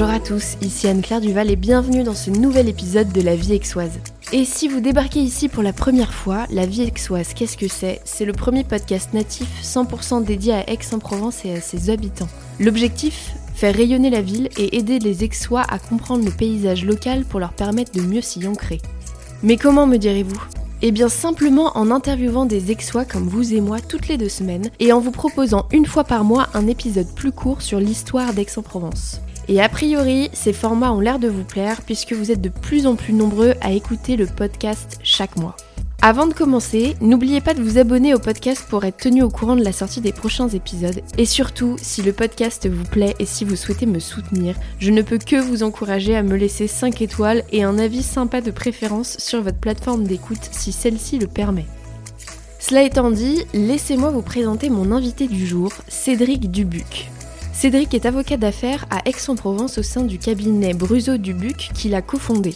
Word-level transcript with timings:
Bonjour 0.00 0.14
à 0.14 0.20
tous, 0.20 0.56
ici 0.62 0.86
Anne-Claire 0.86 1.20
Duval 1.20 1.50
et 1.50 1.56
bienvenue 1.56 2.04
dans 2.04 2.14
ce 2.14 2.30
nouvel 2.30 2.68
épisode 2.68 3.10
de 3.10 3.20
La 3.20 3.34
Vie 3.34 3.54
Aixoise. 3.54 3.98
Et 4.30 4.44
si 4.44 4.68
vous 4.68 4.78
débarquez 4.78 5.18
ici 5.18 5.48
pour 5.48 5.64
la 5.64 5.72
première 5.72 6.14
fois, 6.14 6.46
La 6.50 6.66
Vie 6.66 6.82
Aixoise, 6.82 7.34
qu'est-ce 7.34 7.56
que 7.56 7.66
c'est? 7.66 8.00
C'est 8.04 8.24
le 8.24 8.32
premier 8.32 8.62
podcast 8.62 9.12
natif 9.12 9.48
100% 9.60 10.22
dédié 10.22 10.54
à 10.54 10.70
Aix-en-Provence 10.70 11.44
et 11.44 11.56
à 11.56 11.60
ses 11.60 11.90
habitants. 11.90 12.28
L'objectif? 12.60 13.32
Faire 13.56 13.74
rayonner 13.74 14.08
la 14.08 14.22
ville 14.22 14.50
et 14.56 14.76
aider 14.76 15.00
les 15.00 15.24
Aixois 15.24 15.64
à 15.68 15.80
comprendre 15.80 16.24
le 16.24 16.30
paysage 16.30 16.84
local 16.84 17.24
pour 17.24 17.40
leur 17.40 17.52
permettre 17.52 17.90
de 17.90 18.00
mieux 18.00 18.22
s'y 18.22 18.46
ancrer. 18.46 18.80
Mais 19.42 19.56
comment 19.56 19.88
me 19.88 19.96
direz-vous? 19.96 20.40
Eh 20.80 20.92
bien 20.92 21.08
simplement 21.08 21.76
en 21.76 21.90
interviewant 21.90 22.46
des 22.46 22.70
Aixois 22.70 23.04
comme 23.04 23.26
vous 23.26 23.52
et 23.52 23.60
moi 23.60 23.80
toutes 23.80 24.06
les 24.06 24.16
deux 24.16 24.28
semaines 24.28 24.70
et 24.78 24.92
en 24.92 25.00
vous 25.00 25.10
proposant 25.10 25.66
une 25.72 25.86
fois 25.86 26.04
par 26.04 26.22
mois 26.22 26.46
un 26.54 26.68
épisode 26.68 27.12
plus 27.16 27.32
court 27.32 27.62
sur 27.62 27.80
l'histoire 27.80 28.32
d'Aix-en-Provence. 28.32 29.22
Et 29.48 29.62
a 29.62 29.68
priori, 29.68 30.28
ces 30.34 30.52
formats 30.52 30.92
ont 30.92 31.00
l'air 31.00 31.18
de 31.18 31.28
vous 31.28 31.44
plaire 31.44 31.80
puisque 31.82 32.12
vous 32.12 32.30
êtes 32.30 32.42
de 32.42 32.50
plus 32.50 32.86
en 32.86 32.96
plus 32.96 33.14
nombreux 33.14 33.54
à 33.62 33.72
écouter 33.72 34.16
le 34.16 34.26
podcast 34.26 34.98
chaque 35.02 35.36
mois. 35.36 35.56
Avant 36.00 36.28
de 36.28 36.32
commencer, 36.32 36.94
n'oubliez 37.00 37.40
pas 37.40 37.54
de 37.54 37.62
vous 37.62 37.76
abonner 37.76 38.14
au 38.14 38.20
podcast 38.20 38.64
pour 38.68 38.84
être 38.84 38.98
tenu 38.98 39.22
au 39.22 39.30
courant 39.30 39.56
de 39.56 39.64
la 39.64 39.72
sortie 39.72 40.00
des 40.00 40.12
prochains 40.12 40.48
épisodes. 40.48 41.00
Et 41.16 41.24
surtout, 41.24 41.76
si 41.82 42.02
le 42.02 42.12
podcast 42.12 42.68
vous 42.68 42.84
plaît 42.84 43.16
et 43.18 43.26
si 43.26 43.44
vous 43.44 43.56
souhaitez 43.56 43.84
me 43.84 43.98
soutenir, 43.98 44.54
je 44.78 44.92
ne 44.92 45.02
peux 45.02 45.18
que 45.18 45.34
vous 45.34 45.64
encourager 45.64 46.14
à 46.14 46.22
me 46.22 46.36
laisser 46.36 46.68
5 46.68 47.02
étoiles 47.02 47.42
et 47.50 47.64
un 47.64 47.78
avis 47.80 48.04
sympa 48.04 48.40
de 48.40 48.52
préférence 48.52 49.16
sur 49.18 49.42
votre 49.42 49.58
plateforme 49.58 50.04
d'écoute 50.04 50.48
si 50.52 50.70
celle-ci 50.70 51.18
le 51.18 51.26
permet. 51.26 51.66
Cela 52.60 52.84
étant 52.84 53.10
dit, 53.10 53.44
laissez-moi 53.52 54.10
vous 54.10 54.22
présenter 54.22 54.70
mon 54.70 54.92
invité 54.92 55.26
du 55.26 55.46
jour, 55.46 55.72
Cédric 55.88 56.48
Dubuc. 56.50 57.10
Cédric 57.60 57.92
est 57.92 58.06
avocat 58.06 58.36
d'affaires 58.36 58.86
à 58.88 59.00
Aix-en-Provence 59.04 59.78
au 59.78 59.82
sein 59.82 60.04
du 60.04 60.20
cabinet 60.20 60.74
Bruzo-Dubuc 60.74 61.70
qu'il 61.74 61.96
a 61.96 62.02
cofondé. 62.02 62.54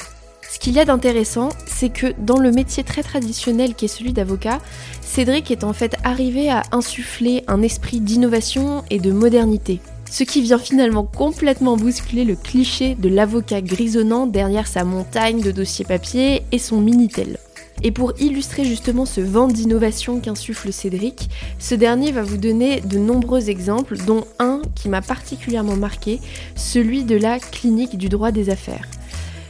Ce 0.49 0.61
qu'il 0.61 0.75
y 0.75 0.79
a 0.79 0.85
d'intéressant, 0.85 1.49
c'est 1.67 1.89
que 1.89 2.15
dans 2.19 2.39
le 2.39 2.53
métier 2.53 2.85
très 2.85 3.03
traditionnel 3.03 3.75
qui 3.75 3.87
est 3.87 3.89
celui 3.89 4.13
d'avocat, 4.13 4.61
Cédric 5.01 5.51
est 5.51 5.65
en 5.65 5.73
fait 5.73 5.97
arrivé 6.05 6.51
à 6.51 6.63
insuffler 6.71 7.43
un 7.49 7.63
esprit 7.63 7.99
d'innovation 7.99 8.85
et 8.91 9.01
de 9.01 9.11
modernité. 9.11 9.81
Ce 10.09 10.23
qui 10.23 10.41
vient 10.41 10.59
finalement 10.59 11.03
complètement 11.03 11.77
bousculer 11.77 12.25
le 12.25 12.37
cliché 12.37 12.95
de 12.95 13.09
l'avocat 13.09 13.61
grisonnant 13.61 14.29
derrière 14.29 14.69
sa 14.69 14.85
montagne 14.85 15.41
de 15.41 15.51
dossiers 15.51 15.85
papier 15.85 16.45
et 16.53 16.61
son 16.61 16.81
Minitel. 16.81 17.41
Et 17.85 17.91
pour 17.91 18.13
illustrer 18.21 18.65
justement 18.65 19.07
ce 19.07 19.21
vent 19.21 19.49
d'innovation 19.49 20.21
qu'insuffle 20.21 20.73
Cédric, 20.73 21.29
ce 21.59 21.75
dernier 21.75 22.13
va 22.13 22.23
vous 22.23 22.37
donner 22.37 22.81
de 22.81 22.99
nombreux 22.99 23.51
exemples, 23.51 23.97
dont 24.07 24.25
un 24.39 24.63
qui 24.75 24.89
m'a 24.89 25.03
particulièrement 25.03 25.77
marqué, 25.77 26.21
celui 26.55 27.03
de 27.03 27.17
la 27.17 27.41
clinique 27.41 27.99
du 27.99 28.09
droit 28.09 28.31
des 28.31 28.51
affaires. 28.51 28.87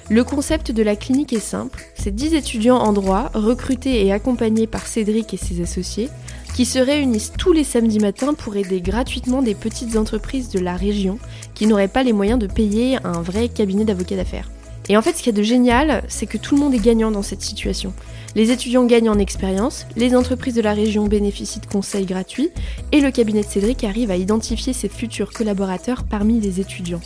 Le 0.08 0.24
concept 0.24 0.72
de 0.72 0.82
la 0.82 0.96
clinique 0.96 1.32
est 1.32 1.40
simple, 1.40 1.84
c'est 1.94 2.14
10 2.14 2.34
étudiants 2.34 2.78
en 2.78 2.92
droit, 2.92 3.30
recrutés 3.34 4.04
et 4.04 4.12
accompagnés 4.12 4.66
par 4.66 4.86
Cédric 4.86 5.32
et 5.32 5.36
ses 5.36 5.62
associés, 5.62 6.08
qui 6.54 6.64
se 6.64 6.78
réunissent 6.78 7.32
tous 7.38 7.52
les 7.52 7.64
samedis 7.64 7.98
matins 7.98 8.34
pour 8.34 8.56
aider 8.56 8.80
gratuitement 8.80 9.42
des 9.42 9.54
petites 9.54 9.96
entreprises 9.96 10.50
de 10.50 10.58
la 10.58 10.76
région 10.76 11.18
qui 11.54 11.66
n'auraient 11.66 11.88
pas 11.88 12.02
les 12.02 12.12
moyens 12.12 12.38
de 12.38 12.46
payer 12.46 12.98
un 13.04 13.22
vrai 13.22 13.48
cabinet 13.48 13.84
d'avocats 13.84 14.16
d'affaires. 14.16 14.50
Et 14.88 14.96
en 14.96 15.02
fait, 15.02 15.12
ce 15.12 15.22
qu'il 15.22 15.32
y 15.32 15.34
a 15.34 15.38
de 15.38 15.42
génial, 15.42 16.02
c'est 16.08 16.26
que 16.26 16.38
tout 16.38 16.56
le 16.56 16.60
monde 16.60 16.74
est 16.74 16.78
gagnant 16.78 17.10
dans 17.10 17.22
cette 17.22 17.42
situation. 17.42 17.94
Les 18.34 18.50
étudiants 18.50 18.86
gagnent 18.86 19.10
en 19.10 19.18
expérience, 19.18 19.86
les 19.94 20.16
entreprises 20.16 20.54
de 20.54 20.62
la 20.62 20.72
région 20.72 21.06
bénéficient 21.06 21.60
de 21.60 21.66
conseils 21.66 22.06
gratuits, 22.06 22.50
et 22.90 23.00
le 23.00 23.10
cabinet 23.10 23.42
de 23.42 23.46
Cédric 23.46 23.84
arrive 23.84 24.10
à 24.10 24.16
identifier 24.16 24.72
ses 24.72 24.88
futurs 24.88 25.32
collaborateurs 25.32 26.04
parmi 26.04 26.40
les 26.40 26.58
étudiants. 26.58 27.02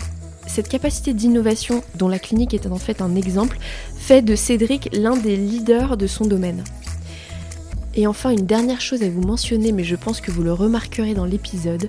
Cette 0.46 0.68
capacité 0.68 1.12
d'innovation, 1.12 1.82
dont 1.96 2.08
la 2.08 2.20
clinique 2.20 2.54
est 2.54 2.66
en 2.66 2.76
fait 2.76 3.02
un 3.02 3.16
exemple, 3.16 3.58
fait 3.96 4.22
de 4.22 4.36
Cédric 4.36 4.88
l'un 4.92 5.16
des 5.16 5.36
leaders 5.36 5.96
de 5.96 6.06
son 6.06 6.26
domaine. 6.26 6.62
Et 7.96 8.06
enfin, 8.06 8.30
une 8.30 8.46
dernière 8.46 8.80
chose 8.80 9.02
à 9.02 9.08
vous 9.08 9.22
mentionner, 9.22 9.72
mais 9.72 9.82
je 9.82 9.96
pense 9.96 10.20
que 10.20 10.30
vous 10.30 10.42
le 10.42 10.52
remarquerez 10.52 11.14
dans 11.14 11.24
l'épisode, 11.24 11.88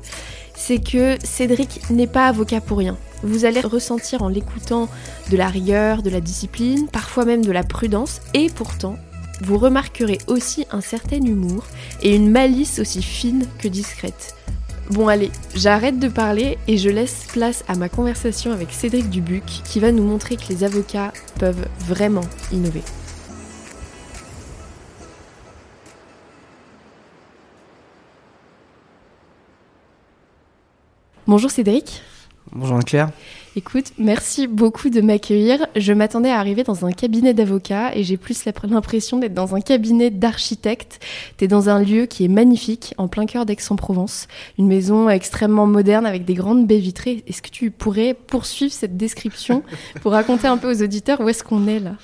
c'est 0.56 0.80
que 0.80 1.18
Cédric 1.24 1.82
n'est 1.92 2.08
pas 2.08 2.28
avocat 2.28 2.62
pour 2.62 2.80
rien. 2.80 2.98
Vous 3.22 3.46
allez 3.46 3.60
ressentir 3.60 4.24
en 4.24 4.30
l'écoutant 4.30 4.90
de 5.30 5.38
la 5.38 5.48
rigueur, 5.48 6.02
de 6.02 6.10
la 6.10 6.22
discipline, 6.22 6.88
parfois 6.88 7.26
même 7.26 7.46
de 7.46 7.52
la 7.52 7.64
prudence, 7.64 8.22
et 8.34 8.50
pourtant, 8.50 8.98
vous 9.42 9.58
remarquerez 9.58 10.18
aussi 10.28 10.66
un 10.72 10.82
certain 10.82 11.24
humour 11.24 11.66
et 12.02 12.16
une 12.16 12.30
malice 12.30 12.80
aussi 12.80 13.02
fine 13.02 13.46
que 13.60 13.68
discrète. 13.68 14.36
Bon 14.90 15.10
allez, 15.10 15.32
j'arrête 15.54 16.00
de 16.00 16.08
parler 16.08 16.58
et 16.68 16.78
je 16.78 16.90
laisse 16.90 17.28
place 17.34 17.64
à 17.68 17.76
ma 17.76 17.90
conversation 17.90 18.54
avec 18.54 18.72
Cédric 18.72 19.10
Dubuc 19.10 19.44
qui 19.44 19.80
va 19.80 19.92
nous 19.92 20.04
montrer 20.04 20.38
que 20.38 20.48
les 20.50 20.64
avocats 20.64 21.12
peuvent 21.40 21.68
vraiment 21.80 22.22
innover. 22.54 22.84
Bonjour 31.28 31.52
Cédric. 31.52 32.02
Bonjour 32.54 32.80
Claire. 32.80 33.10
Écoute, 33.56 33.92
merci 33.98 34.48
beaucoup 34.48 34.90
de 34.90 35.02
m'accueillir. 35.02 35.66
Je 35.76 35.92
m'attendais 35.92 36.30
à 36.30 36.40
arriver 36.40 36.64
dans 36.64 36.86
un 36.86 36.92
cabinet 36.92 37.34
d'avocats 37.34 37.96
et 37.96 38.04
j'ai 38.04 38.16
plus 38.18 38.46
l'impression 38.64 39.18
d'être 39.18 39.34
dans 39.34 39.56
un 39.56 39.62
cabinet 39.62 40.12
d'architectes. 40.12 41.00
es 41.42 41.48
dans 41.48 41.70
un 41.70 41.82
lieu 41.82 42.06
qui 42.06 42.26
est 42.26 42.30
magnifique, 42.30 42.94
en 42.98 43.08
plein 43.08 43.26
cœur 43.26 43.46
d'Aix-en-Provence. 43.46 44.28
Une 44.58 44.68
maison 44.68 45.10
extrêmement 45.10 45.66
moderne 45.66 46.06
avec 46.06 46.24
des 46.24 46.36
grandes 46.36 46.68
baies 46.68 46.80
vitrées. 46.80 47.24
Est-ce 47.28 47.42
que 47.42 47.50
tu 47.50 47.72
pourrais 47.72 48.14
poursuivre 48.14 48.74
cette 48.74 48.96
description 48.96 49.64
pour 50.02 50.12
raconter 50.12 50.48
un 50.48 50.58
peu 50.58 50.72
aux 50.72 50.84
auditeurs 50.84 51.20
où 51.22 51.28
est-ce 51.28 51.44
qu'on 51.44 51.68
est 51.68 51.80
là? 51.80 51.96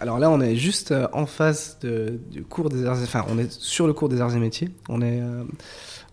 Alors 0.00 0.18
là, 0.18 0.30
on 0.30 0.40
est 0.40 0.56
juste 0.56 0.92
euh, 0.92 1.06
en 1.12 1.26
face 1.26 1.78
du 1.80 2.44
cours 2.44 2.68
des 2.68 2.84
arts, 2.84 2.98
enfin, 3.02 3.24
on 3.28 3.38
est 3.38 3.50
sur 3.50 3.86
le 3.86 3.92
cours 3.92 4.08
des 4.08 4.20
arts 4.20 4.34
et 4.34 4.40
métiers. 4.40 4.70
On 4.88 5.00
est 5.00 5.20
euh, 5.20 5.44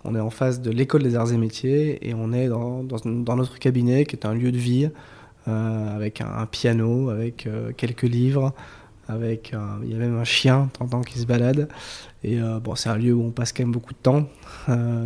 on 0.04 0.16
est 0.16 0.20
en 0.20 0.30
face 0.30 0.62
de 0.62 0.72
l'école 0.72 1.04
des 1.04 1.16
arts 1.16 1.32
et 1.32 1.38
métiers 1.38 2.08
et 2.08 2.14
on 2.14 2.34
est 2.34 2.48
dans, 2.48 2.84
dans, 2.84 3.36
notre 3.36 3.60
cabinet 3.60 4.06
qui 4.06 4.16
est 4.16 4.26
un 4.26 4.34
lieu 4.34 4.52
de 4.52 4.58
vie 4.58 4.90
euh, 5.48 5.96
avec 5.96 6.22
un, 6.22 6.46
piano, 6.46 7.10
avec 7.10 7.46
euh, 7.48 7.72
quelques 7.76 8.04
livres, 8.04 8.54
avec 9.08 9.54
il 9.84 9.92
y 9.92 9.96
a 9.96 9.98
même 9.98 10.18
un 10.18 10.24
chien 10.24 10.70
t'entends 10.78 11.02
qui 11.02 11.20
se 11.20 11.26
balade 11.26 11.68
et 12.24 12.40
euh, 12.40 12.60
bon 12.60 12.76
c'est 12.76 12.88
un 12.88 12.96
lieu 12.96 13.14
où 13.14 13.22
on 13.24 13.32
passe 13.32 13.52
quand 13.52 13.64
même 13.64 13.72
beaucoup 13.72 13.94
de 13.94 14.00
temps. 14.00 14.30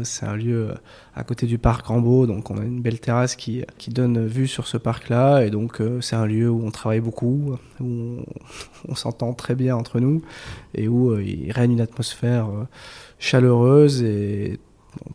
c'est 0.04 0.26
un 0.28 0.36
lieu 0.36 0.76
à 1.16 1.24
côté 1.24 1.48
du 1.48 1.58
parc 1.58 1.88
Rambaud 1.88 2.28
donc 2.28 2.52
on 2.52 2.58
a 2.58 2.64
une 2.64 2.82
belle 2.82 3.00
terrasse 3.00 3.36
qui, 3.36 3.64
qui 3.80 3.90
donne 3.90 4.28
vue 4.28 4.48
sur 4.48 4.68
ce 4.68 4.78
parc 4.78 5.10
là 5.10 5.44
et 5.44 5.50
donc 5.50 5.82
c'est 6.02 6.16
un 6.16 6.28
lieu 6.28 6.50
où 6.52 6.68
on 6.68 6.72
travaille 6.72 7.00
beaucoup, 7.00 7.56
où 7.80 7.84
on, 7.84 8.26
on 8.90 8.96
s'entend 8.96 9.34
très 9.34 9.56
bien 9.56 9.76
entre 9.76 10.00
nous 10.00 10.22
et 10.76 10.88
où 10.88 11.18
il 11.18 11.52
règne 11.52 11.72
une 11.72 11.82
atmosphère 11.82 12.50
chaleureuse 13.18 14.04
et 14.04 14.60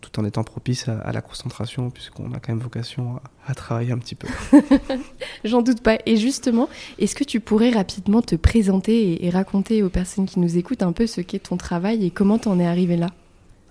tout 0.00 0.20
en 0.20 0.24
étant 0.24 0.44
propice 0.44 0.88
à, 0.88 1.12
la 1.12 1.20
concentration, 1.20 1.90
puisqu'on 1.90 2.32
a 2.32 2.40
quand 2.40 2.52
même 2.52 2.62
vocation 2.62 3.20
à, 3.46 3.54
travailler 3.54 3.92
un 3.92 3.98
petit 3.98 4.14
peu. 4.14 4.28
J'en 5.44 5.62
doute 5.62 5.82
pas. 5.82 5.98
Et 6.06 6.16
justement, 6.16 6.68
est-ce 6.98 7.14
que 7.14 7.24
tu 7.24 7.40
pourrais 7.40 7.70
rapidement 7.70 8.22
te 8.22 8.36
présenter 8.36 9.24
et, 9.24 9.30
raconter 9.30 9.82
aux 9.82 9.90
personnes 9.90 10.26
qui 10.26 10.40
nous 10.40 10.56
écoutent 10.56 10.82
un 10.82 10.92
peu 10.92 11.06
ce 11.06 11.20
qu'est 11.20 11.40
ton 11.40 11.56
travail 11.56 12.04
et 12.04 12.10
comment 12.10 12.38
tu 12.38 12.48
en 12.48 12.58
es 12.58 12.66
arrivé 12.66 12.96
là? 12.96 13.08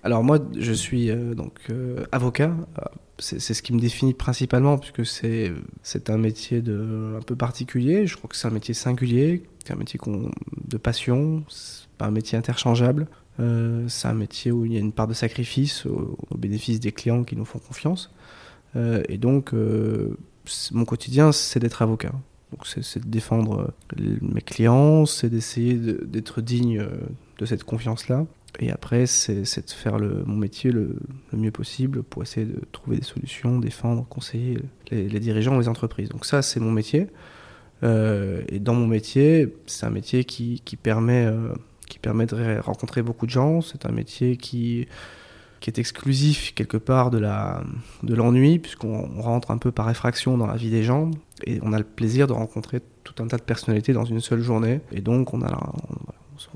Alors 0.02 0.24
moi, 0.24 0.38
je 0.56 0.72
suis 0.72 1.10
euh, 1.10 1.34
donc 1.34 1.52
euh, 1.68 2.04
avocat. 2.12 2.54
Euh, 2.78 2.84
c'est 3.18 3.38
ce 3.52 3.62
qui 3.62 3.74
me 3.74 3.80
définit 3.80 4.14
principalement, 4.14 4.78
puisque 4.78 5.04
c'est 5.04 6.08
un 6.08 6.16
métier 6.16 6.62
de, 6.62 7.16
un 7.18 7.22
peu 7.22 7.36
particulier. 7.36 8.06
Je 8.06 8.16
crois 8.16 8.30
que 8.30 8.36
c'est 8.36 8.48
un 8.48 8.50
métier 8.50 8.72
singulier, 8.72 9.42
c'est 9.62 9.74
un 9.74 9.76
métier 9.76 10.00
de 10.64 10.76
passion, 10.78 11.44
pas 11.98 12.06
un 12.06 12.12
métier 12.12 12.38
interchangeable. 12.38 13.08
Euh, 13.38 13.84
c'est 13.88 14.08
un 14.08 14.14
métier 14.14 14.50
où 14.50 14.64
il 14.64 14.72
y 14.72 14.76
a 14.76 14.80
une 14.80 14.92
part 14.92 15.06
de 15.06 15.14
sacrifice 15.14 15.86
au, 15.86 16.18
bénéfice 16.36 16.80
des 16.80 16.92
clients 16.92 17.24
qui 17.24 17.36
nous 17.36 17.44
font 17.44 17.58
confiance. 17.58 18.12
Euh, 18.76 19.02
et 19.08 19.18
donc, 19.18 19.54
euh, 19.54 20.16
mon 20.72 20.84
quotidien, 20.84 21.32
c'est 21.32 21.60
d'être 21.60 21.82
avocat. 21.82 22.12
Donc, 22.52 22.66
c'est 22.66 22.98
de 22.98 23.08
défendre 23.08 23.72
mes 23.96 24.40
clients, 24.40 25.06
c'est 25.06 25.28
d'essayer 25.28 25.74
d'être 25.74 26.40
digne 26.40 26.84
de 27.38 27.46
cette 27.46 27.62
confiance-là. 27.62 28.26
Et 28.58 28.72
après, 28.72 29.06
c'est 29.06 29.42
de 29.42 29.70
faire 29.70 29.98
mon 30.00 30.34
métier 30.34 30.72
le, 30.72 30.96
mieux 31.32 31.52
possible 31.52 32.02
pour 32.02 32.24
essayer 32.24 32.46
de 32.46 32.60
trouver 32.72 32.96
des 32.96 33.04
solutions, 33.04 33.60
défendre, 33.60 34.04
conseiller 34.08 34.58
les, 34.90 35.20
dirigeants, 35.20 35.56
les 35.60 35.68
entreprises. 35.68 36.08
Donc 36.08 36.26
ça, 36.26 36.42
c'est 36.42 36.58
mon 36.58 36.72
métier. 36.72 37.06
et 37.84 38.58
dans 38.58 38.74
mon 38.74 38.88
métier, 38.88 39.54
c'est 39.66 39.86
un 39.86 39.90
métier 39.90 40.24
qui 40.24 40.76
permet 40.82 41.30
qui 41.90 41.98
permet 41.98 42.24
de 42.24 42.58
rencontrer 42.60 43.02
beaucoup 43.02 43.26
de 43.26 43.30
gens. 43.30 43.60
C'est 43.60 43.84
un 43.84 43.90
métier 43.92 44.38
qui, 44.38 44.86
qui 45.60 45.68
est 45.68 45.78
exclusif 45.78 46.54
quelque 46.54 46.78
part 46.78 47.10
de 47.10 47.18
la 47.18 47.62
de 48.02 48.14
l'ennui 48.14 48.58
puisqu'on 48.58 49.20
rentre 49.20 49.50
un 49.50 49.58
peu 49.58 49.72
par 49.72 49.90
effraction 49.90 50.38
dans 50.38 50.46
la 50.46 50.56
vie 50.56 50.70
des 50.70 50.82
gens 50.82 51.10
et 51.44 51.58
on 51.62 51.72
a 51.74 51.78
le 51.78 51.84
plaisir 51.84 52.26
de 52.26 52.32
rencontrer 52.32 52.80
tout 53.04 53.22
un 53.22 53.26
tas 53.26 53.36
de 53.36 53.42
personnalités 53.42 53.92
dans 53.92 54.06
une 54.06 54.20
seule 54.20 54.40
journée 54.40 54.80
et 54.92 55.02
donc 55.02 55.34
on 55.34 55.42
a 55.42 55.72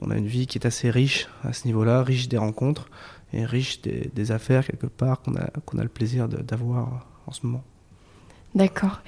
on 0.01 0.11
a 0.11 0.17
une 0.17 0.27
vie 0.27 0.47
qui 0.47 0.57
est 0.57 0.67
assez 0.67 0.91
riche 0.91 1.29
à 1.43 1.53
ce 1.53 1.67
niveau-là, 1.67 2.03
riche 2.03 2.29
des 2.29 2.39
rencontres 2.39 2.89
et 3.35 3.45
riche 3.45 3.83
des, 3.83 4.11
des 4.15 4.33
affaires 4.33 4.67
quelque 4.67 4.87
part 4.87 5.21
qu'on 5.21 5.35
a 5.35 5.51
qu'on 5.67 5.79
a 5.79 5.83
le 5.83 5.91
plaisir 5.91 6.27
d'avoir 6.29 7.07
en 7.27 7.33
ce 7.33 7.45
moment. 7.45 7.65
D'accord. 8.55 9.03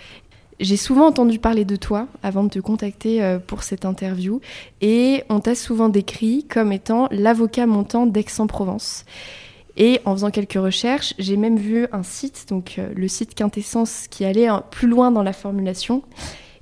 J'ai 0.58 0.79
souvent 0.79 1.06
entendu 1.06 1.38
parler 1.38 1.67
de 1.67 1.76
toi 1.76 2.08
avant 2.23 2.44
de 2.44 2.49
te 2.49 2.58
contacter 2.58 3.23
euh, 3.23 3.38
pour 3.38 3.62
cette 3.62 3.85
interview 3.85 4.41
et 4.81 5.23
on 5.29 5.41
t'a 5.41 5.55
souvent 5.55 5.91
décrit 5.91 6.44
comme 6.44 6.73
étant 6.73 7.08
l'avocat 7.11 7.67
montant 7.67 8.06
d'Aix-en-Provence. 8.06 9.05
Et 9.76 10.00
en 10.06 10.14
faisant 10.14 10.31
quelques 10.31 10.55
recherches, 10.55 11.12
j'ai 11.19 11.37
même 11.37 11.58
vu 11.58 11.87
un 11.93 12.03
site, 12.03 12.47
donc 12.49 12.76
euh, 12.79 12.88
le 12.97 13.06
site 13.06 13.35
Quintessence, 13.35 14.06
qui 14.08 14.25
allait 14.25 14.49
plus 14.70 14.88
loin 14.88 15.11
dans 15.11 15.23
la 15.23 15.35
formulation 15.35 16.03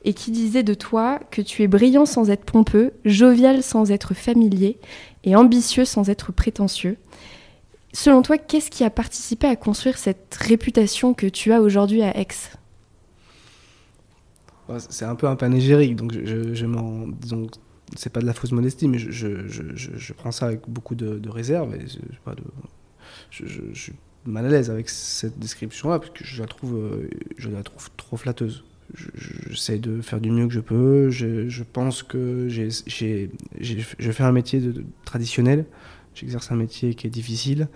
et 0.05 0.13
qui 0.13 0.33
disait 0.33 0.65
de 0.65 0.75
toi 0.75 1.21
que 1.31 1.41
tu 1.41 1.63
es 1.63 1.69
brillant 1.69 2.05
sans 2.05 2.31
être 2.31 2.45
pompeux, 2.45 2.95
jovial 3.05 3.63
sans 3.63 3.93
être 3.93 4.13
familier 4.13 4.79
et 5.23 5.37
ambitieux 5.37 5.85
sans 5.85 6.11
être 6.11 6.33
prétentieux. 6.33 6.99
Selon 7.93 8.23
toi, 8.23 8.39
qu'est-ce 8.39 8.73
qui 8.73 8.83
a 8.83 8.91
participé 8.91 9.47
à 9.47 9.55
construire 9.55 9.99
cette 9.99 10.37
réputation 10.41 11.15
que 11.15 11.29
tu 11.29 11.53
as 11.53 11.61
aujourd'hui 11.61 12.03
à 12.03 12.19
Aix? 12.19 12.27
C'est 14.79 15.05
un 15.05 15.15
peu 15.15 15.27
un 15.27 15.37
panégyrique, 15.37 15.97
donc 15.97 16.13
je, 16.13 16.55
je 16.55 16.67
m'en. 16.67 17.07
Disons, 17.07 17.49
c'est 17.97 18.13
pas 18.13 18.21
de 18.21 18.27
la 18.27 18.33
fausse 18.33 18.53
modestie, 18.53 18.89
mais 18.89 18.99
je, 18.99 19.11
je 19.11 20.13
prends 20.13 20.33
ça 20.33 20.47
avec 20.47 20.69
beaucoup 20.69 20.95
de, 20.95 21.29
réserve. 21.29 21.75
Et 21.75 21.85
pas 22.25 22.35
de, 22.35 22.43
je, 23.31 23.45
suis 23.75 23.93
mal 24.25 24.47
à 24.47 24.49
l'aise 24.49 24.71
avec 24.71 24.89
cette 24.89 25.39
description-là, 25.39 25.99
parce 25.99 26.11
que 26.11 26.25
je 26.25 26.41
la 26.41 26.49
trouve, 26.49 26.77
euh, 26.77 27.11
je 27.37 27.51
la 27.51 27.63
trouve 27.63 27.91
trop 27.97 28.17
flatteuse. 28.17 28.65
J'essaie 29.49 29.79
de 29.79 30.01
faire 30.03 30.21
du 30.21 30.31
mieux 30.31 30.47
que 30.47 30.53
je 30.53 30.61
peux. 30.61 31.11
Je, 31.11 31.63
pense 31.63 32.03
que 32.03 32.49
j'ai, 32.49 32.69
je 32.87 34.13
fais 34.13 34.23
un 34.23 34.33
métier 34.33 34.63
traditionnel. 35.05 35.65
J'exerce 36.15 36.53
un 36.53 36.57
métier 36.57 36.95
qui 36.95 37.07
est 37.07 37.11
difficile 37.11 37.69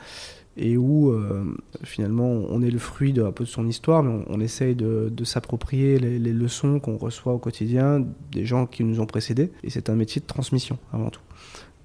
et 0.59 0.77
où 0.77 1.11
euh, 1.11 1.45
finalement 1.85 2.29
on 2.29 2.61
est 2.63 2.71
le 2.71 2.79
fruit 2.79 3.13
de, 3.13 3.23
un 3.23 3.33
peu 3.33 3.45
de 3.45 3.49
son 3.49 3.67
histoire, 3.67 4.03
mais 4.03 4.25
on, 4.29 4.41
essaye 4.41 4.75
de, 4.75 5.25
s'approprier 5.25 5.99
les, 5.99 6.33
leçons 6.33 6.81
qu'on 6.81 6.97
reçoit 6.97 7.33
au 7.33 7.39
quotidien 7.39 8.05
des 8.33 8.45
gens 8.45 8.67
qui 8.67 8.85
nous 8.85 9.01
ont 9.01 9.07
précédés. 9.07 9.53
Et 9.63 9.71
c'est 9.71 9.89
un 9.89 9.95
métier 9.95 10.21
de 10.21 10.27
transmission 10.27 10.79
avant 10.93 11.11
tout. 11.11 11.21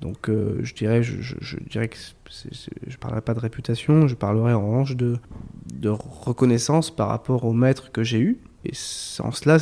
Donc 0.02 0.28
euh, 0.28 0.60
je 0.64 0.74
dirais, 0.74 1.04
je, 1.04 1.36
dirais 1.70 1.88
que 1.88 1.98
je 2.88 2.98
parlerai 2.98 3.22
pas 3.22 3.34
de 3.34 3.40
réputation, 3.40 4.08
je 4.08 4.16
parlerai 4.16 4.54
en 4.54 4.68
revanche 4.68 4.96
de, 4.96 5.18
de 5.74 5.90
reconnaissance 5.90 6.94
par 6.94 7.10
rapport 7.10 7.46
au 7.46 7.54
maître 7.54 7.92
que 7.92 8.04
j'ai 8.04 8.20
eu. 8.20 8.40
Et 8.66 8.72
en 9.20 9.31
cela, 9.31 9.60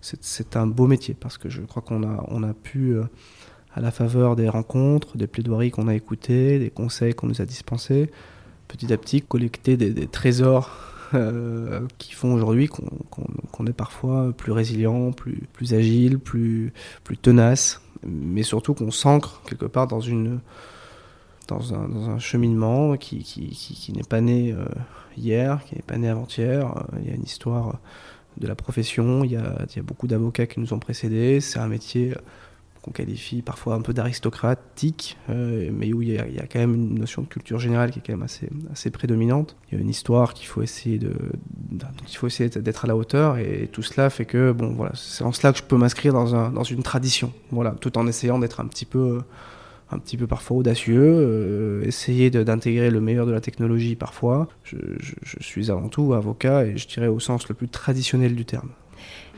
c'est 0.00 0.56
un 0.56 0.66
beau 0.66 0.86
métier 0.86 1.14
parce 1.18 1.38
que 1.38 1.48
je 1.48 1.62
crois 1.62 1.82
qu'on 1.82 2.02
a, 2.02 2.24
on 2.28 2.42
a 2.42 2.54
pu 2.54 2.94
euh, 2.94 3.04
à 3.74 3.80
la 3.80 3.90
faveur 3.90 4.36
des 4.36 4.48
rencontres, 4.48 5.16
des 5.16 5.26
plaidoiries 5.26 5.70
qu'on 5.70 5.88
a 5.88 5.94
écoutées, 5.94 6.58
des 6.58 6.70
conseils 6.70 7.14
qu'on 7.14 7.28
nous 7.28 7.40
a 7.40 7.44
dispensés, 7.44 8.10
petit 8.68 8.92
à 8.92 8.96
petit 8.96 9.22
collecter 9.22 9.76
des, 9.76 10.06
trésors 10.06 10.70
euh, 11.14 11.80
qui 11.98 12.12
font 12.12 12.34
aujourd'hui 12.34 12.68
qu'on 12.68 13.66
est 13.66 13.72
parfois 13.72 14.32
plus 14.36 14.52
résilient, 14.52 15.12
plus, 15.12 15.74
agile, 15.74 16.18
plus, 16.18 16.72
tenace, 17.22 17.80
mais 18.04 18.42
surtout 18.42 18.74
qu'on 18.74 18.90
s'ancre 18.90 19.42
quelque 19.46 19.66
part 19.66 19.86
dans, 19.86 20.00
une, 20.00 20.40
dans, 21.46 21.74
un, 21.74 22.18
cheminement 22.18 22.96
qui, 22.96 23.92
n'est 23.94 24.02
pas 24.02 24.20
né 24.20 24.52
euh, 24.52 24.64
hier, 25.16 25.64
qui 25.64 25.76
n'est 25.76 25.82
pas 25.82 25.96
né 25.96 26.08
avant-hier. 26.08 26.74
Il 27.00 27.08
y 27.08 27.12
a 27.12 27.14
une 27.14 27.24
histoire 27.24 27.78
de 28.38 28.46
la 28.48 28.54
profession, 28.56 29.22
il 29.22 29.32
y 29.32 29.36
a 29.36 29.66
beaucoup 29.82 30.08
d'avocats 30.08 30.46
qui 30.46 30.58
nous 30.58 30.72
ont 30.72 30.78
précédés, 30.78 31.40
c'est 31.40 31.58
un 31.58 31.68
métier 31.68 32.14
qu'on 32.82 32.90
qualifie 32.92 33.42
parfois 33.42 33.74
un 33.74 33.80
peu 33.80 33.92
d'aristocratique, 33.92 35.16
euh, 35.28 35.70
mais 35.72 35.92
où 35.92 36.02
il 36.02 36.12
y, 36.12 36.18
a, 36.18 36.46
quand 36.50 36.58
même 36.58 36.74
une 36.74 36.98
notion 36.98 37.22
de 37.22 37.26
culture 37.26 37.58
générale 37.58 37.90
qui 37.90 37.98
est 37.98 38.02
quand 38.04 38.12
même 38.12 38.22
assez, 38.22 38.48
assez 38.72 38.90
prédominante. 38.90 39.56
Il 39.70 39.74
y 39.74 39.78
a 39.78 39.80
une 39.82 39.90
histoire 39.90 40.34
qu'il 40.34 40.46
faut 40.46 40.62
essayer 40.62 40.98
d'être 40.98 42.84
à 42.84 42.88
la 42.88 42.96
hauteur, 42.96 43.38
et 43.38 43.68
tout 43.70 43.82
cela 43.82 44.08
fait 44.10 44.24
que 44.24 44.52
bon 44.52 44.72
voilà, 44.74 44.92
c'est 44.94 45.24
en 45.24 45.32
cela 45.32 45.52
que 45.52 45.58
je 45.58 45.64
peux 45.64 45.76
m'inscrire 45.76 46.12
dans, 46.12 46.34
un, 46.34 46.50
dans 46.50 46.64
une 46.64 46.82
tradition, 46.82 47.32
voilà, 47.50 47.72
tout 47.72 47.98
en 47.98 48.06
essayant 48.06 48.38
d'être 48.38 48.60
un 48.60 48.66
petit 48.66 48.86
peu 48.86 49.20
un 49.92 49.98
petit 49.98 50.16
peu 50.16 50.26
parfois 50.26 50.58
audacieux, 50.58 51.02
euh, 51.02 51.82
essayer 51.84 52.30
d'intégrer 52.30 52.90
le 52.90 53.00
meilleur 53.00 53.26
de 53.26 53.32
la 53.32 53.40
technologie 53.40 53.96
parfois. 53.96 54.48
je, 54.62 54.76
suis 55.40 55.70
avant 55.70 55.88
tout 55.88 56.14
avocat 56.14 56.64
et 56.64 56.76
je 56.76 56.86
dirais 56.86 57.08
au 57.08 57.18
sens 57.18 57.48
le 57.48 57.56
plus 57.56 57.68
traditionnel 57.68 58.36
du 58.36 58.44
terme. 58.44 58.70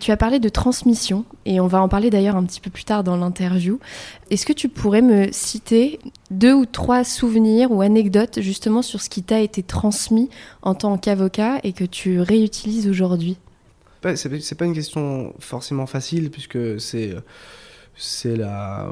Tu 0.00 0.10
as 0.10 0.16
parlé 0.16 0.40
de 0.40 0.48
transmission 0.48 1.24
et 1.46 1.60
on 1.60 1.66
va 1.66 1.80
en 1.80 1.88
parler 1.88 2.10
d'ailleurs 2.10 2.36
un 2.36 2.44
petit 2.44 2.60
peu 2.60 2.70
plus 2.70 2.84
tard 2.84 3.04
dans 3.04 3.16
l'interview. 3.16 3.78
Est-ce 4.30 4.44
que 4.44 4.52
tu 4.52 4.68
pourrais 4.68 5.02
me 5.02 5.30
citer 5.30 6.00
deux 6.30 6.52
ou 6.52 6.66
trois 6.66 7.04
souvenirs 7.04 7.70
ou 7.70 7.82
anecdotes 7.82 8.40
justement 8.40 8.82
sur 8.82 9.00
ce 9.00 9.08
qui 9.08 9.22
t'a 9.22 9.40
été 9.40 9.62
transmis 9.62 10.28
en 10.62 10.74
tant 10.74 10.98
qu'avocat 10.98 11.60
et 11.62 11.72
que 11.72 11.84
tu 11.84 12.20
réutilises 12.20 12.88
aujourd'hui? 12.88 13.36
C'est 14.16 14.56
pas 14.56 14.64
une 14.64 14.74
question 14.74 15.32
forcément 15.38 15.86
facile 15.86 16.30
puisque 16.30 16.80
c'est 16.80 17.14
c'est 17.94 18.34
la 18.34 18.90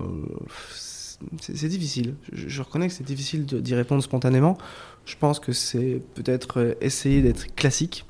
c'est 1.41 1.69
difficile. 1.69 2.15
Je, 2.33 2.63
reconnais 2.63 2.89
que 2.89 2.95
c'est 2.95 3.05
difficile 3.05 3.45
d'y 3.45 3.75
répondre 3.75 4.03
spontanément. 4.03 4.57
Je 5.05 5.17
pense 5.17 5.41
que 5.41 5.53
c'est 5.53 6.01
peut-être 6.15 6.77
essayer 6.81 7.23
d'être 7.23 7.55
classique 7.55 8.07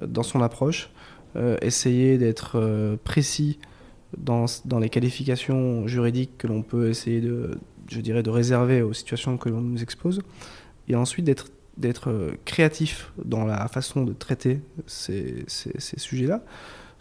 euh, 0.00 0.06
dans 0.06 0.22
son 0.22 0.40
approche 0.40 0.90
essayer 1.62 2.18
d'être 2.18 2.58
euh, 2.58 2.96
précis 3.02 3.58
dans, 4.16 4.46
dans, 4.64 4.78
les 4.78 4.88
qualifications 4.88 5.86
juridiques 5.88 6.38
que 6.38 6.46
l'on 6.46 6.62
peut 6.62 6.88
essayer 6.88 7.20
de, 7.20 7.58
je 7.88 8.00
dirais, 8.00 8.22
de 8.22 8.30
réserver 8.30 8.82
aux 8.82 8.92
situations 8.92 9.36
que 9.36 9.48
l'on 9.48 9.60
nous 9.60 9.82
expose, 9.82 10.20
et 10.88 10.96
ensuite 10.96 11.24
d'être 11.24 11.48
d'être 11.76 12.08
euh, 12.08 12.30
créatif 12.44 13.12
dans 13.24 13.44
la 13.44 13.66
façon 13.66 14.04
de 14.04 14.12
traiter 14.12 14.60
ces, 14.86 15.44
ces, 15.48 15.72
ces 15.78 15.98
sujets-là, 15.98 16.44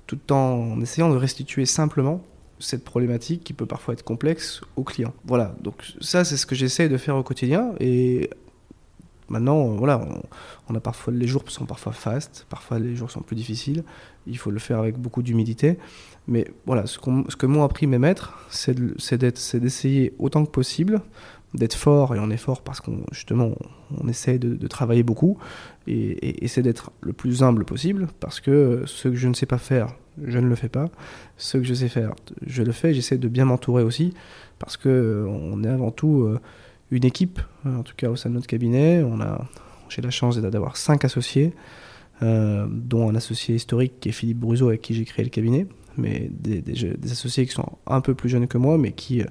tout 0.07 0.33
en 0.33 0.81
essayant 0.81 1.12
de 1.12 1.15
restituer 1.15 1.68
simplement 1.68 2.24
cette 2.59 2.83
problématique 2.83 3.44
qui 3.44 3.53
peut 3.53 3.65
parfois 3.65 3.94
être 3.94 4.03
complexe 4.03 4.62
au 4.75 4.83
client. 4.83 5.13
Voilà, 5.25 5.56
donc 5.62 5.94
ça 6.01 6.24
c'est 6.24 6.38
ce 6.38 6.47
que 6.47 6.56
j'essaie 6.56 6.89
de 6.89 6.97
faire 6.97 7.15
au 7.15 7.24
quotidien. 7.24 7.74
Et 7.79 8.29
Maintenant, 9.29 9.67
voilà, 9.69 10.01
on, 10.69 10.75
a 10.75 10.79
parfois 10.79 11.13
les 11.13 11.27
jours 11.27 11.43
sont 11.47 11.65
parfois 11.65 11.93
fastes, 11.93 12.45
parfois 12.49 12.79
les 12.79 12.95
jours 12.95 13.11
sont 13.11 13.21
plus 13.21 13.35
difficiles. 13.35 13.83
Il 14.27 14.37
faut 14.37 14.51
le 14.51 14.59
faire 14.59 14.79
avec 14.79 14.97
beaucoup 14.97 15.23
d'humilité. 15.23 15.77
Mais 16.27 16.47
voilà, 16.65 16.86
ce, 16.86 17.00
ce 17.29 17.36
que 17.36 17.45
m'ont 17.45 17.63
appris 17.63 17.88
mes 17.88 18.00
maîtres, 18.00 18.38
c'est 18.50 18.75
d'essayer 19.15 20.13
autant 20.19 20.45
que 20.45 20.51
possible 20.51 21.01
d'être 21.53 21.75
fort 21.75 22.15
et 22.15 22.19
on 22.19 22.29
est 22.29 22.38
fort 22.38 22.62
parce 22.62 22.81
qu'on 22.81 23.03
justement 23.12 23.51
on, 24.01 24.07
essaie 24.07 24.39
de, 24.39 24.67
travailler 24.67 25.03
beaucoup 25.03 25.38
et, 25.88 26.43
et, 26.43 26.48
c'est 26.48 26.63
d'être 26.63 26.91
le 27.01 27.13
plus 27.13 27.43
humble 27.43 27.63
possible 27.63 28.07
parce 28.19 28.39
que 28.39 28.83
ce 28.86 29.09
que 29.09 29.15
je 29.15 29.27
ne 29.27 29.33
sais 29.33 29.45
pas 29.45 29.59
faire 29.59 29.95
je 30.24 30.39
ne 30.39 30.48
le 30.48 30.55
fais 30.55 30.69
pas 30.69 30.89
ce 31.38 31.57
que 31.57 31.63
je 31.63 31.74
sais 31.74 31.89
faire 31.89 32.13
je 32.45 32.63
le 32.63 32.71
fais 32.71 32.93
j'essaie 32.93 33.17
de 33.17 33.27
bien 33.27 33.45
m'entourer 33.45 33.83
aussi 33.83 34.13
parce 34.57 34.77
que 34.77 35.25
on 35.27 35.63
est 35.63 35.69
avant 35.69 35.91
tout 35.91 36.24
euh, 36.24 36.39
une 36.93 37.05
équipe, 37.05 37.39
euh, 37.65 37.77
en 37.77 37.83
tout 37.83 37.95
cas 37.95 38.09
au 38.09 38.15
sein 38.15 38.29
de 38.29 38.35
notre 38.35 38.47
cabinet. 38.47 39.03
On 39.03 39.19
a, 39.19 39.45
j'ai 39.89 40.01
la 40.01 40.12
chance 40.12 40.38
d'avoir 40.38 40.77
cinq 40.77 41.05
associés, 41.05 41.53
euh, 42.21 42.67
dont 42.69 43.09
un 43.09 43.15
associé 43.15 43.55
historique 43.55 44.00
qui 44.00 44.09
est 44.09 44.13
Philippe 44.13 44.39
Bruzo 44.39 44.67
avec 44.67 44.81
qui 44.81 44.93
j'ai 44.93 45.05
créé 45.05 45.23
le 45.25 45.29
cabinet, 45.29 45.67
mais 45.97 46.29
des, 46.31 46.63
associés 47.12 47.45
qui 47.45 47.53
sont 47.53 47.77
un 47.88 48.01
peu 48.01 48.13
plus 48.13 48.29
jeunes 48.29 48.47
que 48.47 48.57
moi, 48.57 48.77
mais 48.77 48.91
qui, 48.91 49.21
euh, 49.21 49.25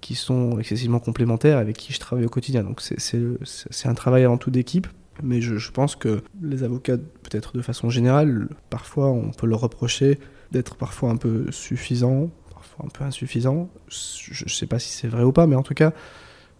qui 0.00 0.14
sont 0.14 0.58
excessivement 0.58 1.00
complémentaires, 1.00 1.58
avec 1.58 1.76
qui 1.76 1.92
je 1.92 1.98
travaille 1.98 2.26
au 2.26 2.30
quotidien. 2.30 2.62
Donc 2.62 2.80
c'est 2.80 3.88
un 3.88 3.94
travail 3.94 4.24
avant 4.24 4.38
tout 4.38 4.50
d'équipe. 4.50 4.86
Mais 5.22 5.42
je, 5.42 5.56
je, 5.56 5.70
pense 5.70 5.96
que 5.96 6.22
les 6.40 6.62
avocats, 6.62 6.96
peut-être 6.96 7.54
de 7.54 7.60
façon 7.60 7.90
générale, 7.90 8.48
parfois 8.70 9.08
on 9.08 9.32
peut 9.32 9.46
leur 9.46 9.60
reprocher 9.60 10.18
d'être 10.50 10.76
parfois 10.76 11.10
un 11.10 11.16
peu 11.16 11.44
suffisant, 11.50 12.30
parfois 12.54 12.86
un 12.86 12.88
peu 12.88 13.04
insuffisant. 13.04 13.68
Je 13.88 14.44
ne 14.44 14.48
sais 14.48 14.66
pas 14.66 14.78
si 14.78 14.88
c'est 14.90 15.08
vrai 15.08 15.22
ou 15.22 15.32
pas, 15.32 15.46
mais 15.46 15.56
en 15.56 15.62
tout 15.62 15.74
cas, 15.74 15.92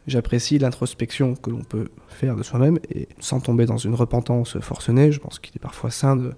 J'apprécie 0.07 0.59
l'introspection 0.59 1.35
que 1.35 1.51
l'on 1.51 1.63
peut 1.63 1.89
faire 2.09 2.37
de 2.37 2.43
soi-même 2.43 2.79
et 2.95 3.09
sans 3.21 3.41
tomber 3.41 3.67
dans 3.67 3.77
une 3.77 3.95
repentance 3.95 4.59
forcenée, 4.61 5.13
je 5.13 5.21
pense 5.21 5.39
qu'il 5.39 5.55
est 5.57 5.61
parfois 5.61 5.91
sain 5.91 6.17
de, 6.17 6.33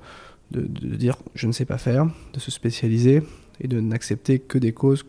de, 0.50 0.96
dire 0.96 1.16
je 1.34 1.46
ne 1.46 1.52
sais 1.52 1.64
pas 1.64 1.78
faire, 1.78 2.06
de 2.32 2.40
se 2.40 2.50
spécialiser 2.50 3.22
et 3.60 3.68
de 3.68 3.80
n'accepter 3.80 4.38
que 4.38 4.58
des 4.58 4.72
causes 4.72 5.04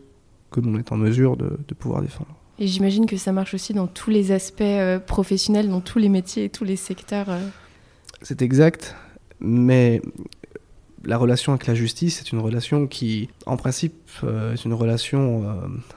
que 0.50 0.60
l'on 0.60 0.78
est 0.78 0.92
en 0.92 0.96
mesure 0.96 1.36
de, 1.36 1.58
de 1.66 1.74
pouvoir 1.74 2.00
défendre. 2.00 2.34
Et 2.58 2.68
j'imagine 2.68 3.06
que 3.06 3.16
ça 3.16 3.32
marche 3.32 3.54
aussi 3.54 3.74
dans 3.74 3.88
tous 3.88 4.10
les 4.10 4.30
aspects 4.30 4.60
euh, 4.62 5.00
professionnels, 5.00 5.68
dans 5.68 5.80
tous 5.80 5.98
les 5.98 6.08
métiers 6.08 6.44
et 6.44 6.48
tous 6.48 6.64
les 6.64 6.76
secteurs. 6.76 7.28
Euh. 7.28 7.40
C'est 8.22 8.42
exact, 8.42 8.94
mais 9.40 10.00
la 11.04 11.18
relation 11.18 11.52
avec 11.52 11.66
la 11.66 11.74
justice 11.74 12.20
est 12.20 12.30
une 12.30 12.38
relation 12.38 12.86
qui, 12.86 13.28
en 13.46 13.56
principe, 13.56 13.94
euh, 14.22 14.54
est 14.54 14.64
une 14.64 14.72
relation 14.72 15.44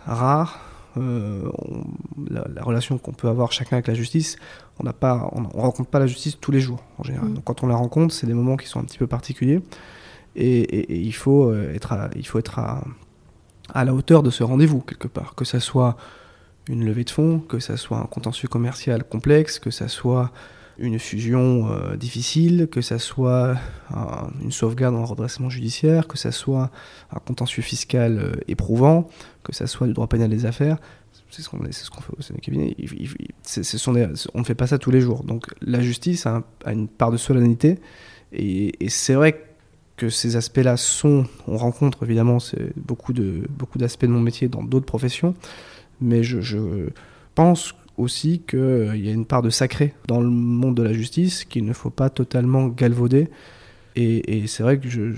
rare, 0.06 0.60
euh, 0.98 1.50
la, 2.30 2.64
relation 2.64 2.98
qu'on 2.98 3.14
peut 3.14 3.28
avoir 3.28 3.52
chacun 3.52 3.78
avec 3.78 3.88
la 3.88 3.94
justice, 3.94 4.38
on 4.80 4.84
n'a 4.84 4.94
pas, 4.94 5.30
on, 5.34 5.44
rencontre 5.62 5.90
pas 5.90 6.00
la 6.00 6.08
justice 6.08 6.38
tous 6.40 6.52
les 6.52 6.60
jours 6.60 6.84
en 6.98 7.04
général. 7.04 7.30
Mm. 7.30 7.34
Donc 7.36 7.44
quand 7.44 7.64
on 7.64 7.68
la 7.68 7.76
rencontre, 7.76 8.14
c'est 8.14 8.28
des 8.28 8.34
moments 8.34 8.58
qui 8.58 8.68
sont 8.68 8.80
un 8.80 8.84
petit 8.84 8.98
peu 8.98 9.08
particuliers 9.08 9.62
et, 10.36 11.02
il 11.06 11.14
faut 11.14 11.50
euh, 11.50 11.74
être, 11.74 11.94
à, 11.94 12.10
il 12.16 12.26
faut 12.26 12.40
être 12.40 12.60
à, 12.60 12.84
à 13.74 13.86
la 13.86 13.94
hauteur 13.94 14.24
de 14.24 14.30
ce 14.30 14.44
rendez-vous 14.44 14.82
quelque 14.82 15.08
part, 15.08 15.36
que 15.36 15.46
ça 15.46 15.60
soit 15.60 15.98
une 16.70 16.86
levée 16.86 17.04
de 17.04 17.10
fonds, 17.10 17.40
que 17.40 17.60
ça 17.60 17.78
soit 17.78 17.98
un 17.98 18.06
contentieux 18.06 18.48
commercial 18.48 19.04
complexe, 19.04 19.60
que 19.60 19.72
ça 19.72 19.88
soit 19.88 20.32
une 20.80 21.00
fusion 21.00 21.70
difficile, 21.96 22.68
que 22.72 22.82
ça 22.82 23.00
soit 23.00 23.56
une 24.42 24.52
sauvegarde 24.52 24.96
en 24.96 25.06
redressement 25.06 25.50
judiciaire, 25.50 26.08
que 26.08 26.18
ça 26.18 26.32
soit 26.32 26.72
un 27.12 27.20
contentieux 27.20 27.64
fiscal 27.64 28.40
éprouvant, 28.48 29.08
que 29.44 29.54
ça 29.54 29.68
soit 29.68 29.88
du 29.88 29.94
droit 29.94 30.08
pénal 30.08 30.30
des 30.30 30.46
affaires. 30.46 30.78
C'est 31.30 31.42
ce 31.42 31.50
qu'on 31.50 32.02
fait 32.02 32.14
au 32.18 32.22
sein 32.22 32.34
des 32.34 32.42
cabinets. 32.42 32.76
on 34.34 34.40
ne 34.40 34.44
fait 34.44 34.56
pas 34.56 34.68
ça 34.68 34.78
tous 34.78 34.92
les 34.92 35.02
jours. 35.02 35.24
Donc 35.24 35.48
la 35.62 35.82
justice 35.82 36.26
a, 36.26 36.44
une 36.66 36.88
part 36.88 37.12
de 37.12 37.18
solennité. 37.18 37.80
Et, 38.32 38.74
c'est 38.90 39.14
vrai 39.14 39.44
que 39.98 40.10
ces 40.10 40.36
aspects-là 40.36 40.78
sont, 40.78 41.26
on 41.48 41.58
rencontre 41.58 42.04
évidemment 42.04 42.38
beaucoup 42.76 43.14
de 43.14 43.48
beaucoup 43.50 43.80
d'aspects 43.80 44.06
de 44.06 44.12
mon 44.12 44.20
métier 44.20 44.48
dans 44.48 44.64
d'autres 44.64 44.86
professions, 44.86 45.34
mais 46.02 46.24
je, 46.24 46.90
pense 47.36 47.74
aussi 47.98 48.42
qu'il 48.48 49.04
y 49.04 49.10
a 49.10 49.12
une 49.12 49.26
part 49.26 49.42
de 49.42 49.50
sacré 49.50 49.94
dans 50.08 50.22
le 50.22 50.30
monde 50.30 50.76
de 50.76 50.84
la 50.84 50.94
justice 50.94 51.44
qu'il 51.44 51.66
ne 51.66 51.74
faut 51.74 51.90
pas 51.90 52.10
totalement 52.10 52.68
galvauder. 52.68 53.30
Et, 53.96 54.46
c'est 54.46 54.62
vrai 54.62 54.80
que 54.80 54.88
je, 54.88 55.12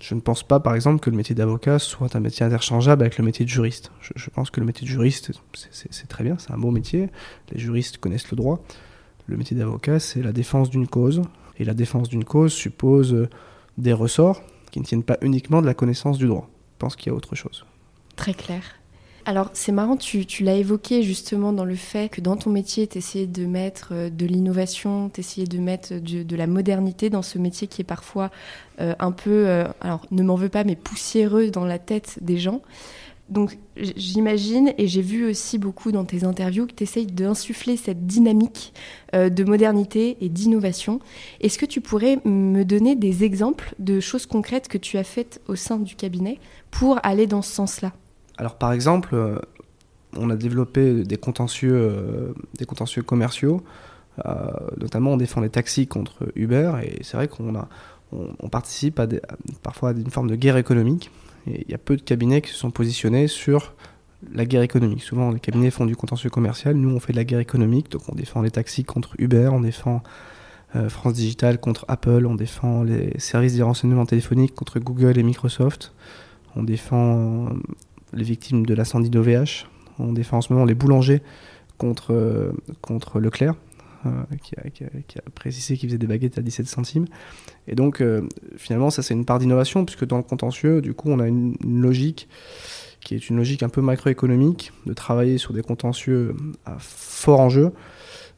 je, 0.00 0.14
ne 0.14 0.20
pense 0.20 0.42
pas, 0.42 0.58
par 0.58 0.74
exemple, 0.74 1.00
que 1.00 1.10
le 1.10 1.16
métier 1.16 1.34
d'avocat 1.34 1.78
soit 1.78 2.16
un 2.16 2.20
métier 2.20 2.46
interchangeable 2.46 3.02
avec 3.02 3.18
le 3.18 3.24
métier 3.24 3.44
de 3.44 3.50
juriste. 3.50 3.92
Je, 4.00 4.30
pense 4.30 4.50
que 4.50 4.58
le 4.60 4.64
métier 4.64 4.86
de 4.86 4.90
juriste, 4.90 5.32
c'est 5.70 6.08
très 6.08 6.24
bien, 6.24 6.36
c'est 6.38 6.50
un 6.52 6.58
bon 6.58 6.72
métier. 6.72 7.10
Les 7.52 7.60
juristes 7.60 7.98
connaissent 7.98 8.30
le 8.30 8.36
droit. 8.36 8.64
Le 9.26 9.36
métier 9.36 9.54
d'avocat, 9.54 10.00
c'est 10.00 10.22
la 10.22 10.32
défense 10.32 10.70
d'une 10.70 10.88
cause. 10.88 11.20
Et 11.58 11.64
la 11.64 11.74
défense 11.74 12.08
d'une 12.08 12.24
cause 12.24 12.54
suppose 12.54 13.28
des 13.76 13.92
ressorts 13.92 14.42
qui 14.70 14.80
ne 14.80 14.84
tiennent 14.86 15.02
pas 15.02 15.18
uniquement 15.20 15.60
de 15.60 15.66
la 15.66 15.74
connaissance 15.74 16.16
du 16.16 16.26
droit. 16.26 16.48
Je 16.72 16.78
pense 16.78 16.96
qu'il 16.96 17.08
y 17.08 17.12
a 17.12 17.14
autre 17.14 17.34
chose. 17.34 17.66
Très 18.16 18.32
clair. 18.32 18.62
Alors 19.26 19.50
c'est 19.52 19.72
marrant, 19.72 19.96
tu, 19.96 20.24
l'as 20.40 20.54
évoqué 20.54 21.02
justement 21.02 21.52
dans 21.52 21.64
le 21.64 21.74
fait 21.74 22.10
que 22.10 22.20
dans 22.20 22.36
ton 22.36 22.50
métier, 22.50 22.86
tu 22.86 22.98
essayais 22.98 23.26
de 23.26 23.44
mettre 23.44 23.90
euh, 23.92 24.10
de 24.10 24.26
l'innovation, 24.26 25.10
tu 25.10 25.20
essayais 25.20 25.46
de 25.46 25.58
mettre 25.58 25.94
de, 25.94 26.36
la 26.36 26.46
modernité 26.46 27.10
dans 27.10 27.22
ce 27.22 27.38
métier 27.38 27.68
qui 27.68 27.82
est 27.82 27.84
parfois 27.84 28.30
euh, 28.80 28.94
un 28.98 29.12
peu, 29.12 29.46
euh, 29.46 29.64
alors 29.80 30.06
ne 30.10 30.22
m'en 30.22 30.36
veux 30.36 30.48
pas, 30.48 30.64
mais 30.64 30.76
poussiéreux 30.76 31.50
dans 31.50 31.66
la 31.66 31.78
tête 31.78 32.18
des 32.22 32.38
gens 32.38 32.62
donc 33.30 33.58
j'imagine, 33.76 34.74
et 34.76 34.88
j'ai 34.88 35.02
vu 35.02 35.24
aussi 35.24 35.56
beaucoup 35.56 35.92
dans 35.92 36.04
tes 36.04 36.24
interviews, 36.24 36.66
que 36.66 36.74
tu 36.74 36.82
essayes 36.82 37.06
d'insuffler 37.06 37.76
cette 37.76 38.06
dynamique 38.06 38.74
euh, 39.14 39.30
de 39.30 39.44
modernité 39.44 40.16
et 40.20 40.28
d'innovation. 40.28 40.98
Est-ce 41.40 41.56
que 41.56 41.66
tu 41.66 41.80
pourrais 41.80 42.18
me 42.24 42.64
donner 42.64 42.96
des 42.96 43.22
exemples 43.22 43.74
de 43.78 44.00
choses 44.00 44.26
concrètes 44.26 44.66
que 44.66 44.78
tu 44.78 44.98
as 44.98 45.04
faites 45.04 45.40
au 45.46 45.54
sein 45.54 45.78
du 45.78 45.94
cabinet 45.94 46.38
pour 46.72 46.98
aller 47.04 47.28
dans 47.28 47.42
ce 47.42 47.52
sens-là? 47.52 47.92
Alors 48.40 48.56
par 48.56 48.72
exemple, 48.72 49.14
euh, 49.14 49.38
on 50.16 50.30
a 50.30 50.36
développé 50.36 51.04
des 51.04 51.16
contentieux, 51.16 51.72
euh, 51.72 52.32
des 52.58 52.64
contentieux 52.64 53.02
commerciaux, 53.02 53.62
notamment 54.76 55.12
on 55.12 55.16
défend 55.16 55.40
les 55.40 55.48
taxis 55.48 55.86
contre 55.86 56.30
Uber, 56.34 56.72
et 56.82 57.02
c'est 57.02 57.16
vrai 57.16 57.26
qu'on 57.26 57.54
a, 57.54 57.68
on, 58.12 58.50
participe 58.50 59.00
à 59.00 59.06
parfois 59.62 59.90
à 59.90 59.92
une 59.92 60.10
forme 60.10 60.28
de 60.28 60.36
guerre 60.36 60.58
économique 60.58 61.10
il 61.46 61.70
y 61.70 61.74
a 61.74 61.78
peu 61.78 61.96
de 61.96 62.02
cabinets 62.02 62.40
qui 62.40 62.50
se 62.50 62.56
sont 62.56 62.70
positionnés 62.70 63.28
sur 63.28 63.74
la 64.32 64.44
guerre 64.44 64.62
économique. 64.62 65.02
Souvent, 65.02 65.30
les 65.30 65.40
cabinets 65.40 65.70
font 65.70 65.86
du 65.86 65.96
contentieux 65.96 66.30
commercial. 66.30 66.76
Nous, 66.76 66.90
on 66.90 67.00
fait 67.00 67.12
de 67.12 67.16
la 67.16 67.24
guerre 67.24 67.40
économique. 67.40 67.90
Donc, 67.90 68.02
on 68.08 68.14
défend 68.14 68.42
les 68.42 68.50
taxis 68.50 68.84
contre 68.84 69.14
Uber, 69.18 69.48
on 69.52 69.60
défend 69.60 70.02
euh, 70.76 70.88
France 70.88 71.14
Digital 71.14 71.58
contre 71.58 71.84
Apple, 71.88 72.26
on 72.26 72.34
défend 72.34 72.82
les 72.82 73.18
services 73.18 73.56
de 73.56 73.62
renseignement 73.62 74.06
téléphonique 74.06 74.54
contre 74.54 74.78
Google 74.78 75.18
et 75.18 75.22
Microsoft. 75.22 75.94
On 76.54 76.62
défend 76.62 77.46
euh, 77.46 77.50
les 78.12 78.24
victimes 78.24 78.66
de 78.66 78.74
l'incendie 78.74 79.10
d'OVH. 79.10 79.66
On 79.98 80.12
défend 80.12 80.38
en 80.38 80.40
ce 80.40 80.52
moment 80.52 80.64
les 80.64 80.74
boulangers 80.74 81.22
contre, 81.78 82.12
euh, 82.12 82.52
contre 82.80 83.20
Leclerc. 83.20 83.54
Euh, 84.06 84.10
qui, 84.42 84.54
a, 84.54 85.30
précisé 85.34 85.76
qu'il 85.76 85.90
faisait 85.90 85.98
des 85.98 86.06
baguettes 86.06 86.38
à 86.38 86.40
17 86.40 86.66
centimes. 86.66 87.04
Et 87.68 87.74
donc, 87.74 88.00
euh, 88.00 88.26
finalement, 88.56 88.88
ça, 88.88 89.02
c'est 89.02 89.12
une 89.12 89.26
part 89.26 89.38
d'innovation, 89.38 89.84
puisque 89.84 90.06
dans 90.06 90.16
le 90.16 90.22
contentieux, 90.22 90.80
du 90.80 90.94
coup, 90.94 91.10
on 91.10 91.18
a 91.18 91.28
une, 91.28 91.54
logique 91.62 92.26
qui 93.02 93.14
est 93.14 93.28
une 93.28 93.36
logique 93.36 93.62
un 93.62 93.68
peu 93.68 93.82
macroéconomique, 93.82 94.72
de 94.86 94.94
travailler 94.94 95.36
sur 95.36 95.52
des 95.52 95.60
contentieux 95.60 96.34
à 96.64 96.76
fort 96.78 97.40
enjeu, 97.40 97.72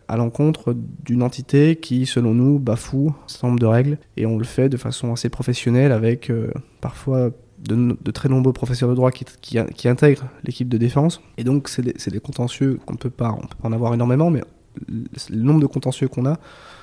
à 0.08 0.16
l'encontre 0.16 0.74
d'une 1.04 1.22
entité 1.22 1.76
qui, 1.76 2.06
selon 2.06 2.34
nous, 2.34 2.58
bafoue 2.58 3.14
un 3.24 3.28
certain 3.28 3.46
nombre 3.46 3.60
de 3.60 3.66
règles, 3.66 3.98
et 4.16 4.26
on 4.26 4.38
le 4.38 4.44
fait 4.44 4.68
de 4.68 4.76
façon 4.76 5.12
assez 5.12 5.28
professionnelle, 5.28 5.92
avec 5.92 6.32
parfois 6.80 7.30
de, 7.62 8.10
très 8.10 8.28
nombreux 8.28 8.52
professeurs 8.52 8.88
de 8.88 8.94
droit 8.94 9.10
qui, 9.10 9.24
qui, 9.40 9.88
intègrent 9.88 10.28
l'équipe 10.44 10.68
de 10.68 10.78
défense. 10.78 11.20
Et 11.36 11.44
donc, 11.44 11.68
c'est 11.68 11.82
des, 11.82 11.92
des, 11.92 12.20
contentieux 12.20 12.78
qu'on 12.84 12.94
ne 12.94 12.98
peut 12.98 13.10
pas, 13.10 13.30
on 13.30 13.46
peut 13.46 13.56
en 13.62 13.72
avoir 13.72 13.94
énormément, 13.94 14.30
mais 14.30 14.42
le 14.88 15.42
nombre 15.42 15.60
de 15.60 15.66
contentieux 15.66 16.08
qu'on 16.08 16.26
a 16.26 16.38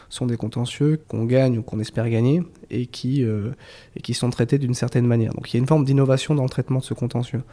sont 0.09 0.25
des 0.25 0.37
contentieux 0.37 0.99
qu'on 1.07 1.25
gagne 1.25 1.59
ou 1.59 1.61
qu'on 1.61 1.79
espère 1.79 2.09
gagner 2.09 2.41
et 2.69 2.87
qui, 2.87 3.23
euh, 3.23 3.51
et 3.95 4.01
qui 4.01 4.13
sont 4.13 4.29
traités 4.29 4.57
d'une 4.57 4.73
certaine 4.73 5.05
manière. 5.05 5.33
Donc 5.33 5.51
il 5.51 5.57
y 5.57 5.59
a 5.59 5.61
une 5.61 5.67
forme 5.67 5.85
d'innovation 5.85 6.33
dans 6.35 6.43
le 6.43 6.49
traitement 6.49 6.79
de 6.79 6.83
ce 6.83 6.93
contentieux. 6.93 7.43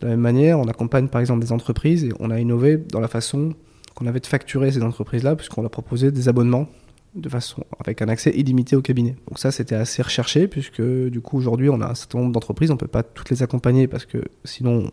De 0.00 0.06
la 0.06 0.10
même 0.12 0.20
manière, 0.20 0.58
on 0.58 0.68
accompagne 0.68 1.08
par 1.08 1.20
exemple 1.20 1.40
des 1.40 1.52
entreprises 1.52 2.04
et 2.04 2.12
on 2.20 2.30
a 2.30 2.38
innové 2.38 2.76
dans 2.76 3.00
la 3.00 3.08
façon 3.08 3.54
qu'on 3.94 4.06
avait 4.06 4.20
de 4.20 4.26
facturer 4.26 4.70
ces 4.70 4.82
entreprises-là, 4.82 5.36
puisqu'on 5.36 5.62
leur 5.62 5.70
proposait 5.70 6.12
des 6.12 6.28
abonnements 6.28 6.68
de 7.14 7.28
façon 7.28 7.64
avec 7.80 8.02
un 8.02 8.08
accès 8.08 8.30
illimité 8.30 8.76
au 8.76 8.82
cabinet. 8.82 9.16
Donc 9.28 9.38
ça 9.38 9.50
c'était 9.50 9.74
assez 9.74 10.00
recherché 10.00 10.46
puisque 10.46 10.82
du 10.82 11.20
coup 11.20 11.36
aujourd'hui 11.36 11.68
on 11.68 11.80
a 11.80 11.86
un 11.86 11.94
certain 11.94 12.18
nombre 12.18 12.32
d'entreprises, 12.32 12.70
on 12.70 12.76
peut 12.76 12.86
pas 12.86 13.02
toutes 13.02 13.30
les 13.30 13.42
accompagner 13.42 13.88
parce 13.88 14.06
que 14.06 14.18
sinon 14.44 14.88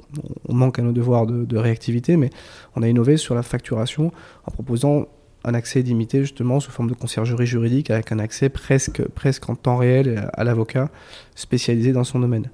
on 0.48 0.54
manque 0.54 0.80
à 0.80 0.82
nos 0.82 0.92
devoirs 0.92 1.28
de, 1.28 1.58
réactivité, 1.58 2.18
mais 2.18 2.30
on 2.76 2.82
a 2.82 2.88
innové 2.88 3.18
sur 3.18 3.36
la 3.36 3.44
facturation 3.44 4.12
en 4.46 4.52
proposant 4.52 5.08
un 5.44 5.54
accès 5.54 5.80
illimité 5.82 6.22
justement 6.22 6.60
sous 6.60 6.72
forme 6.72 6.90
de 6.90 6.96
conciergerie 6.96 7.46
juridique 7.46 7.92
avec 7.92 8.12
un 8.12 8.20
accès 8.20 8.50
presque 8.50 9.08
presque 9.10 9.48
en 9.50 9.56
temps 9.56 9.78
réel 9.78 10.30
à 10.34 10.44
l'avocat 10.44 10.90
spécialisé 11.36 11.92
dans 11.92 12.04
son 12.04 12.20
domaine. 12.20 12.50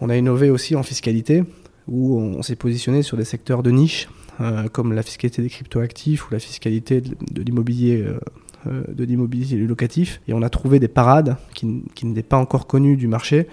On 0.00 0.10
a 0.10 0.16
innové 0.16 0.50
aussi 0.50 0.74
en 0.74 0.82
fiscalité 0.82 1.44
où 1.86 2.18
on 2.18 2.42
s'est 2.42 2.56
positionné 2.56 3.02
sur 3.02 3.16
des 3.16 3.24
secteurs 3.24 3.62
de 3.62 3.70
niche 3.70 4.08
euh, 4.40 4.68
comme 4.68 4.92
la 4.92 5.04
fiscalité 5.04 5.42
des 5.42 5.48
cryptoactifs 5.48 6.28
ou 6.28 6.32
la 6.32 6.40
fiscalité 6.40 7.00
de, 7.00 7.42
l'immobilier 7.42 8.02
euh, 8.02 8.18
de 8.66 9.04
l'immobilier 9.04 9.58
locatif. 9.58 10.20
Et 10.28 10.32
on 10.32 10.42
a 10.42 10.48
trouvé 10.48 10.78
des 10.78 10.88
parades 10.88 11.36
qui, 11.54 11.82
qui 11.94 12.06
n'étaient 12.06 12.22
pas 12.22 12.38
encore 12.38 12.66
connues 12.66 12.96
du 12.96 13.08
marché 13.08 13.46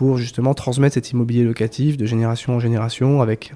pour 0.00 0.16
justement 0.16 0.54
transmettre 0.54 0.94
cet 0.94 1.10
immobilier 1.10 1.44
locatif 1.44 1.96
de 1.96 2.06
génération 2.06 2.54
en 2.54 2.58
génération 2.60 3.20
avec 3.20 3.52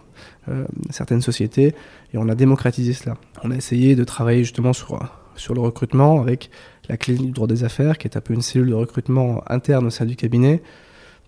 euh, 0.51 0.67
certaines 0.91 1.23
sociétés. 1.23 1.75
Et 2.13 2.19
on 2.19 2.29
a 2.29 2.35
démocratisé 2.35 2.93
cela. 2.93 3.17
On 3.43 3.51
a 3.51 3.57
essayé 3.57 3.95
de 3.95 4.05
travailler 4.05 4.45
justement 4.45 4.75
sur, 4.75 4.99
sur 5.37 5.55
le 5.55 5.61
recrutement 5.61 6.21
avec 6.21 6.51
la 6.91 6.97
clé 6.97 7.15
du 7.15 7.31
droit 7.31 7.47
des 7.47 7.65
affaires, 7.65 7.97
qui 7.97 8.07
est 8.07 8.17
un 8.19 8.21
peu 8.21 8.35
une 8.35 8.43
cellule 8.43 8.69
de 8.69 8.75
recrutement 8.75 9.43
interne 9.51 9.87
au 9.87 9.91
sein 9.91 10.05
du 10.05 10.17
cabinet, 10.17 10.63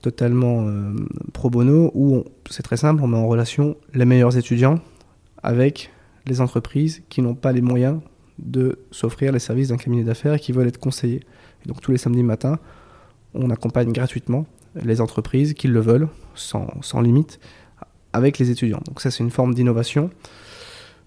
totalement 0.02 0.66
euh, 0.66 0.92
pro 1.32 1.48
bono, 1.48 1.90
où 1.94 2.24
c'est 2.50 2.62
très 2.62 2.76
simple, 2.76 3.02
on 3.02 3.06
met 3.06 3.16
en 3.16 3.26
relation 3.26 3.76
les 3.94 4.04
meilleurs 4.04 4.36
étudiants 4.36 4.80
avec 5.42 5.90
les 6.26 6.40
entreprises 6.40 7.02
qui 7.08 7.22
n'ont 7.22 7.34
pas 7.34 7.52
les 7.52 7.62
moyens 7.62 8.00
de 8.38 8.78
s'offrir 8.90 9.32
les 9.32 9.38
services 9.38 9.68
d'un 9.68 9.76
cabinet 9.76 10.04
d'affaires 10.04 10.38
qui 10.38 10.52
veulent 10.52 10.68
être 10.68 10.78
conseillés. 10.78 11.20
Donc 11.64 11.80
tous 11.80 11.92
les 11.92 11.98
samedis 11.98 12.22
matins, 12.22 12.58
on 13.34 13.50
accompagne 13.50 13.92
gratuitement 13.92 14.46
les 14.74 15.00
entreprises 15.00 15.54
qui 15.54 15.68
le 15.68 15.80
veulent, 15.80 16.08
sans, 16.34 16.68
sans 16.82 17.00
limite, 17.00 17.40
avec 18.12 18.38
les 18.38 18.50
étudiants. 18.50 18.80
Donc 18.86 19.00
ça, 19.00 19.10
c'est 19.10 19.22
une 19.22 19.30
forme 19.30 19.54
d'innovation. 19.54 20.10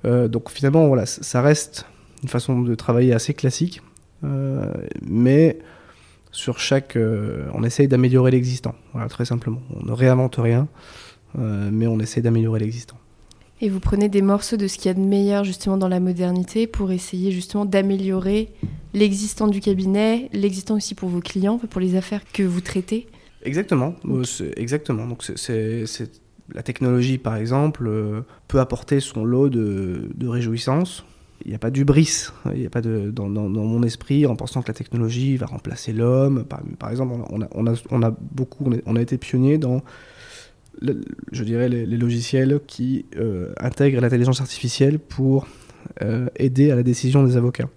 Euh, 0.06 0.28
donc 0.28 0.50
finalement, 0.50 0.88
voilà, 0.88 1.06
ça 1.06 1.42
reste 1.42 1.86
une 2.24 2.30
façon 2.30 2.62
de 2.62 2.76
travailler 2.76 3.14
assez 3.14 3.34
classique, 3.34 3.82
euh, 4.24 4.72
mais 5.02 5.60
sur 6.32 6.60
chaque, 6.60 6.96
euh, 6.96 7.48
on 7.54 7.64
essaye 7.64 7.88
d'améliorer 7.88 8.32
l'existant. 8.32 8.76
Voilà, 8.94 9.10
très 9.10 9.26
simplement. 9.26 9.62
On 9.76 9.86
ne 9.86 9.92
réinvente 9.92 10.36
rien, 10.38 10.68
mais 11.36 11.86
on 11.86 12.00
essaye 12.00 12.24
d'améliorer 12.24 12.60
l'existant. 12.60 12.98
Et 13.62 13.70
vous 13.70 13.80
prenez 13.82 14.08
des 14.08 14.22
morceaux 14.22 14.56
de 14.56 14.68
ce 14.68 14.78
qu'il 14.78 14.86
y 14.86 14.90
a 14.90 14.94
de 14.94 15.02
meilleur 15.02 15.44
justement 15.44 15.78
dans 15.78 15.90
la 15.90 16.00
modernité 16.00 16.66
pour 16.66 16.92
essayer 16.92 17.32
justement 17.32 17.66
d'améliorer 17.66 18.54
l'existant 18.94 19.48
du 19.48 19.60
cabinet, 19.60 20.30
l'existant 20.32 20.76
aussi 20.76 20.96
pour 20.96 21.10
vos 21.10 21.20
clients, 21.20 21.58
pour 21.58 21.82
les 21.82 21.96
affaires 21.96 22.22
que 22.32 22.44
vous 22.44 22.62
traitez. 22.62 23.08
Exactement, 23.44 23.96
euh, 24.06 24.24
exactement. 24.56 25.08
Donc 25.08 25.24
c'est 25.24 25.86
la 26.54 26.64
technologie 26.64 27.18
par 27.18 27.36
exemple 27.36 27.86
euh, 27.88 28.22
peut 28.48 28.60
apporter 28.60 29.00
son 29.02 29.26
lot 29.26 29.50
de, 29.50 30.10
de 30.16 30.28
réjouissance. 30.28 31.04
Il 31.46 31.50
n'y 31.50 31.56
a 31.56 31.60
pas 31.60 31.70
d'ubris, 31.70 32.28
il 32.54 32.60
n'y 32.60 32.66
a 32.66 32.70
pas 32.70 32.82
de 32.82 33.12
dans, 33.12 33.30
dans, 33.30 33.48
mon 33.48 33.84
esprit 33.84 34.26
en 34.26 34.36
pensant 34.36 34.62
que 34.62 34.68
la 34.68 34.74
technologie 34.74 35.38
va 35.38 35.46
remplacer 35.46 35.94
l'homme. 35.94 36.44
Par, 36.44 36.62
par, 36.78 36.92
exemple, 36.92 37.14
on 37.30 37.42
a, 37.42 37.48
on 37.52 37.66
a, 37.66 37.76
on 37.92 38.04
a 38.04 38.12
beaucoup, 38.12 38.70
on 38.86 38.96
a 38.98 39.02
été 39.02 39.18
pionnier 39.18 39.58
dans 39.58 39.82
je 41.32 41.44
dirais, 41.44 41.70
les, 41.70 41.86
logiciels 41.86 42.60
qui 42.68 43.06
euh, 43.18 43.54
intègrent 43.60 44.02
l'intelligence 44.02 44.42
artificielle 44.42 45.00
pour 45.00 45.48
euh, 46.02 46.28
aider 46.36 46.72
à 46.72 46.76
la 46.76 46.84
décision 46.84 47.24
des 47.24 47.38
avocats. 47.38 47.70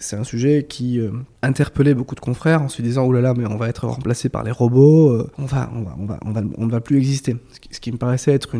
C'est 0.00 0.16
un 0.16 0.24
sujet 0.24 0.64
qui 0.66 0.98
euh, 0.98 1.10
interpellait 1.42 1.94
beaucoup 1.94 2.14
de 2.14 2.20
confrères 2.20 2.62
en 2.62 2.68
se 2.68 2.80
disant 2.80 3.04
oh 3.04 3.12
là 3.12 3.20
là 3.20 3.34
mais 3.34 3.46
on 3.46 3.56
va 3.56 3.68
être 3.68 3.86
remplacé 3.86 4.30
par 4.30 4.42
les 4.42 4.50
robots, 4.50 5.26
on 5.36 5.44
va 5.44 5.70
on 5.74 5.82
va 5.82 5.96
on 5.98 6.06
va 6.06 6.18
on 6.24 6.32
va 6.32 6.42
on 6.56 6.66
ne 6.66 6.70
va 6.70 6.80
plus 6.80 6.96
exister. 6.96 7.36
Ce 7.70 7.80
qui, 7.80 7.92
me 7.92 7.98
paraissait 7.98 8.32
être 8.32 8.56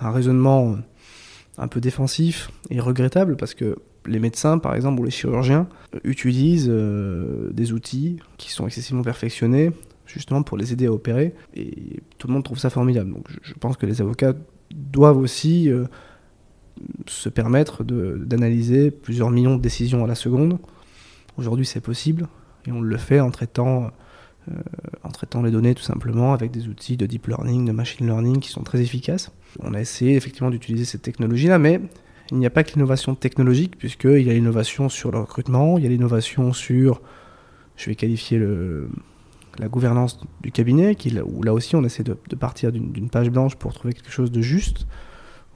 un 0.00 0.10
raisonnement 0.10 0.76
un 1.58 1.66
peu 1.66 1.80
défensif 1.80 2.52
et 2.70 2.78
regrettable 2.78 3.36
parce 3.36 3.54
que 3.54 3.76
les 4.06 4.20
médecins, 4.20 4.58
par 4.58 4.76
exemple, 4.76 5.00
ou 5.00 5.04
les 5.04 5.10
chirurgiens 5.10 5.66
utilisent 6.04 6.70
des 6.70 7.72
outils 7.72 8.20
qui 8.38 8.52
sont 8.52 8.66
excessivement 8.66 9.02
perfectionnés 9.02 9.72
justement 10.08 10.42
pour 10.42 10.56
les 10.56 10.72
aider 10.72 10.86
à 10.86 10.92
opérer 10.92 11.34
et 11.54 12.00
tout 12.18 12.26
le 12.26 12.34
monde 12.34 12.44
trouve 12.44 12.58
ça 12.58 12.70
formidable. 12.70 13.12
Donc 13.12 13.28
je, 13.42 13.54
pense 13.54 13.76
que 13.76 13.86
les 13.86 14.00
avocats 14.00 14.34
doivent 14.70 15.18
aussi 15.18 15.70
se 17.06 17.28
permettre 17.28 17.84
d'analyser 17.84 18.90
plusieurs 18.90 19.30
millions 19.30 19.56
de 19.56 19.62
décisions 19.62 20.04
à 20.04 20.06
la 20.06 20.14
seconde. 20.14 20.58
Aujourd'hui, 21.36 21.66
c'est 21.66 21.80
possible 21.80 22.26
et 22.66 22.72
on 22.72 22.80
le 22.80 22.96
fait 22.96 23.20
en 23.20 23.30
traitant, 23.30 23.90
euh, 24.50 24.54
en 25.04 25.10
traitant 25.10 25.42
les 25.42 25.50
données 25.50 25.74
tout 25.74 25.82
simplement 25.82 26.32
avec 26.32 26.50
des 26.50 26.68
outils 26.68 26.96
de 26.96 27.06
deep 27.06 27.28
learning, 27.28 27.64
de 27.64 27.72
machine 27.72 28.06
learning 28.06 28.40
qui 28.40 28.50
sont 28.50 28.62
très 28.62 28.80
efficaces. 28.80 29.30
On 29.60 29.74
a 29.74 29.80
essayé 29.80 30.16
effectivement 30.16 30.50
d'utiliser 30.50 30.84
cette 30.84 31.02
technologie-là, 31.02 31.58
mais 31.58 31.80
il 32.30 32.38
n'y 32.38 32.46
a 32.46 32.50
pas 32.50 32.64
que 32.64 32.72
l'innovation 32.74 33.14
technologique, 33.14 33.78
puisqu'il 33.78 34.22
y 34.22 34.30
a 34.30 34.34
l'innovation 34.34 34.88
sur 34.88 35.10
le 35.10 35.20
recrutement, 35.20 35.78
il 35.78 35.84
y 35.84 35.86
a 35.86 35.90
l'innovation 35.90 36.52
sur, 36.52 37.00
je 37.76 37.86
vais 37.86 37.94
qualifier 37.94 38.38
le, 38.38 38.88
la 39.58 39.68
gouvernance 39.68 40.20
du 40.42 40.52
cabinet, 40.52 40.96
où 41.24 41.42
là 41.42 41.52
aussi 41.52 41.76
on 41.76 41.84
essaie 41.84 42.04
de, 42.04 42.14
partir 42.38 42.72
d'une 42.72 43.10
page 43.10 43.30
blanche 43.30 43.56
pour 43.56 43.72
trouver 43.72 43.94
quelque 43.94 44.10
chose 44.10 44.30
de 44.30 44.40
juste. 44.40 44.86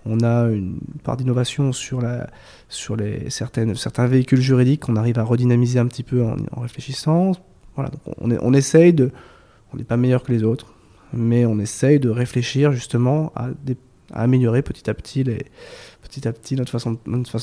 On 0.04 0.20
a 0.20 0.48
une 0.48 0.80
part 1.04 1.16
d'innovation 1.16 1.72
sur, 1.72 2.00
les, 2.00 3.30
certains 3.30 4.06
véhicules 4.06 4.40
juridiques 4.40 4.80
qu'on 4.80 4.96
arrive 4.96 5.18
à 5.20 5.22
redynamiser 5.22 5.78
un 5.78 5.86
petit 5.86 6.02
peu 6.02 6.24
en, 6.24 6.60
réfléchissant. 6.60 7.32
Voilà, 7.76 7.90
on, 8.20 8.30
on 8.30 8.52
essaye 8.52 8.92
de. 8.92 9.12
On 9.72 9.76
n'est 9.76 9.84
pas 9.84 9.96
meilleur 9.96 10.22
que 10.22 10.32
les 10.32 10.42
autres, 10.42 10.74
mais 11.12 11.46
on 11.46 11.58
essaye 11.58 11.98
de 11.98 12.10
réfléchir 12.10 12.72
justement 12.72 13.32
à, 13.34 13.48
améliorer 14.12 14.62
petit 14.62 14.90
à 14.90 14.94
petit, 14.94 15.24
notre, 16.56 16.70
façon, 16.70 16.98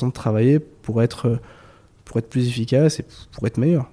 de 0.08 0.12
travailler 0.12 0.58
pour 0.60 1.02
être, 1.02 1.40
pour 2.04 2.18
être 2.18 2.28
plus 2.28 2.48
efficace 2.48 3.00
et 3.00 3.04
pour 3.32 3.46
être 3.46 3.58
meilleur. 3.58 3.90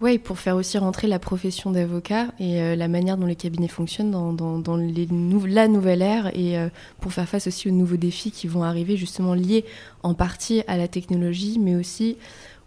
Oui, 0.00 0.18
pour 0.18 0.38
faire 0.38 0.54
aussi 0.54 0.78
rentrer 0.78 1.08
la 1.08 1.18
profession 1.18 1.72
d'avocat 1.72 2.28
et 2.38 2.62
euh, 2.62 2.76
la 2.76 2.86
manière 2.86 3.16
dont 3.16 3.26
les 3.26 3.34
cabinets 3.34 3.66
fonctionnent 3.66 4.12
dans, 4.12 4.32
dans, 4.32 4.76
les 4.76 5.08
la 5.48 5.66
nouvelle 5.66 6.02
ère 6.02 6.28
et 6.36 6.56
euh, 6.56 6.68
pour 7.00 7.12
faire 7.12 7.28
face 7.28 7.48
aussi 7.48 7.68
aux 7.68 7.72
nouveaux 7.72 7.96
défis 7.96 8.30
qui 8.30 8.46
vont 8.46 8.62
arriver 8.62 8.96
justement 8.96 9.34
liés 9.34 9.64
en 10.04 10.14
partie 10.14 10.62
à 10.68 10.76
la 10.76 10.86
technologie 10.86 11.58
mais 11.58 11.74
aussi 11.74 12.16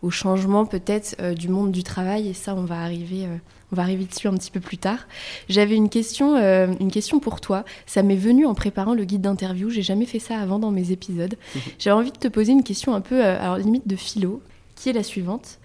au 0.02 0.10
changement 0.10 0.66
peut-être 0.66 1.16
euh, 1.22 1.34
du 1.34 1.48
monde 1.48 1.72
du 1.72 1.84
travail 1.84 2.28
et 2.28 2.34
ça 2.34 2.54
on 2.54 2.66
va 2.66 2.82
arriver 2.82 3.26
on 3.72 3.78
va 3.78 3.84
arriver 3.84 4.04
dessus 4.04 4.28
un 4.28 4.34
petit 4.34 4.52
peu 4.52 4.60
plus 4.60 4.78
tard. 4.78 5.08
J'avais 5.48 5.76
une 5.76 5.88
question 5.88 6.36
une 6.36 6.92
question 6.92 7.22
pour 7.22 7.40
toi, 7.40 7.64
ça 7.86 8.04
m'est 8.04 8.18
venu 8.18 8.46
en 8.46 8.56
préparant 8.56 8.94
le 8.94 9.06
guide 9.06 9.22
d'interview, 9.22 9.70
j'ai 9.70 9.84
jamais 9.84 10.06
fait 10.06 10.20
ça 10.20 10.38
avant 10.38 10.60
dans 10.60 10.72
mes 10.72 10.92
épisodes. 10.92 11.36
J'ai 11.80 11.92
envie 11.92 12.12
de 12.12 12.18
te 12.18 12.28
poser 12.28 12.52
une 12.52 12.64
question 12.64 12.94
un 12.94 13.00
peu 13.00 13.24
alors 13.24 13.58
limite 13.58 13.88
de 13.88 13.96
philo 13.96 14.42
qui 14.76 14.90
est 14.90 14.94
la 14.94 15.04
suivante? 15.04 15.61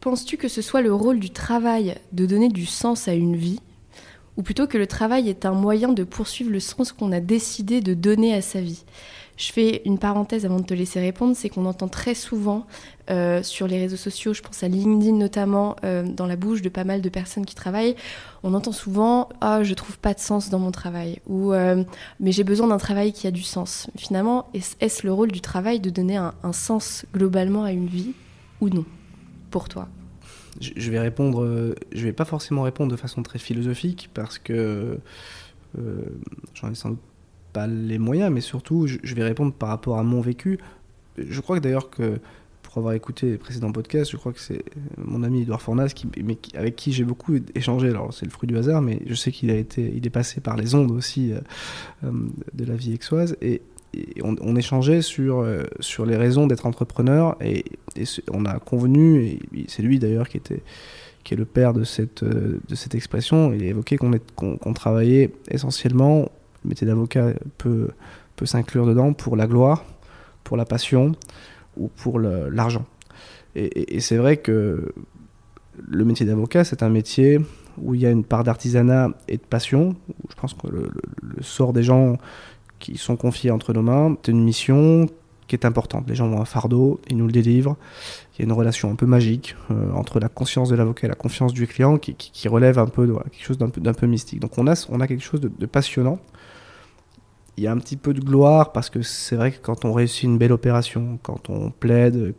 Penses-tu 0.00 0.38
que 0.38 0.48
ce 0.48 0.62
soit 0.62 0.80
le 0.80 0.94
rôle 0.94 1.20
du 1.20 1.28
travail 1.28 1.94
de 2.12 2.24
donner 2.24 2.48
du 2.48 2.64
sens 2.64 3.06
à 3.06 3.12
une 3.12 3.36
vie 3.36 3.60
ou 4.38 4.42
plutôt 4.42 4.66
que 4.66 4.78
le 4.78 4.86
travail 4.86 5.28
est 5.28 5.44
un 5.44 5.52
moyen 5.52 5.92
de 5.92 6.04
poursuivre 6.04 6.50
le 6.50 6.60
sens 6.60 6.92
qu'on 6.92 7.12
a 7.12 7.20
décidé 7.20 7.82
de 7.82 7.92
donner 7.92 8.32
à 8.32 8.40
sa 8.40 8.62
vie? 8.62 8.84
Je 9.36 9.52
fais 9.52 9.82
une 9.84 9.98
parenthèse 9.98 10.46
avant 10.46 10.58
de 10.58 10.64
te 10.64 10.72
laisser 10.72 11.00
répondre, 11.00 11.36
c'est 11.36 11.50
qu'on 11.50 11.66
entend 11.66 11.88
très 11.88 12.14
souvent 12.14 12.66
euh, 13.10 13.42
sur 13.42 13.66
les 13.66 13.78
réseaux 13.78 13.98
sociaux, 13.98 14.32
je 14.32 14.40
pense 14.40 14.62
à 14.62 14.68
LinkedIn 14.68 15.16
notamment, 15.16 15.76
euh, 15.84 16.02
dans 16.02 16.26
la 16.26 16.36
bouche 16.36 16.62
de 16.62 16.70
pas 16.70 16.84
mal 16.84 17.02
de 17.02 17.08
personnes 17.10 17.44
qui 17.44 17.54
travaillent, 17.54 17.96
on 18.42 18.54
entend 18.54 18.72
souvent⁇ 18.72 19.24
Ah, 19.42 19.62
je 19.62 19.74
trouve 19.74 19.98
pas 19.98 20.14
de 20.14 20.20
sens 20.20 20.48
dans 20.48 20.58
mon 20.58 20.70
travail⁇ 20.70 21.12
ou 21.26 21.52
euh, 21.52 21.84
Mais 22.20 22.32
j'ai 22.32 22.44
besoin 22.44 22.68
d'un 22.68 22.78
travail 22.78 23.12
qui 23.12 23.26
a 23.26 23.30
du 23.30 23.42
sens⁇ 23.42 23.88
Finalement, 24.00 24.48
est-ce 24.54 25.06
le 25.06 25.12
rôle 25.12 25.30
du 25.30 25.42
travail 25.42 25.78
de 25.78 25.90
donner 25.90 26.16
un 26.16 26.52
sens 26.54 27.04
globalement 27.12 27.64
à 27.64 27.72
une 27.72 27.86
vie 27.86 28.12
ou 28.62 28.70
non? 28.70 28.86
Pour 29.50 29.68
toi 29.68 29.88
je 30.60 30.90
vais 30.90 30.98
répondre, 30.98 31.42
euh, 31.42 31.74
je 31.92 32.04
vais 32.04 32.12
pas 32.12 32.24
forcément 32.24 32.62
répondre 32.62 32.90
de 32.90 32.96
façon 32.96 33.22
très 33.22 33.38
philosophique 33.38 34.10
parce 34.14 34.38
que 34.38 34.98
euh, 35.78 36.02
j'en 36.54 36.70
ai 36.70 36.74
sans 36.74 36.90
doute 36.90 37.00
pas 37.52 37.66
les 37.66 37.98
moyens, 37.98 38.32
mais 38.32 38.40
surtout 38.40 38.86
je, 38.86 39.14
vais 39.14 39.24
répondre 39.24 39.52
par 39.52 39.68
rapport 39.68 39.98
à 39.98 40.02
mon 40.02 40.20
vécu. 40.20 40.58
Je 41.18 41.40
crois 41.40 41.58
que 41.58 41.62
d'ailleurs 41.62 41.90
que 41.90 42.18
pour 42.62 42.78
avoir 42.78 42.94
écouté 42.94 43.32
les 43.32 43.38
précédents 43.38 43.72
podcasts, 43.72 44.12
je 44.12 44.16
crois 44.16 44.32
que 44.32 44.40
c'est 44.40 44.64
mon 44.96 45.24
ami 45.24 45.42
Edouard 45.42 45.60
Fornas 45.60 45.88
qui, 45.88 46.06
avec 46.54 46.76
qui 46.76 46.92
j'ai 46.92 47.04
beaucoup 47.04 47.36
échangé. 47.54 47.88
Alors 47.88 48.14
c'est 48.14 48.24
le 48.24 48.30
fruit 48.30 48.46
du 48.46 48.56
hasard, 48.56 48.82
mais 48.82 49.02
je 49.06 49.14
sais 49.14 49.32
qu'il 49.32 49.50
a 49.50 49.56
été, 49.56 49.92
il 49.96 50.06
est 50.06 50.10
passé 50.10 50.40
par 50.40 50.56
les 50.56 50.74
ondes 50.76 50.92
aussi 50.92 51.32
euh, 51.32 52.12
de 52.54 52.64
la 52.64 52.76
vie 52.76 52.92
exoise 52.92 53.36
et, 53.40 53.62
on, 54.22 54.56
échangeait 54.56 55.02
sur, 55.02 55.40
euh, 55.40 55.64
sur 55.80 56.06
les 56.06 56.16
raisons 56.16 56.46
d'être 56.46 56.66
entrepreneur 56.66 57.36
et, 57.40 57.64
on 58.32 58.44
a 58.44 58.58
convenu, 58.58 59.24
et 59.24 59.40
c'est 59.66 59.82
lui 59.82 59.98
d'ailleurs 59.98 60.28
qui, 60.28 60.36
était, 60.36 60.62
qui 61.24 61.34
est 61.34 61.36
le 61.36 61.44
père 61.44 61.72
de 61.72 61.84
cette, 61.84 62.22
euh, 62.22 62.60
de 62.68 62.74
cette 62.74 62.94
expression, 62.94 63.52
il 63.52 63.62
a 63.64 63.66
évoqué 63.66 63.96
qu'on 63.96 64.74
travaillait 64.74 65.32
essentiellement, 65.48 66.30
le 66.64 66.68
métier 66.68 66.86
d'avocat 66.86 67.32
peut, 67.58 67.88
peut 68.36 68.46
s'inclure 68.46 68.86
dedans 68.86 69.12
pour 69.12 69.36
la 69.36 69.46
gloire, 69.46 69.84
pour 70.44 70.56
la 70.56 70.64
passion 70.64 71.12
ou 71.76 71.88
pour 71.88 72.20
l'argent. 72.20 72.86
Et, 73.56 73.98
c'est 73.98 74.16
vrai 74.16 74.36
que 74.36 74.92
le 75.88 76.04
métier 76.04 76.24
d'avocat, 76.24 76.62
c'est 76.62 76.84
un 76.84 76.88
métier 76.88 77.40
où 77.78 77.94
il 77.94 78.00
y 78.00 78.06
a 78.06 78.10
une 78.10 78.24
part 78.24 78.44
d'artisanat 78.44 79.10
et 79.26 79.38
de 79.38 79.42
passion. 79.42 79.96
Je 80.28 80.34
pense 80.36 80.54
que 80.54 80.68
le 80.68 81.42
sort 81.42 81.72
des 81.72 81.82
gens 81.82 82.16
qui 82.80 82.96
sont 82.96 83.16
confiés 83.16 83.52
entre 83.52 83.72
nos 83.72 83.82
mains. 83.82 84.16
C'est 84.22 84.32
une 84.32 84.42
mission 84.42 85.06
qui 85.50 85.56
est 85.56 85.66
importante. 85.66 86.08
Les 86.08 86.14
gens 86.14 86.28
ont 86.28 86.40
un 86.40 86.44
fardeau, 86.44 87.00
ils 87.08 87.16
nous 87.16 87.26
le 87.26 87.32
délivrent. 87.32 87.76
Il 88.32 88.40
y 88.40 88.42
a 88.42 88.44
une 88.44 88.52
relation 88.52 88.90
un 88.90 88.94
peu 88.94 89.06
magique 89.06 89.56
euh, 89.70 89.92
entre 89.92 90.20
la 90.20 90.28
conscience 90.28 90.68
de 90.70 90.76
l'avocat 90.76 91.06
et 91.06 91.10
la 91.10 91.16
confiance 91.16 91.52
du 91.52 91.66
client 91.66 91.98
qui, 91.98 92.14
qui, 92.14 92.48
relève 92.48 92.78
un 92.78 92.86
peu 92.86 93.06
de 93.06 93.12
quelque 93.12 93.44
chose 93.44 93.58
d'un 93.58 93.68
peu, 93.68 94.06
mystique. 94.06 94.40
Donc 94.40 94.58
on 94.58 94.66
a, 94.68 94.86
on 94.88 95.00
a 95.00 95.08
quelque 95.08 95.24
chose 95.24 95.40
de, 95.40 95.66
passionnant. 95.66 96.20
Il 97.56 97.64
y 97.64 97.66
a 97.66 97.72
un 97.72 97.78
petit 97.78 97.96
peu 97.96 98.14
de 98.14 98.20
gloire 98.20 98.72
parce 98.72 98.90
que 98.90 99.02
c'est 99.02 99.34
vrai 99.34 99.50
que 99.50 99.58
quand 99.60 99.84
on 99.84 99.92
réussit 99.92 100.22
une 100.22 100.38
belle 100.38 100.52
opération, 100.52 101.18
quand 101.22 101.50
on 101.50 101.70
plaide 101.70 102.34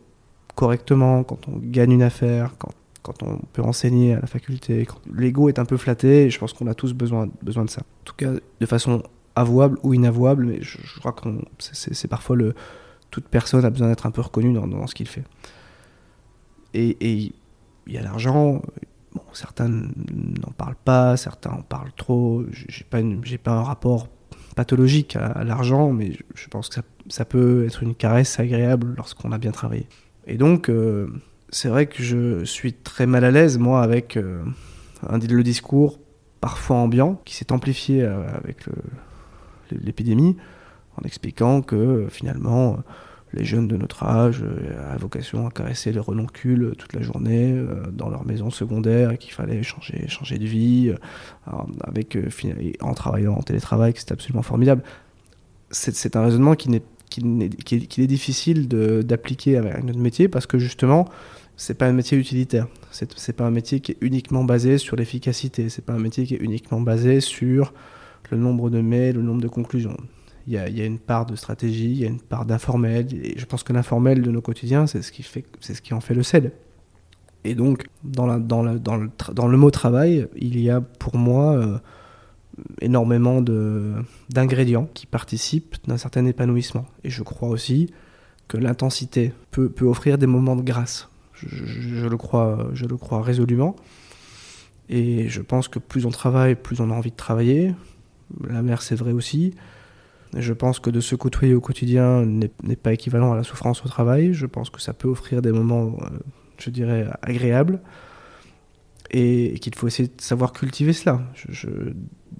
correctement, 0.54 1.22
quand 1.22 1.48
on 1.48 1.58
gagne 1.58 1.92
une 1.92 2.02
affaire, 2.02 2.54
quand, 2.58 2.72
quand 3.02 3.22
on 3.22 3.38
peut 3.52 3.62
enseigner 3.62 4.14
à 4.14 4.20
la 4.20 4.26
faculté, 4.26 4.86
l'ego 5.14 5.50
est 5.50 5.58
un 5.58 5.66
peu 5.66 5.76
flatté, 5.76 6.30
je 6.30 6.38
pense 6.38 6.54
qu'on 6.54 6.66
a 6.66 6.74
tous 6.74 6.94
besoin, 6.94 7.28
besoin 7.42 7.66
de 7.66 7.70
ça. 7.70 7.82
En 7.82 8.04
tout 8.04 8.14
cas, 8.16 8.30
de 8.32 8.66
façon 8.66 9.02
avouable 9.36 9.78
ou 9.82 9.94
inavouable, 9.94 10.44
mais 10.46 10.62
je, 10.62 10.78
crois 10.98 11.12
que 11.12 11.28
c'est 11.58 12.08
parfois 12.08 12.36
le. 12.36 12.54
Toute 13.10 13.28
personne 13.28 13.64
a 13.64 13.70
besoin 13.70 13.88
d'être 13.88 14.06
un 14.06 14.10
peu 14.10 14.22
reconnue 14.22 14.54
dans, 14.54 14.86
ce 14.86 14.94
qu'il 14.94 15.08
fait. 15.08 15.24
Et 16.72 17.32
il 17.86 17.92
y 17.92 17.98
a 17.98 18.02
l'argent. 18.02 18.62
Bon, 19.14 19.22
certains 19.34 19.68
n'en 19.68 20.52
parlent 20.56 20.76
pas, 20.82 21.18
certains 21.18 21.50
en 21.50 21.62
parlent 21.62 21.92
trop. 21.94 22.44
J'ai 22.50 22.84
pas, 22.84 23.00
pas 23.42 23.50
un 23.52 23.62
rapport 23.62 24.08
pathologique 24.54 25.16
à, 25.16 25.44
l'argent, 25.44 25.92
mais 25.92 26.12
je, 26.34 26.48
pense 26.48 26.68
que 26.68 26.80
ça, 27.08 27.24
peut 27.24 27.64
être 27.66 27.82
une 27.82 27.94
caresse 27.94 28.38
agréable 28.38 28.94
lorsqu'on 28.96 29.32
a 29.32 29.38
bien 29.38 29.50
travaillé. 29.50 29.86
Et 30.26 30.36
donc, 30.36 30.68
euh, 30.68 31.08
c'est 31.50 31.68
vrai 31.68 31.86
que 31.86 32.02
je 32.02 32.44
suis 32.44 32.72
très 32.72 33.06
mal 33.06 33.24
à 33.24 33.30
l'aise, 33.30 33.58
moi, 33.58 33.82
avec 33.82 34.16
euh, 34.16 34.42
un, 35.08 35.18
le 35.18 35.42
discours 35.42 35.98
parfois 36.40 36.76
ambiant, 36.76 37.20
qui 37.24 37.34
s'est 37.34 37.52
amplifié 37.52 38.02
euh, 38.02 38.22
avec 38.34 38.66
le, 38.66 38.74
l'épidémie, 39.82 40.36
en 40.96 41.04
expliquant 41.04 41.62
que 41.62 42.06
finalement 42.10 42.78
les 43.32 43.44
jeunes 43.44 43.68
de 43.68 43.76
notre 43.76 44.02
âge 44.04 44.42
avaient 44.42 44.98
vocation 44.98 45.46
à 45.46 45.50
caresser 45.50 45.92
les 45.92 46.00
renoncules 46.00 46.74
toute 46.78 46.92
la 46.92 47.02
journée 47.02 47.52
euh, 47.52 47.84
dans 47.90 48.08
leur 48.08 48.26
maison 48.26 48.50
secondaire 48.50 49.10
et 49.10 49.18
qu'il 49.18 49.32
fallait 49.32 49.62
changer, 49.62 50.06
changer 50.08 50.38
de 50.38 50.44
vie 50.44 50.90
euh, 50.90 51.52
avec, 51.84 52.16
euh, 52.16 52.28
en 52.80 52.94
travaillant 52.94 53.34
en 53.34 53.42
télétravail, 53.42 53.94
que 53.94 54.00
c'était 54.00 54.12
absolument 54.12 54.42
formidable. 54.42 54.82
C'est 55.70 56.16
un 56.16 56.24
raisonnement 56.24 56.54
qui, 56.54 56.74
est, 56.74 56.82
qui, 57.08 57.74
est, 57.74 57.98
est, 57.98 58.06
difficile 58.06 58.68
d'appliquer 58.68 59.56
avec 59.56 59.82
notre 59.84 59.98
métier 59.98 60.28
parce 60.28 60.46
que 60.46 60.58
justement, 60.58 61.08
c'est 61.56 61.74
pas 61.74 61.86
un 61.86 61.92
métier 61.92 62.18
utilitaire. 62.18 62.66
C'est 62.90 63.32
pas 63.34 63.46
un 63.46 63.50
métier 63.50 63.80
qui 63.80 63.92
est 63.92 63.98
uniquement 64.02 64.44
basé 64.44 64.76
sur 64.76 64.96
l'efficacité. 64.96 65.70
C'est 65.70 65.84
pas 65.84 65.94
un 65.94 65.98
métier 65.98 66.26
qui 66.26 66.34
est 66.34 66.42
uniquement 66.42 66.82
basé 66.82 67.20
sur 67.20 67.72
le 68.32 68.38
nombre 68.38 68.70
de 68.70 68.80
mails, 68.80 69.16
le 69.16 69.22
nombre 69.22 69.40
de 69.40 69.48
conclusions. 69.48 69.96
Il 70.48 70.54
y, 70.54 70.58
a, 70.58 70.84
une 70.84 70.98
part 70.98 71.24
de 71.24 71.36
stratégie, 71.36 71.92
il 71.92 71.98
y 71.98 72.04
a 72.04 72.08
une 72.08 72.20
part 72.20 72.44
d'informel, 72.44 73.06
et 73.14 73.38
je 73.38 73.44
pense 73.44 73.62
que 73.62 73.72
l'informel 73.72 74.22
de 74.22 74.30
nos 74.32 74.40
quotidiens, 74.40 74.88
c'est 74.88 75.00
ce 75.00 75.12
qui 75.12 75.22
fait, 75.22 75.44
c'est 75.60 75.74
ce 75.74 75.80
qui 75.80 75.94
en 75.94 76.00
fait 76.00 76.14
le 76.14 76.24
sel. 76.24 76.50
Et 77.44 77.54
donc, 77.54 77.86
dans, 78.02 78.26
le, 78.26 79.56
mot 79.56 79.70
travail, 79.70 80.26
il 80.36 80.60
y 80.60 80.68
a 80.68 80.80
pour 80.80 81.16
moi 81.16 81.52
euh, 81.54 81.78
énormément 82.80 83.40
d'ingrédients 84.30 84.88
qui 84.94 85.06
participent 85.06 85.76
d'un 85.86 85.96
certain 85.96 86.26
épanouissement. 86.26 86.86
Et 87.04 87.10
je 87.10 87.22
crois 87.22 87.48
aussi 87.48 87.92
que 88.48 88.56
l'intensité 88.56 89.32
peut, 89.52 89.68
peut 89.68 89.86
offrir 89.86 90.18
des 90.18 90.26
moments 90.26 90.56
de 90.56 90.62
grâce. 90.62 91.08
Je, 91.34 92.06
le 92.06 92.16
crois, 92.16 92.68
je 92.74 92.86
le 92.86 92.96
crois 92.96 93.22
résolument. 93.22 93.76
Et 94.88 95.28
je 95.28 95.40
pense 95.40 95.68
que 95.68 95.78
plus 95.78 96.06
on 96.06 96.10
travaille, 96.10 96.54
plus 96.54 96.80
on 96.80 96.90
a 96.90 96.94
envie 96.94 97.10
de 97.10 97.16
travailler, 97.16 97.74
la 98.48 98.62
mer, 98.62 98.82
c'est 98.82 98.94
vrai 98.94 99.12
aussi. 99.12 99.54
Je 100.34 100.52
pense 100.52 100.78
que 100.78 100.90
de 100.90 101.00
se 101.00 101.14
côtoyer 101.14 101.54
au 101.54 101.60
quotidien 101.60 102.24
n'est 102.24 102.76
pas 102.76 102.92
équivalent 102.92 103.32
à 103.32 103.36
la 103.36 103.42
souffrance 103.42 103.84
au 103.84 103.88
travail. 103.88 104.32
Je 104.32 104.46
pense 104.46 104.70
que 104.70 104.80
ça 104.80 104.94
peut 104.94 105.08
offrir 105.08 105.42
des 105.42 105.52
moments, 105.52 105.96
euh, 106.00 106.06
je 106.58 106.70
dirais, 106.70 107.06
agréables. 107.22 107.80
Et 109.10 109.58
qu'il 109.60 109.74
faut 109.74 109.86
essayer 109.86 110.08
de 110.08 110.22
savoir 110.22 110.54
cultiver 110.54 110.94
cela, 110.94 111.20
je, 111.34 111.68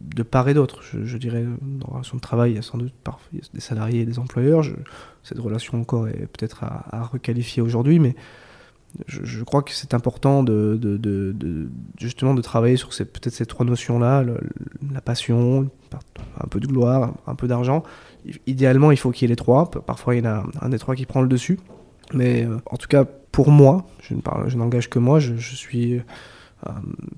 de 0.01 0.23
part 0.23 0.49
et 0.49 0.55
d'autre. 0.55 0.83
Je, 0.83 1.19
dirais, 1.19 1.45
dans 1.61 1.89
la 1.89 1.95
relation 1.95 2.17
de 2.17 2.23
travail, 2.23 2.53
il 2.53 2.55
y 2.55 2.59
a 2.59 2.63
sans 2.63 2.79
doute 2.79 2.95
des 3.53 3.61
salariés 3.61 4.01
et 4.01 4.05
des 4.07 4.19
employeurs. 4.19 4.65
cette 5.23 5.39
relation 5.39 5.79
encore 5.79 6.09
est 6.09 6.27
peut-être 6.27 6.65
à, 6.65 6.87
à, 6.97 7.03
requalifier 7.03 7.61
aujourd'hui, 7.61 7.99
mais 7.99 8.17
je, 9.07 9.43
crois 9.45 9.63
que 9.63 9.73
c'est 9.73 9.95
important 9.95 10.43
de, 10.43 11.69
justement 11.99 12.35
de 12.35 12.43
travailler 12.43 12.77
sur 12.77 12.91
peut-être 12.91 13.33
ces 13.33 13.47
trois 13.47 13.65
notions-là, 13.65 14.25
la 14.93 15.01
passion, 15.01 15.71
un 16.41 16.47
peu 16.47 16.61
de 16.61 16.67
gloire, 16.67 17.15
un 17.27 17.35
peu 17.35 17.49
d'argent. 17.49 17.83
Idéalement, 18.47 18.91
il 18.91 18.97
faut 18.97 19.11
qu'il 19.11 19.27
y 19.27 19.31
ait 19.31 19.33
les 19.33 19.37
trois. 19.37 19.71
Parfois, 19.71 20.15
il 20.15 20.25
y 20.25 20.27
en 20.27 20.31
a 20.31 20.45
un 20.61 20.69
des 20.69 20.79
trois 20.79 20.95
qui 20.95 21.07
prend 21.07 21.23
le 21.23 21.29
dessus. 21.29 21.59
Mais 22.13 22.45
euh, 22.45 22.59
en 22.67 22.77
tout 22.77 22.89
cas, 22.89 23.05
pour 23.05 23.51
moi, 23.51 23.87
je, 24.03 24.15
ne 24.15 24.21
parle, 24.21 24.49
je 24.49 24.57
n'engage 24.57 24.91
que 24.91 24.99
moi, 24.99 25.19
je, 25.19 25.35
suis 25.37 25.95
euh, 25.95 26.01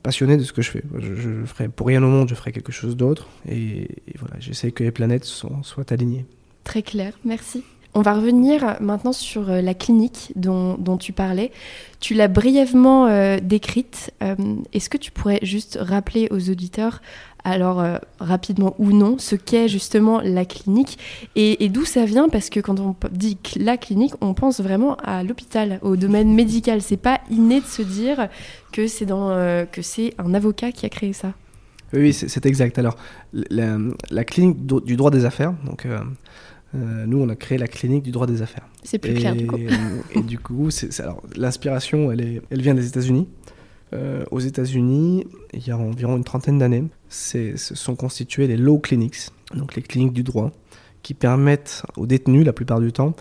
passionné 0.03 0.37
de 0.37 0.45
ce 0.45 0.53
que 0.53 0.63
je 0.63 0.71
fais. 0.71 0.85
Je, 0.99 1.45
ferai, 1.45 1.69
pour 1.69 1.89
rien 1.89 2.03
au 2.03 2.09
monde, 2.09 2.29
je 2.29 2.35
ferai 2.35 2.53
quelque 2.53 2.73
chose 2.73 2.97
d'autre. 2.97 3.29
Et, 3.49 3.89
voilà, 4.19 4.37
j'essaie 4.39 4.71
que 4.71 4.85
les 4.85 4.93
planètes 4.93 5.25
soient 5.25 5.93
alignées. 5.93 6.27
Très 6.63 6.83
clair, 6.83 7.13
merci. 7.25 7.65
On 7.97 8.03
va 8.03 8.15
revenir 8.15 8.77
maintenant 8.81 9.13
sur 9.13 9.49
euh, 9.49 9.61
la 9.61 9.73
clinique 9.73 10.33
dont, 10.35 10.77
tu 10.99 11.13
parlais. 11.13 11.53
Tu 12.01 12.15
l'as 12.15 12.27
brièvement 12.27 13.07
euh, 13.07 13.39
décrite. 13.41 14.13
Euh, 14.21 14.35
est-ce 14.73 14.91
que 14.91 14.97
tu 14.97 15.13
pourrais 15.13 15.39
juste 15.43 15.79
rappeler 15.81 16.27
aux 16.33 16.51
auditeurs, 16.51 17.03
alors 17.45 17.85
rapidement 18.19 18.75
ou 18.79 18.91
non, 18.91 19.17
ce 19.19 19.37
qu'est 19.37 19.69
justement 19.69 20.21
la 20.21 20.45
clinique 20.45 20.99
et, 21.37 21.69
d'où 21.69 21.85
ça 21.85 22.05
vient? 22.05 22.29
Parce 22.29 22.51
que 22.51 22.59
quand 22.59 22.81
on 22.81 22.97
dit 23.13 23.39
la 23.57 23.77
clinique, 23.77 24.15
on 24.21 24.35
pense 24.35 24.61
vraiment 24.61 24.97
à 25.05 25.23
l'hôpital, 25.23 25.79
au 25.83 25.97
domaine 25.97 26.35
médical. 26.35 26.83
C'est 26.83 26.97
pas 26.97 27.21
inné 27.31 27.61
de 27.61 27.67
se 27.67 27.83
dire 27.83 28.29
que 28.73 28.89
c'est 28.89 29.07
un 29.11 30.35
avocat 30.35 30.73
qui 30.73 30.87
a 30.87 30.89
créé 30.89 31.13
ça. 31.13 31.33
Oui, 31.93 32.13
c'est 32.13 32.45
exact. 32.47 32.79
Alors, 32.79 32.97
la, 33.33 34.25
clinique 34.25 34.67
du 34.67 34.97
droit 34.97 35.13
des 35.13 35.25
affaires, 35.25 35.53
donc 35.65 35.87
euh, 36.75 37.07
nous, 37.07 37.21
on 37.21 37.29
a 37.29 37.37
créé 37.37 37.59
la 37.59 37.69
clinique 37.69 38.03
du 38.03 38.11
droit 38.11 38.27
des 38.27 38.43
affaires. 38.43 38.67
C'est 38.83 38.99
plus 38.99 39.15
clair 39.15 39.37
du 39.37 39.47
coup. 39.47 39.59
et 40.15 40.21
du 40.21 40.39
coup, 40.39 40.71
l'inspiration, 41.37 42.11
elle, 42.11 42.21
est, 42.21 42.43
elle 42.51 42.63
vient 42.63 42.75
des 42.75 42.87
États-Unis. 42.87 43.29
Euh, 43.93 44.25
aux 44.31 44.41
États-Unis, 44.41 45.27
il 45.53 45.67
y 45.67 45.71
a 45.71 45.79
environ 45.79 46.17
une 46.17 46.25
trentaine 46.25 46.59
d'années, 46.59 46.85
se 47.09 47.55
sont 47.57 47.95
constituées 47.95 48.49
les 48.49 48.57
law 48.57 48.79
clinics, 48.79 49.29
donc 49.55 49.77
les 49.77 49.83
cliniques 49.83 50.13
du 50.13 50.25
droit, 50.25 50.51
qui 51.03 51.15
permettent 51.15 51.85
aux 51.97 52.07
détenus, 52.07 52.45
la 52.45 52.53
plupart 52.53 52.81
du 52.81 52.93
temps, 52.93 53.15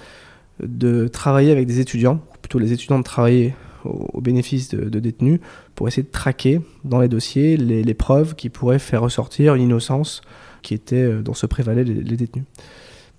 de 0.62 1.08
travailler 1.08 1.52
avec 1.52 1.68
des 1.68 1.80
étudiants, 1.80 2.22
ou 2.34 2.38
plutôt 2.42 2.58
les 2.58 2.74
étudiants 2.74 2.98
de 2.98 3.04
travailler 3.04 3.54
au, 3.86 4.22
bénéfice 4.22 4.70
de, 4.70 5.00
détenus, 5.00 5.42
pour 5.76 5.88
essayer 5.88 6.04
de 6.04 6.12
traquer 6.12 6.62
dans 6.86 7.02
les 7.02 7.10
dossiers 7.10 7.58
les, 7.58 7.94
preuves 7.94 8.34
qui 8.34 8.50
pourraient 8.50 8.80
faire 8.80 9.02
ressortir 9.02 9.54
une 9.54 9.64
innocence 9.64 10.22
qui 10.64 10.74
était 10.74 10.96
euh, 10.96 11.22
dont 11.22 11.34
se 11.34 11.46
prévalaient 11.46 11.84
les 11.84 12.16
détenus. 12.18 12.46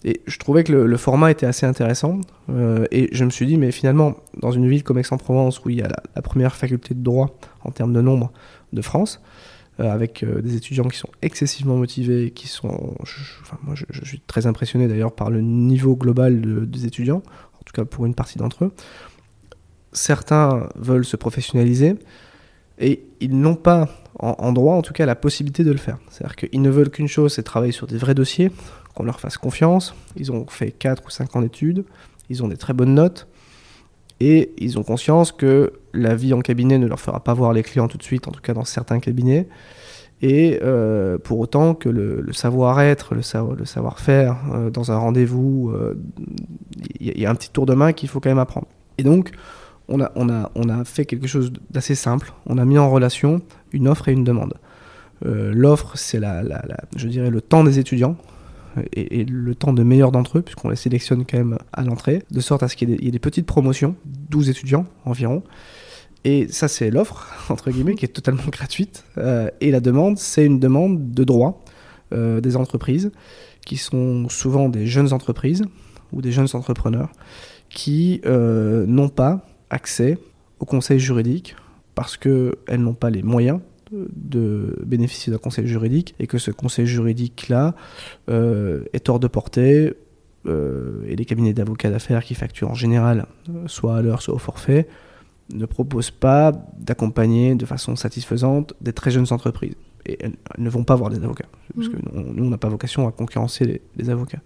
Et 0.04 0.20
je 0.26 0.38
trouvais 0.38 0.64
que 0.64 0.72
le, 0.72 0.96
format 0.98 1.30
était 1.30 1.46
assez 1.46 1.64
intéressant. 1.64 2.20
Euh, 2.50 2.84
et 2.90 3.08
je 3.12 3.24
me 3.24 3.30
suis 3.30 3.46
dit, 3.46 3.56
mais 3.56 3.72
finalement, 3.72 4.16
dans 4.38 4.50
une 4.50 4.68
ville 4.68 4.82
comme 4.82 4.98
Aix-en-Provence, 4.98 5.64
où 5.64 5.70
il 5.70 5.78
y 5.78 5.82
a 5.82 5.88
la, 6.14 6.22
première 6.22 6.54
faculté 6.54 6.94
de 6.94 7.02
droit 7.02 7.30
en 7.62 7.70
termes 7.70 7.94
de 7.94 8.02
nombre 8.02 8.30
de 8.74 8.82
France, 8.82 9.22
euh, 9.80 9.90
avec 9.90 10.22
euh, 10.22 10.42
des 10.42 10.56
étudiants 10.56 10.88
qui 10.88 10.98
sont 10.98 11.08
excessivement 11.22 11.76
motivés, 11.76 12.32
qui 12.32 12.48
sont. 12.48 12.94
enfin, 13.00 13.58
moi, 13.62 13.74
je, 13.74 14.04
suis 14.04 14.20
très 14.20 14.46
impressionné 14.46 14.88
d'ailleurs 14.88 15.12
par 15.12 15.30
le 15.30 15.40
niveau 15.40 15.96
global 15.96 16.68
des 16.68 16.84
étudiants, 16.84 17.22
en 17.54 17.62
tout 17.64 17.72
cas 17.72 17.86
pour 17.86 18.04
une 18.04 18.14
partie 18.14 18.36
d'entre 18.36 18.66
eux. 18.66 18.72
Certains 19.92 20.68
veulent 20.76 21.04
se 21.04 21.16
professionnaliser 21.16 21.96
et 22.78 23.04
ils 23.20 23.38
n'ont 23.38 23.54
pas, 23.54 23.88
en, 24.18 24.52
droit 24.52 24.74
en 24.74 24.82
tout 24.82 24.92
cas, 24.92 25.06
la 25.06 25.14
possibilité 25.14 25.64
de 25.64 25.70
le 25.70 25.78
faire. 25.78 25.98
C'est-à-dire 26.10 26.36
qu'ils 26.36 26.60
ne 26.60 26.70
veulent 26.70 26.90
qu'une 26.90 27.08
chose, 27.08 27.32
c'est 27.32 27.44
travailler 27.44 27.72
sur 27.72 27.86
des 27.86 27.96
vrais 27.96 28.14
dossiers, 28.14 28.50
qu'on 28.94 29.04
leur 29.04 29.20
fasse 29.20 29.36
confiance. 29.36 29.94
Ils 30.16 30.32
ont 30.32 30.46
fait 30.46 30.70
4 30.70 31.06
ou 31.06 31.10
5 31.10 31.36
ans 31.36 31.40
d'études, 31.42 31.84
ils 32.30 32.42
ont 32.42 32.48
des 32.48 32.56
très 32.56 32.72
bonnes 32.72 32.94
notes, 32.94 33.26
et 34.20 34.52
ils 34.58 34.78
ont 34.78 34.82
conscience 34.82 35.32
que 35.32 35.72
la 35.92 36.14
vie 36.14 36.32
en 36.32 36.40
cabinet 36.40 36.78
ne 36.78 36.86
leur 36.86 37.00
fera 37.00 37.22
pas 37.22 37.34
voir 37.34 37.52
les 37.52 37.62
clients 37.62 37.88
tout 37.88 37.98
de 37.98 38.02
suite, 38.02 38.28
en 38.28 38.30
tout 38.30 38.40
cas 38.40 38.54
dans 38.54 38.64
certains 38.64 39.00
cabinets, 39.00 39.48
et 40.22 40.58
euh, 40.62 41.18
pour 41.18 41.38
autant 41.38 41.74
que 41.74 41.88
le, 41.88 42.32
savoir-être, 42.32 43.14
le, 43.14 43.22
savoir-faire 43.22 44.38
euh, 44.54 44.70
dans 44.70 44.90
un 44.90 44.96
rendez-vous, 44.96 45.72
il 47.00 47.10
euh, 47.10 47.12
y, 47.16 47.26
a 47.26 47.30
un 47.30 47.34
petit 47.34 47.50
tour 47.50 47.66
de 47.66 47.74
main 47.74 47.92
qu'il 47.92 48.08
faut 48.08 48.20
quand 48.20 48.30
même 48.30 48.38
apprendre. 48.38 48.66
Et 48.96 49.02
donc, 49.02 49.32
on 49.88 50.00
a, 50.00 50.84
fait 50.84 51.04
quelque 51.04 51.26
chose 51.26 51.52
d'assez 51.70 51.94
simple, 51.94 52.32
on 52.46 52.56
a 52.56 52.64
mis 52.64 52.78
en 52.78 52.90
relation 52.90 53.42
une 53.72 53.86
offre 53.86 54.08
et 54.08 54.12
une 54.12 54.24
demande. 54.24 54.54
L'offre, 55.22 55.92
c'est 55.96 56.20
la, 56.20 56.42
dirais 56.96 57.30
le 57.30 57.40
temps 57.40 57.64
des 57.64 57.78
étudiants, 57.78 58.16
et, 58.92 59.24
le 59.24 59.54
temps 59.54 59.72
de 59.72 59.82
meilleurs 59.82 60.12
d'entre 60.12 60.38
eux, 60.38 60.42
puisqu'on 60.42 60.68
les 60.68 60.76
sélectionne 60.76 61.24
quand 61.24 61.38
même 61.38 61.58
à 61.72 61.82
l'entrée, 61.82 62.22
de 62.30 62.40
sorte 62.40 62.62
à 62.62 62.68
ce 62.68 62.76
qu'il 62.76 62.90
y, 62.90 63.08
ait 63.08 63.10
des 63.10 63.18
petites 63.18 63.46
promotions, 63.46 63.96
12 64.30 64.50
étudiants 64.50 64.86
environ. 65.04 65.42
Et 66.24 66.48
ça, 66.48 66.68
c'est 66.68 66.90
l'offre, 66.90 67.28
entre 67.50 67.70
guillemets, 67.70 67.94
qui 67.94 68.04
est 68.04 68.08
totalement 68.08 68.42
gratuite. 68.50 69.04
Euh, 69.18 69.50
et 69.60 69.70
la 69.70 69.80
demande, 69.80 70.18
c'est 70.18 70.44
une 70.44 70.60
demande 70.60 71.12
de 71.12 71.24
droit 71.24 71.64
euh, 72.12 72.40
des 72.40 72.56
entreprises, 72.56 73.12
qui 73.64 73.76
sont 73.76 74.28
souvent 74.28 74.68
des 74.68 74.86
jeunes 74.86 75.12
entreprises 75.12 75.64
ou 76.12 76.20
des 76.20 76.32
jeunes 76.32 76.48
entrepreneurs, 76.52 77.10
qui 77.70 78.20
euh, 78.26 78.86
n'ont 78.86 79.08
pas 79.08 79.46
accès 79.70 80.18
au 80.60 80.64
conseil 80.64 81.00
juridique 81.00 81.56
parce 81.94 82.16
qu'elles 82.16 82.54
n'ont 82.78 82.94
pas 82.94 83.10
les 83.10 83.22
moyens 83.22 83.60
de 84.14 84.78
bénéficier 84.84 85.32
d'un 85.32 85.38
conseil 85.38 85.66
juridique 85.66 86.14
et 86.18 86.26
que 86.26 86.38
ce 86.38 86.50
conseil 86.50 86.86
juridique-là 86.86 87.74
euh, 88.28 88.84
est 88.92 89.08
hors 89.08 89.20
de 89.20 89.28
portée 89.28 89.94
euh, 90.46 91.02
et 91.06 91.16
les 91.16 91.24
cabinets 91.24 91.54
d'avocats 91.54 91.90
d'affaires 91.90 92.24
qui 92.24 92.34
facturent 92.34 92.70
en 92.70 92.74
général 92.74 93.26
euh, 93.48 93.66
soit 93.66 93.96
à 93.96 94.02
l'heure, 94.02 94.22
soit 94.22 94.34
au 94.34 94.38
forfait, 94.38 94.86
ne 95.52 95.66
proposent 95.66 96.10
pas 96.10 96.52
d'accompagner 96.78 97.54
de 97.54 97.66
façon 97.66 97.96
satisfaisante 97.96 98.74
des 98.80 98.92
très 98.92 99.10
jeunes 99.10 99.26
entreprises 99.30 99.74
et 100.06 100.18
elles, 100.20 100.32
ne 100.58 100.68
vont 100.68 100.84
pas 100.84 100.94
voir 100.94 101.10
des 101.10 101.22
avocats. 101.22 101.46
Parce 101.74 101.88
que 101.88 101.96
mmh. 101.96 102.32
nous, 102.34 102.44
on 102.44 102.50
n'a 102.50 102.58
pas 102.58 102.68
vocation 102.68 103.08
à 103.08 103.12
concurrencer 103.12 103.80
les, 103.96 104.10
avocats. 104.10 104.40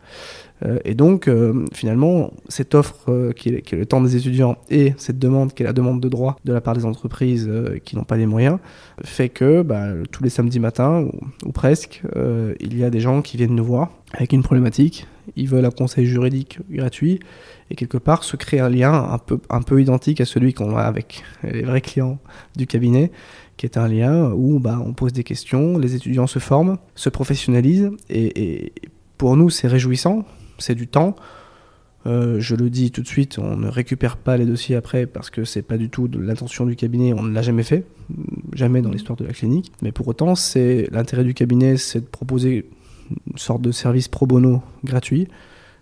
Euh, 0.64 0.78
et 0.84 0.94
donc, 0.94 1.28
euh, 1.28 1.64
finalement, 1.72 2.32
cette 2.48 2.74
offre 2.74 3.10
euh, 3.10 3.32
qui, 3.32 3.50
est, 3.50 3.72
le 3.72 3.86
temps 3.86 4.00
des 4.00 4.16
étudiants 4.16 4.56
et 4.70 4.94
cette 4.96 5.18
demande 5.18 5.52
qui 5.52 5.62
est 5.62 5.66
la 5.66 5.72
demande 5.72 6.00
de 6.00 6.08
droit 6.08 6.36
de 6.44 6.52
la 6.52 6.60
part 6.60 6.74
des 6.74 6.84
entreprises 6.84 7.50
qui 7.84 7.96
n'ont 7.96 8.04
pas 8.04 8.16
les 8.16 8.26
moyens, 8.26 8.58
fait 9.04 9.28
que 9.28 9.62
bah, 9.62 9.88
tous 10.10 10.22
les 10.22 10.30
samedis 10.30 10.60
matins, 10.60 11.08
ou, 11.44 11.52
presque, 11.52 12.02
il 12.60 12.78
y 12.78 12.84
a 12.84 12.90
des 12.90 13.00
gens 13.00 13.22
qui 13.22 13.36
viennent 13.36 13.54
nous 13.54 13.64
voir 13.64 13.90
avec 14.12 14.32
une 14.32 14.42
problématique. 14.42 15.06
Ils 15.36 15.48
veulent 15.48 15.66
un 15.66 15.70
conseil 15.70 16.06
juridique 16.06 16.58
gratuit 16.70 17.20
et 17.70 17.74
quelque 17.74 17.98
part 17.98 18.24
se 18.24 18.36
créer 18.36 18.60
un 18.60 18.70
lien 18.70 18.92
un 18.92 19.18
peu, 19.18 19.38
un 19.50 19.60
peu 19.60 19.80
identique 19.80 20.20
à 20.20 20.24
celui 20.24 20.54
qu'on 20.54 20.76
a 20.76 20.82
avec 20.82 21.22
les 21.42 21.62
vrais 21.62 21.82
clients 21.82 22.18
du 22.56 22.66
cabinet 22.66 23.10
qui 23.58 23.66
est 23.66 23.76
un 23.76 23.88
lien 23.88 24.30
où 24.30 24.60
bah, 24.60 24.80
on 24.82 24.94
pose 24.94 25.12
des 25.12 25.24
questions, 25.24 25.76
les 25.76 25.94
étudiants 25.94 26.26
se 26.26 26.38
forment, 26.38 26.78
se 26.94 27.10
professionnalisent, 27.10 27.90
et, 28.08 28.72
pour 29.18 29.36
nous 29.36 29.50
c'est 29.50 29.68
réjouissant, 29.68 30.24
c'est 30.58 30.74
du 30.74 30.86
temps. 30.86 31.16
Euh, 32.06 32.38
je 32.38 32.54
le 32.54 32.70
dis 32.70 32.92
tout 32.92 33.02
de 33.02 33.08
suite, 33.08 33.38
on 33.38 33.56
ne 33.56 33.68
récupère 33.68 34.16
pas 34.16 34.36
les 34.36 34.46
dossiers 34.46 34.76
après 34.76 35.06
parce 35.06 35.28
que 35.28 35.44
c'est 35.44 35.62
pas 35.62 35.76
du 35.76 35.90
tout 35.90 36.08
l'intention 36.16 36.64
du 36.64 36.76
cabinet, 36.76 37.12
on 37.12 37.22
ne 37.22 37.34
l'a 37.34 37.42
jamais 37.42 37.64
fait, 37.64 37.84
jamais 38.54 38.80
dans 38.80 38.90
l'histoire 38.90 39.16
de 39.16 39.24
la 39.24 39.32
clinique. 39.32 39.72
Mais 39.82 39.90
pour 39.90 40.06
autant, 40.06 40.36
c'est 40.36 40.88
l'intérêt 40.92 41.24
du 41.24 41.34
cabinet, 41.34 41.76
c'est 41.76 42.00
de 42.00 42.06
proposer 42.06 42.70
une 43.10 43.38
sorte 43.38 43.60
de 43.60 43.72
service 43.72 44.06
pro 44.06 44.26
bono 44.26 44.62
gratuit. 44.84 45.28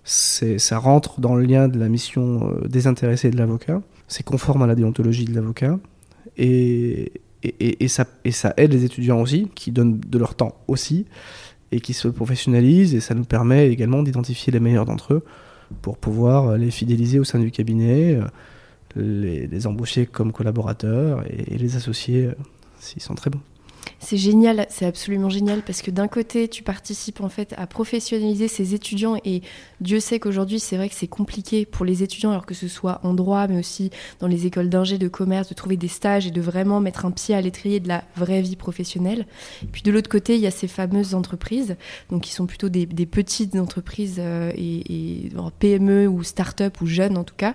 Ça 0.05 0.79
rentre 0.79 1.21
dans 1.21 1.35
le 1.35 1.45
lien 1.45 1.69
de 1.69 1.79
la 1.79 1.89
mission 1.89 2.49
euh, 2.49 2.69
désintéressée 2.69 3.31
de 3.31 3.37
l'avocat. 3.37 3.83
C'est 4.09 4.23
conforme 4.23 4.63
à 4.63 4.67
la 4.67 4.77
déontologie 4.77 5.25
de 5.27 5.35
l'avocat. 5.35 5.79
Et, 6.39 7.13
et, 7.61 7.89
ça, 7.89 8.07
aide 8.57 8.73
les 8.73 8.85
étudiants 8.85 9.21
aussi, 9.21 9.49
qui 9.55 9.71
donnent 9.71 10.01
de 10.01 10.19
leur 10.19 10.35
temps 10.35 10.57
aussi, 10.69 11.07
et 11.73 11.81
qui 11.81 11.93
se 11.93 12.09
professionnalisent, 12.09 12.95
et 12.95 13.01
ça 13.01 13.15
nous 13.15 13.25
permet 13.25 13.69
également 13.69 14.03
d'identifier 14.03 14.53
les 14.53 14.61
meilleurs 14.61 14.87
d'entre 14.87 15.15
eux 15.15 15.25
pour 15.83 15.99
pouvoir 15.99 16.57
les 16.57 16.71
fidéliser 16.71 17.19
au 17.19 17.25
sein 17.25 17.41
du 17.41 17.51
cabinet, 17.51 18.21
euh, 18.97 19.49
les, 19.51 19.67
embaucher 19.67 20.07
comme 20.07 20.33
collaborateurs 20.33 21.25
et, 21.29 21.59
les 21.59 21.77
associer 21.77 22.27
euh, 22.27 22.35
s'ils 22.79 23.03
sont 23.03 23.15
très 23.15 23.31
bons. 23.31 23.41
C'est 23.99 24.17
génial, 24.17 24.67
c'est 24.69 24.87
absolument 24.87 25.31
génial 25.31 25.63
parce 25.63 25.83
que 25.83 25.91
d'un 25.91 26.09
côté, 26.09 26.49
tu 26.49 26.63
participes 26.63 27.21
en 27.21 27.29
fait 27.29 27.55
à 27.57 27.67
professionnaliser 27.67 28.49
ces 28.49 28.75
étudiants 28.75 29.17
et 29.25 29.43
Dieu 29.81 30.01
sait 30.01 30.21
qu'aujourd'hui, 30.21 30.61
c'est 30.61 30.77
vrai 30.77 30.89
que 30.89 30.95
c'est 30.95 31.07
compliqué 31.07 31.67
pour 31.67 31.85
les 31.85 32.03
étudiants, 32.03 32.31
alors 32.31 32.47
que 32.47 32.55
ce 32.55 32.69
soit 32.69 33.01
en 33.03 33.15
droit, 33.15 33.47
mais 33.49 33.59
aussi 33.59 33.91
dans 34.21 34.27
les 34.27 34.47
écoles 34.47 34.69
d'ingé, 34.69 34.99
de 34.99 35.09
commerce, 35.09 35.49
de 35.49 35.55
trouver 35.55 35.77
des 35.77 35.89
stages 35.89 36.27
et 36.27 36.31
de 36.31 36.41
vraiment 36.41 36.81
mettre 36.81 37.05
un 37.05 37.11
pied 37.11 37.35
à 37.35 37.41
l'étrier 37.41 37.81
de 37.81 37.89
la 37.89 38.05
vraie 38.17 38.43
vie 38.43 38.57
professionnelle. 38.57 39.27
Et 39.63 39.67
puis 39.67 39.83
de 39.83 39.91
l'autre 39.91 40.09
côté, 40.09 40.37
il 40.37 40.41
y 40.41 40.47
a 40.47 40.51
ces 40.51 40.69
fameuses 40.69 41.15
entreprises, 41.15 41.77
donc 42.11 42.23
qui 42.23 42.33
sont 42.33 42.47
plutôt 42.47 42.69
des, 42.69 42.87
petites 42.87 43.57
entreprises 43.57 44.17
euh, 44.19 44.53
et, 44.57 45.31
PME 45.59 46.07
ou 46.09 46.23
start-up 46.23 46.81
ou 46.81 46.87
jeunes 46.87 47.17
en 47.17 47.25
tout 47.25 47.35
cas. 47.37 47.55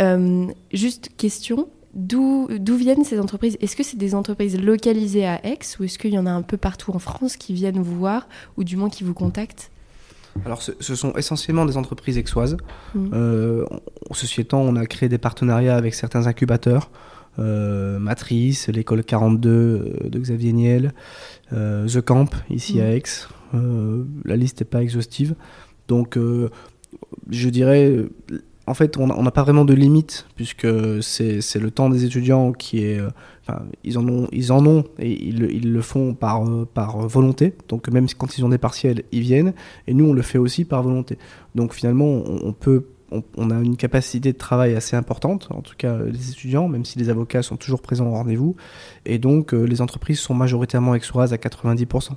Euh, 0.00 0.46
juste 0.72 1.10
question, 1.16 1.68
D'où 1.94 2.48
viennent 2.76 3.04
ces 3.04 3.20
entreprises? 3.20 3.58
Est-ce 3.60 3.76
que 3.76 3.82
c'est 3.82 3.98
des 3.98 4.14
entreprises 4.14 4.58
localisées 4.58 5.26
à 5.26 5.44
Aix 5.46 5.58
ou 5.78 5.84
est-ce 5.84 5.98
qu'il 5.98 6.12
y 6.12 6.18
en 6.18 6.26
a 6.26 6.30
un 6.30 6.42
peu 6.42 6.56
partout 6.56 6.92
en 6.92 6.98
France 6.98 7.36
qui 7.36 7.52
viennent 7.52 7.82
vous 7.82 7.98
voir 7.98 8.28
ou 8.56 8.64
du 8.64 8.76
moins 8.76 8.88
qui 8.88 9.04
vous 9.04 9.14
contactent? 9.14 9.70
Alors, 10.46 10.62
ce, 10.62 10.94
sont 10.94 11.12
essentiellement 11.12 11.66
des 11.66 11.76
entreprises 11.76 12.16
aixoises. 12.16 12.56
Mmh. 12.94 13.10
Euh, 13.12 13.66
ceci 14.12 14.40
étant, 14.40 14.60
on 14.60 14.76
a 14.76 14.86
créé 14.86 15.10
des 15.10 15.18
partenariats 15.18 15.76
avec 15.76 15.94
certains 15.94 16.26
incubateurs, 16.26 16.90
euh, 17.38 17.98
Matrice, 17.98 18.68
l'école 18.68 19.04
42 19.04 19.50
euh, 19.50 20.08
de 20.08 20.18
Xavier 20.18 20.52
Niel, 20.52 20.92
euh, 21.52 21.86
The 21.86 22.02
Camp, 22.02 22.28
ici 22.50 22.80
à 22.80 22.84
mmh. 22.84 22.92
Aix. 22.92 23.02
la 24.24 24.36
liste 24.36 24.60
n'est 24.60 24.66
pas 24.66 24.82
exhaustive. 24.82 25.34
Donc, 25.88 26.18
je 27.28 27.48
dirais 27.48 27.96
en 28.72 28.74
fait, 28.74 28.96
on 28.96 29.22
n'a 29.22 29.30
pas 29.30 29.42
vraiment 29.42 29.66
de 29.66 29.74
limite, 29.74 30.26
puisque 30.34 30.66
c'est 31.02 31.56
le 31.56 31.70
temps 31.70 31.90
des 31.90 32.06
étudiants 32.06 32.52
qui 32.52 32.82
est. 32.82 32.98
Euh, 32.98 33.10
ils 33.84 33.98
en 33.98 34.08
ont, 34.08 34.28
ils 34.32 34.50
en 34.50 34.64
ont 34.64 34.84
et 34.98 35.10
ils, 35.12 35.70
le 35.70 35.82
font 35.82 36.14
par, 36.14 36.48
euh, 36.48 36.66
par 36.72 37.06
volonté. 37.06 37.52
Donc, 37.68 37.88
même 37.88 38.06
quand 38.16 38.38
ils 38.38 38.46
ont 38.46 38.48
des 38.48 38.56
partiels, 38.56 39.02
ils 39.12 39.20
viennent. 39.20 39.52
Et 39.86 39.92
nous, 39.92 40.06
on 40.06 40.14
le 40.14 40.22
fait 40.22 40.38
aussi 40.38 40.64
par 40.64 40.82
volonté. 40.82 41.18
Donc, 41.54 41.74
finalement, 41.74 42.06
on, 42.06 42.54
peut. 42.54 42.86
On, 43.36 43.50
a 43.50 43.60
une 43.60 43.76
capacité 43.76 44.32
de 44.32 44.38
travail 44.38 44.74
assez 44.74 44.96
importante, 44.96 45.48
en 45.50 45.60
tout 45.60 45.74
cas 45.76 45.98
les 45.98 46.30
étudiants, 46.30 46.66
même 46.66 46.86
si 46.86 46.98
les 46.98 47.10
avocats 47.10 47.42
sont 47.42 47.58
toujours 47.58 47.82
présents 47.82 48.06
au 48.06 48.12
rendez-vous. 48.12 48.56
Et 49.04 49.18
donc, 49.18 49.52
euh, 49.52 49.64
les 49.64 49.82
entreprises 49.82 50.18
sont 50.18 50.32
majoritairement 50.32 50.94
exoises 50.94 51.34
à 51.34 51.36
90%. 51.36 52.12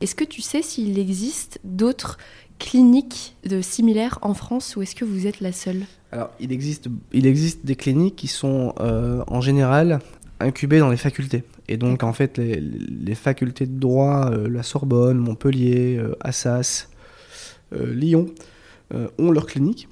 Est-ce 0.00 0.14
que 0.14 0.24
tu 0.24 0.40
sais 0.40 0.62
s'il 0.62 0.98
existe 0.98 1.60
d'autres 1.64 2.16
cliniques 2.58 3.36
de 3.44 3.60
similaires 3.60 4.18
en 4.22 4.32
France 4.32 4.74
ou 4.74 4.82
est-ce 4.82 4.94
que 4.94 5.04
vous 5.04 5.26
êtes 5.26 5.40
la 5.40 5.52
seule? 5.52 5.84
Alors, 6.10 6.30
il 6.40 6.52
existe, 6.52 6.88
il 7.12 7.26
existe 7.26 7.66
des 7.66 7.76
cliniques 7.76 8.16
qui 8.16 8.28
sont 8.28 8.74
euh, 8.80 9.22
en 9.26 9.40
général 9.40 9.98
incubées 10.40 10.78
dans 10.78 10.88
les 10.88 10.96
facultés. 10.96 11.44
Et 11.68 11.76
donc, 11.76 12.02
en 12.02 12.12
fait, 12.12 12.38
les, 12.38 13.14
facultés 13.14 13.66
de 13.66 13.78
droit, 13.78 14.30
euh, 14.30 14.48
la 14.48 14.62
Sorbonne, 14.62 15.18
Montpellier, 15.18 15.98
euh, 15.98 16.16
Assas, 16.20 16.88
Lyon, 17.72 18.26
ont 19.18 19.30
leurs 19.30 19.44
cliniques. 19.44 19.88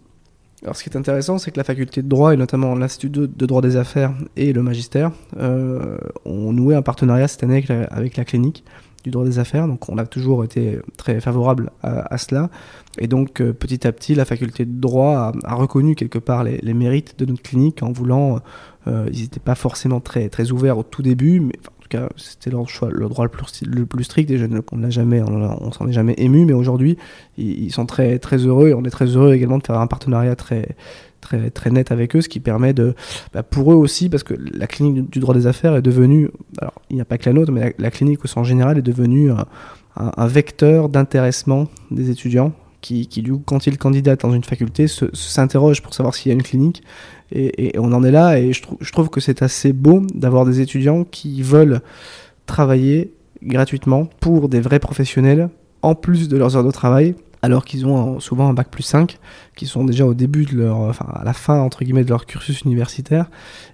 Alors, 0.63 0.75
ce 0.75 0.83
qui 0.83 0.89
est 0.89 0.97
intéressant, 0.97 1.37
c'est 1.37 1.51
que 1.51 1.59
la 1.59 1.65
faculté 1.65 2.01
de 2.01 2.09
droit, 2.09 2.33
et 2.33 2.39
notamment 2.39 2.75
l'Institut 2.75 3.11
de, 3.11 3.47
droit 3.47 3.61
des 3.61 3.77
affaires 3.77 4.15
et 4.37 4.55
le 4.55 4.63
magistère, 4.63 5.13
ont 5.39 6.53
noué 6.55 6.75
un 6.75 6.81
partenariat 6.81 7.29
cette 7.29 7.43
année 7.43 7.63
avec 7.91 8.17
la 8.17 8.25
clinique 8.25 8.65
du 9.07 9.13
droit 9.13 9.25
des 9.25 9.39
affaires. 9.39 9.69
Donc 9.69 9.89
on 9.89 9.99
a 9.99 10.05
toujours 10.05 10.45
été 10.45 10.79
très 10.97 11.21
favorable 11.21 11.71
à, 11.83 12.19
cela. 12.19 12.51
Et 12.99 13.07
donc 13.07 13.41
euh, 13.41 13.53
petit 13.53 13.87
à 13.87 13.93
petit, 13.93 14.15
la 14.15 14.25
faculté 14.25 14.65
de 14.65 14.81
droit 14.81 15.33
a, 15.45 15.55
reconnu 15.55 15.95
quelque 15.95 16.19
part 16.19 16.45
les, 16.45 16.75
mérites 16.75 17.19
de 17.19 17.25
notre 17.25 17.43
clinique 17.43 17.83
en 17.83 17.93
voulant. 17.93 18.41
Euh, 18.89 19.09
ils 19.13 19.23
n'étaient 19.23 19.41
pas 19.41 19.55
forcément 19.55 20.01
très, 20.01 20.29
très 20.29 20.51
ouverts 20.51 20.79
au 20.79 20.83
tout 20.83 21.03
début, 21.03 21.41
mais 21.41 21.55
en 21.79 21.83
tout 21.83 21.89
cas 21.89 22.09
c'était 22.17 22.51
leur 22.51 22.69
choix, 22.69 22.89
le 22.91 23.09
droit 23.09 23.25
le 23.25 23.31
plus, 23.87 24.05
strict. 24.05 24.31
Et 24.31 24.39
je, 24.39 24.47
on 24.73 24.77
n'a 24.77 24.91
jamais, 24.91 25.23
on, 25.23 25.71
s'en 25.71 25.87
est 25.87 25.93
jamais 25.93 26.15
ému, 26.19 26.45
mais 26.45 26.53
aujourd'hui 26.53 26.99
ils, 27.39 27.65
ils, 27.65 27.73
sont 27.73 27.87
très 27.87 28.19
très 28.19 28.39
heureux 28.39 28.69
et 28.69 28.75
on 28.75 28.85
est 28.85 28.91
très 28.91 29.07
heureux 29.07 29.35
également 29.35 29.59
de 29.59 29.67
faire 29.67 29.79
un 29.79 29.87
partenariat 29.87 30.35
très 30.35 30.75
très, 31.27 31.51
très 31.51 31.71
net 31.71 31.91
avec 31.91 32.15
eux, 32.15 32.21
ce 32.21 32.29
qui 32.29 32.41
permet 32.41 32.73
de, 32.73 32.95
bah, 33.33 33.43
pour 33.43 33.73
eux 33.73 33.77
aussi, 33.77 34.09
parce 34.09 34.23
que 34.23 34.35
la 34.35 34.67
clinique 34.67 35.11
du 35.11 35.19
droit 35.19 35.35
des 35.35 35.47
affaires 35.47 35.75
est 35.75 35.83
devenue, 35.83 36.31
alors 36.59 36.75
il 36.91 36.97
n'y 36.97 37.03
a 37.03 37.05
pas 37.05 37.19
que 37.19 37.29
la 37.29 37.33
nôtre, 37.33 37.53
mais 37.53 37.75
la, 37.79 37.91
clinique 37.91 38.25
au 38.25 38.29
sens 38.29 38.47
général 38.47 38.79
est 38.79 38.83
devenue 38.83 39.31
un, 39.97 40.27
vecteur 40.27 40.89
d'intéressement 40.89 41.69
des 41.91 42.11
étudiants 42.11 42.53
qui, 42.81 43.09
qui, 43.09 43.25
quand 43.45 43.67
ils 43.67 43.79
candidatent 43.79 44.21
dans 44.21 44.33
une 44.33 44.45
faculté, 44.45 44.87
s'interrogent 44.87 45.83
pour 45.83 45.95
savoir 45.95 46.15
s'il 46.15 46.31
y 46.31 46.33
a 46.33 46.35
une 46.35 46.43
clinique. 46.43 46.83
Et, 47.33 47.73
on 47.79 47.93
en 47.93 48.05
est 48.05 48.13
là, 48.13 48.39
et 48.39 48.53
je, 48.53 48.63
je 48.81 48.93
trouve 48.93 49.09
que 49.09 49.21
c'est 49.21 49.43
assez 49.43 49.73
beau 49.73 50.03
d'avoir 50.15 50.45
des 50.45 50.61
étudiants 50.61 51.05
qui 51.05 51.43
veulent 51.43 51.81
travailler 52.47 53.13
gratuitement 53.43 54.09
pour 54.21 54.49
des 54.49 54.61
vrais 54.61 54.79
professionnels, 54.79 55.49
en 55.83 55.95
plus 55.95 56.29
de 56.29 56.37
leurs 56.37 56.57
heures 56.57 56.65
de 56.65 56.71
travail, 56.71 57.15
alors 57.43 57.65
qu'ils 57.65 57.87
ont 57.87 58.21
souvent 58.21 58.49
un 58.49 58.55
bac 58.55 58.69
plus 58.71 58.83
5, 58.83 59.19
qui 59.55 59.67
sont 59.67 59.85
déjà 59.85 60.07
au 60.07 60.15
début 60.15 60.45
de 60.45 60.57
leur, 60.57 60.79
enfin 60.79 61.07
à 61.13 61.25
la 61.25 61.33
fin 61.33 61.61
entre 61.61 61.85
guillemets 61.85 62.05
de 62.05 62.11
leur 62.11 62.27
cursus 62.27 62.63
universitaire. 62.63 63.31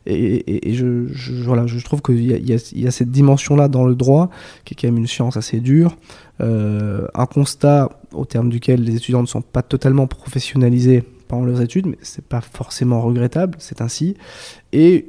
Et, 0.07 0.75
je, 0.75 1.85
trouve 1.85 2.03
qu'il 2.03 2.21
y, 2.21 2.53
y, 2.75 2.87
a 2.87 2.91
cette 2.91 3.11
dimension-là 3.11 3.69
dans 3.69 3.85
le 3.85 3.95
droit, 3.95 4.31
qui 4.65 4.75
est 4.75 4.77
quand 4.81 4.89
même 4.89 4.99
une 4.99 5.07
science 5.07 5.37
assez 5.37 5.61
dure. 5.61 5.97
Euh, 6.41 7.07
un 7.15 7.27
constat 7.27 7.91
au 8.13 8.25
terme 8.25 8.49
duquel 8.49 8.83
les 8.83 8.97
étudiants 8.97 9.23
ne 9.23 9.27
sont 9.27 9.43
pas 9.43 9.63
totalement 9.63 10.07
professionnalisés 10.07 11.05
pendant 11.29 11.45
leurs 11.45 11.63
études, 11.63 11.87
mais 11.87 11.99
c'est 12.03 12.25
pas 12.25 12.41
forcément 12.41 13.01
regrettable, 13.01 13.57
c'est 13.59 13.81
ainsi. 13.81 14.17
Et 14.73 15.09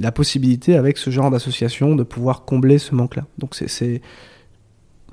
la 0.00 0.12
possibilité 0.12 0.76
avec 0.76 0.98
ce 0.98 1.10
genre 1.10 1.30
d'association 1.30 1.96
de 1.96 2.02
pouvoir 2.02 2.44
combler 2.44 2.78
ce 2.78 2.94
manque-là. 2.94 3.24
Donc 3.38 3.54
c'est 3.54 4.02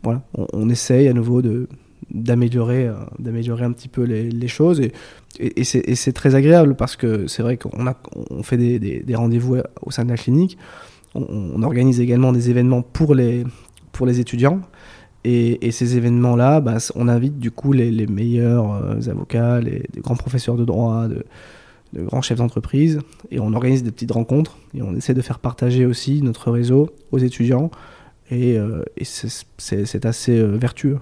voilà, 0.03 0.21
on 0.35 0.69
essaye 0.69 1.07
à 1.07 1.13
nouveau 1.13 1.41
de, 1.41 1.67
d'améliorer 2.11 2.87
euh, 2.87 2.93
d'améliorer 3.19 3.63
un 3.63 3.71
petit 3.71 3.87
peu 3.87 4.03
les, 4.03 4.47
choses. 4.47 4.81
Et, 5.39 5.63
c'est 5.63 6.13
très 6.13 6.35
agréable 6.35 6.75
parce 6.75 6.95
que 6.95 7.27
c'est 7.27 7.41
vrai 7.41 7.57
qu'on 7.57 8.43
fait 8.43 8.57
des, 8.57 9.15
rendez-vous 9.15 9.57
au 9.81 9.91
sein 9.91 10.05
de 10.05 10.09
la 10.09 10.17
clinique. 10.17 10.57
On, 11.13 11.61
organise 11.63 11.99
également 12.01 12.33
des 12.33 12.49
événements 12.49 12.81
pour 12.81 13.15
les 13.15 13.43
pour 13.91 14.05
les 14.05 14.19
étudiants. 14.19 14.61
Et, 15.23 15.71
ces 15.71 15.97
événements 15.97 16.35
là 16.35 16.61
bah, 16.61 16.77
on 16.95 17.07
invite 17.07 17.39
du 17.39 17.49
coup 17.49 17.73
les, 17.73 18.07
meilleurs 18.07 18.73
euh, 18.73 19.09
avocats 19.09 19.59
les, 19.59 19.83
grands 19.97 20.15
professeurs 20.15 20.55
de 20.55 20.65
droit 20.65 21.07
de, 21.07 21.25
grands 21.95 22.21
chefs 22.21 22.37
d'entreprise. 22.37 22.99
Et 23.31 23.39
on 23.39 23.53
organise 23.53 23.83
des 23.83 23.91
petites 23.91 24.11
rencontres 24.11 24.57
et 24.73 24.81
on 24.81 24.95
essaie 24.95 25.13
de 25.13 25.21
faire 25.21 25.39
partager 25.39 25.85
aussi 25.85 26.21
notre 26.21 26.51
réseau 26.51 26.91
aux 27.11 27.17
étudiants. 27.17 27.71
Et, 28.31 28.57
euh, 28.57 28.83
et 28.97 29.05
c'est 29.05 30.05
assez 30.05 30.43
vertueux 30.43 30.97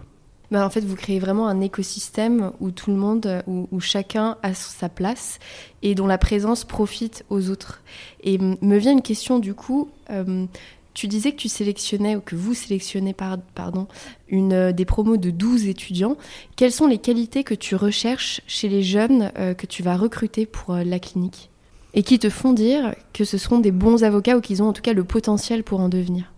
bah, 0.53 0.63
en 0.63 0.69
fait, 0.69 0.81
vous 0.81 0.95
créez 0.95 1.17
vraiment 1.17 1.47
un 1.47 1.61
écosystème 1.61 2.51
où 2.59 2.69
tout 2.69 2.91
le 2.91 2.95
monde, 2.95 3.41
où, 3.47 3.79
chacun 3.79 4.37
a 4.43 4.53
sa 4.53 4.87
place 4.87 5.39
et 5.81 5.95
dont 5.95 6.05
la 6.05 6.19
présence 6.19 6.63
profite 6.63 7.25
aux 7.31 7.49
autres. 7.49 7.81
Et 8.21 8.37
me 8.37 8.77
vient 8.77 8.91
une 8.91 9.01
question 9.01 9.39
du 9.39 9.55
coup. 9.55 9.89
Euh, 10.11 10.45
tu 10.93 11.07
disais 11.07 11.31
que 11.31 11.37
tu 11.37 11.49
sélectionnais, 11.49 12.15
ou 12.15 12.21
que 12.21 12.35
vous 12.35 12.53
sélectionnez, 12.53 13.15
pardon, 13.15 13.87
une, 14.27 14.53
euh, 14.53 14.71
des 14.71 14.85
promos 14.85 15.17
de 15.17 15.31
12 15.31 15.65
étudiants. 15.65 16.17
Quelles 16.55 16.71
sont 16.71 16.85
les 16.85 16.99
qualités 16.99 17.43
que 17.43 17.55
tu 17.55 17.75
recherches 17.75 18.41
chez 18.45 18.69
les 18.69 18.83
jeunes 18.83 19.31
euh, 19.39 19.55
que 19.55 19.65
tu 19.65 19.81
vas 19.81 19.97
recruter 19.97 20.45
pour 20.45 20.75
la 20.75 20.99
clinique 20.99 21.49
Et 21.95 22.03
qui 22.03 22.19
te 22.19 22.29
font 22.29 22.53
dire 22.53 22.93
que 23.11 23.25
ce 23.25 23.39
seront 23.39 23.57
des 23.57 23.71
bons 23.71 24.03
avocats 24.03 24.37
ou 24.37 24.41
qu'ils 24.41 24.61
ont 24.61 24.67
en 24.67 24.73
tout 24.73 24.83
cas 24.83 24.93
le 24.93 25.03
potentiel 25.03 25.63
pour 25.63 25.79
en 25.79 25.89
devenir? 25.89 26.31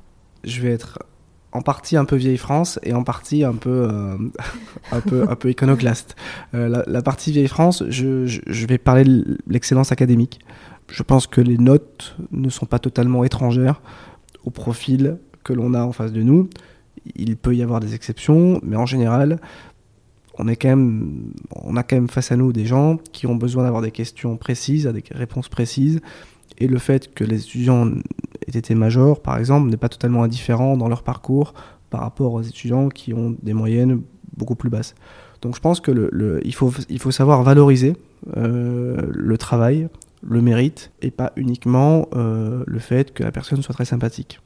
Je 0.45 0.62
vais 0.62 0.71
être 0.71 0.99
en 1.56 1.62
partie 1.62 1.96
un 1.96 2.06
peu 2.06 2.18
vieille 2.18 2.38
France 2.38 2.80
et 2.84 2.94
en 2.94 3.04
partie 3.04 3.44
un 3.44 3.54
peu 3.54 3.88
euh, 3.89 4.18
un 4.91 5.00
peu 5.00 5.26
un 5.30 5.36
peu 5.36 5.50
iconoclaste. 5.50 6.15
Euh, 6.54 6.84
la, 6.86 7.02
partie 7.02 7.32
vieille 7.32 7.48
France, 7.48 7.84
je, 7.89 8.26
je, 8.28 8.65
vais 8.68 8.78
parler 8.78 9.06
de 9.06 9.38
l'excellence 9.48 9.91
académique. 9.91 10.39
Je 10.89 11.02
pense 11.02 11.28
que 11.28 11.41
les 11.41 11.58
notes 11.58 12.15
ne 12.32 12.50
sont 12.50 12.65
pas 12.65 12.80
totalement 12.80 13.24
étrangères 13.24 13.82
au 14.44 14.52
profil 14.52 15.18
que 15.44 15.54
l'on 15.54 15.74
a 15.74 15.82
en 15.82 15.94
face 15.94 16.12
de 16.12 16.22
nous. 16.22 16.50
Il 17.15 17.38
peut 17.38 17.56
y 17.56 17.63
avoir 17.63 17.80
des 17.80 17.96
exceptions, 17.96 18.60
mais 18.62 18.76
en 18.76 18.86
général, 18.86 19.39
on 20.38 20.48
est 20.48 20.58
quand 20.58 20.70
même 20.70 21.32
on 21.52 21.78
a 21.78 21.84
quand 21.84 21.96
même 21.96 22.10
face 22.10 22.32
à 22.32 22.36
nous 22.36 22.52
des 22.52 22.65
gens 22.65 22.98
qui 23.13 23.28
ont 23.28 23.36
besoin 23.36 23.63
d'avoir 23.63 23.82
des 23.82 23.91
questions 23.91 24.36
précises, 24.36 24.86
des 24.86 25.04
réponses 25.12 25.48
précises 25.48 26.02
et 26.58 26.68
le 26.68 26.78
fait 26.78 27.13
que 27.13 27.24
les 27.24 27.41
étudiants 27.41 27.89
aient 28.48 28.58
été 28.58 28.76
majors, 28.76 29.22
par 29.22 29.38
exemple, 29.38 29.70
n'est 29.70 29.78
pas 29.78 29.89
totalement 29.89 30.24
indifférent 30.24 30.78
dans 30.78 30.88
leur 30.88 31.04
parcours 31.04 31.54
par 31.89 32.02
rapport 32.02 32.34
aux 32.34 32.41
étudiants 32.41 32.89
qui 32.89 33.13
ont 33.13 33.36
des 33.41 33.54
moyennes 33.54 34.02
beaucoup 34.36 34.56
plus 34.56 34.70
basses. 34.70 34.96
Donc 35.41 35.56
je 35.56 35.62
pense 35.62 35.80
que 35.80 35.91
le, 35.91 36.41
il, 36.46 36.54
faut, 36.54 36.72
savoir 37.12 37.44
valoriser 37.44 37.96
euh, 38.36 39.02
le 39.12 39.38
travail, 39.38 39.89
le 40.24 40.41
mérite, 40.41 40.91
et 41.02 41.12
pas 41.12 41.34
uniquement 41.36 42.08
euh, 42.15 42.63
le 42.65 42.80
fait 42.80 43.13
que 43.13 43.24
la 43.24 43.32
personne 43.32 43.62
soit 43.62 43.76
très 43.76 43.86
sympathique. 43.86 44.39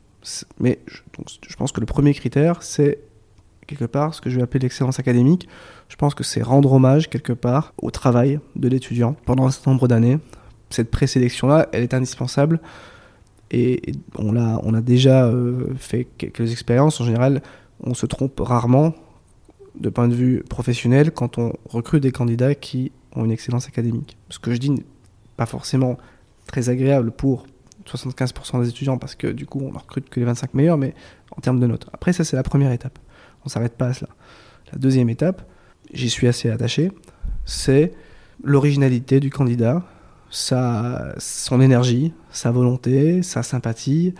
Mais 0.60 0.80
je 0.88 1.56
pense 1.56 1.72
que 1.72 1.80
le 1.80 1.86
premier 1.86 2.13
critère, 2.13 2.62
c'est 2.62 3.00
quelque 3.69 3.86
part 3.86 4.13
ce 4.13 4.22
que 4.22 4.30
je 4.30 4.38
vais 4.38 4.41
appeler 4.41 4.60
l'excellence 4.60 5.00
académique. 5.00 5.48
Je 5.88 5.95
pense 5.95 6.15
que 6.15 6.24
c'est 6.24 6.41
rendre 6.41 6.74
hommage 6.74 7.10
quelque 7.10 7.34
part 7.34 7.74
au 7.82 7.91
travail 7.91 8.39
de 8.56 8.67
l'étudiant 8.67 9.15
pendant 9.26 9.45
un 9.45 9.52
certain 9.52 9.72
nombre 9.72 9.88
d'années, 9.88 10.19
cette 10.69 10.91
présélection-là, 10.91 11.69
elle 11.71 11.84
est 11.84 11.93
indispensable. 11.93 12.60
Et, 13.51 13.82
on, 14.17 14.36
a, 14.36 14.60
on 14.63 14.73
a 14.73 14.82
déjà 14.82 15.25
euh, 15.25 15.73
fait 15.77 16.08
quelques 16.17 16.51
expériences. 16.51 17.01
En 17.01 17.05
général, 17.05 17.41
on 17.82 17.93
se 17.93 18.05
trompe 18.05 18.39
rarement 18.39 18.93
de 19.79 19.89
point 19.89 20.08
de 20.08 20.13
vue 20.13 20.43
professionnel 20.47 21.12
quand 21.12 21.38
on 21.38 21.53
recrute 21.65 22.03
des 22.03 22.12
candidats 22.12 22.53
qui 22.55 22.91
ont 23.15 23.25
une 23.25 23.32
excellence 23.32 23.67
académique. 23.67 24.17
Ce 24.29 24.39
que 24.39 24.53
je 24.53 24.58
dis 24.58 24.69
n'est 24.69 24.86
pas 25.38 25.45
forcément 25.45 25.97
très 26.45 26.69
agréable 26.69 27.12
pour 27.12 27.45
75% 27.86 28.62
des 28.62 28.69
étudiants 28.69 28.97
parce 28.97 29.15
que 29.15 29.27
du 29.27 29.45
coup 29.45 29.62
on 29.62 29.71
ne 29.71 29.77
recrute 29.77 30.10
que 30.10 30.19
les 30.19 30.25
25 30.25 30.53
meilleurs, 30.53 30.77
mais 30.77 30.93
en 31.36 31.41
termes 31.41 31.60
de 31.60 31.67
notes. 31.67 31.88
Après 31.93 32.13
ça 32.13 32.23
c'est 32.23 32.36
la 32.36 32.43
première 32.43 32.71
étape. 32.71 32.99
On 33.45 33.49
s'arrête 33.49 33.77
pas 33.77 33.88
à 33.88 33.93
cela. 33.93 34.10
La 34.71 34.77
deuxième 34.77 35.10
étape, 35.10 35.47
j'y 35.93 36.10
suis 36.10 36.27
assez 36.27 36.49
attaché, 36.49 36.91
c'est 37.45 37.93
l'originalité 38.43 39.19
du 39.19 39.29
candidat, 39.29 39.84
sa, 40.30 41.13
son 41.18 41.62
énergie, 41.62 42.13
sa 42.32 42.52
volonté, 42.52 43.24
sa 43.24 43.44
sympathie, 43.44 44.13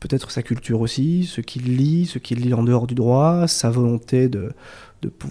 peut-être 0.00 0.30
sa 0.30 0.42
culture 0.42 0.80
aussi, 0.80 1.24
ce 1.24 1.40
qu'il 1.40 1.76
lit, 1.76 2.06
ce 2.06 2.18
qu'il 2.18 2.40
lit 2.40 2.54
en 2.54 2.62
dehors 2.62 2.86
du 2.86 2.94
droit, 2.94 3.46
sa 3.46 3.70
volonté 3.70 4.28
de, 4.28 4.52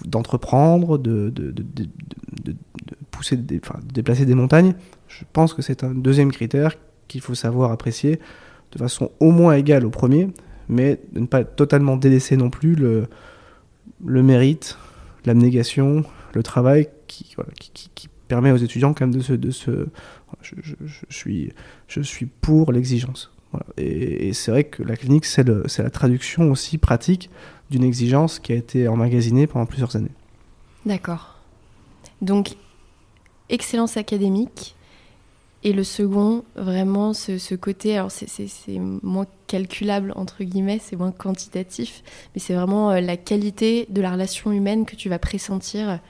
d'entreprendre, 0.04 0.98
de, 0.98 1.30
de, 1.30 1.50
de, 1.50 1.64
pousser, 3.10 3.38
enfin, 3.62 3.80
déplacer 3.84 4.24
des 4.24 4.34
montagnes. 4.34 4.74
Je 5.08 5.24
pense 5.32 5.54
que 5.54 5.62
c'est 5.62 5.84
un 5.84 5.92
deuxième 5.92 6.32
critère 6.32 6.74
qu'il 7.08 7.20
faut 7.20 7.34
savoir 7.34 7.72
apprécier 7.72 8.20
de 8.72 8.78
façon 8.78 9.10
au 9.18 9.32
moins 9.32 9.54
égale 9.54 9.84
au 9.84 9.90
premier, 9.90 10.28
mais 10.68 11.00
de 11.12 11.20
ne 11.20 11.26
pas 11.26 11.44
totalement 11.44 11.96
délaisser 11.96 12.36
non 12.36 12.50
plus 12.50 12.76
le, 12.76 13.08
le 14.04 14.22
mérite, 14.22 14.78
l'abnégation, 15.24 16.04
le 16.32 16.42
travail 16.42 16.88
qui, 17.08 17.34
qui, 17.58 17.90
qui, 17.94 18.08
permet 18.30 18.52
aux 18.52 18.56
étudiants 18.56 18.94
quand 18.94 19.06
même 19.06 19.14
de 19.14 19.50
se... 19.50 19.86
Je, 20.40 22.02
suis, 22.02 22.26
pour 22.40 22.72
l'exigence. 22.72 23.32
Et, 23.76 24.32
c'est 24.32 24.52
vrai 24.52 24.64
que 24.64 24.82
la 24.84 24.96
clinique, 24.96 25.26
c'est 25.26 25.46
la 25.46 25.90
traduction 25.90 26.50
aussi 26.50 26.78
pratique 26.78 27.28
d'une 27.70 27.84
exigence 27.84 28.38
qui 28.38 28.52
a 28.52 28.54
été 28.54 28.88
emmagasinée 28.88 29.46
pendant 29.48 29.66
plusieurs 29.66 29.96
années. 29.96 30.12
D'accord. 30.86 31.40
Donc, 32.22 32.56
excellence 33.48 33.96
académique. 33.96 34.76
Et 35.62 35.72
le 35.74 35.84
second, 35.84 36.44
vraiment, 36.54 37.12
ce, 37.12 37.54
côté, 37.54 37.98
alors 37.98 38.10
c'est 38.10 38.78
moins 38.78 39.26
calculable, 39.46 40.12
entre 40.16 40.42
guillemets, 40.42 40.80
c'est 40.82 40.96
moins 40.96 41.12
quantitatif, 41.12 42.02
mais 42.34 42.40
c'est 42.40 42.54
vraiment 42.54 42.92
euh, 42.92 43.00
la 43.00 43.18
qualité 43.18 43.86
de 43.90 44.00
la 44.00 44.12
relation 44.12 44.52
humaine 44.52 44.86
que 44.86 44.96
tu 44.96 45.10
vas 45.10 45.18
pressentir 45.18 46.00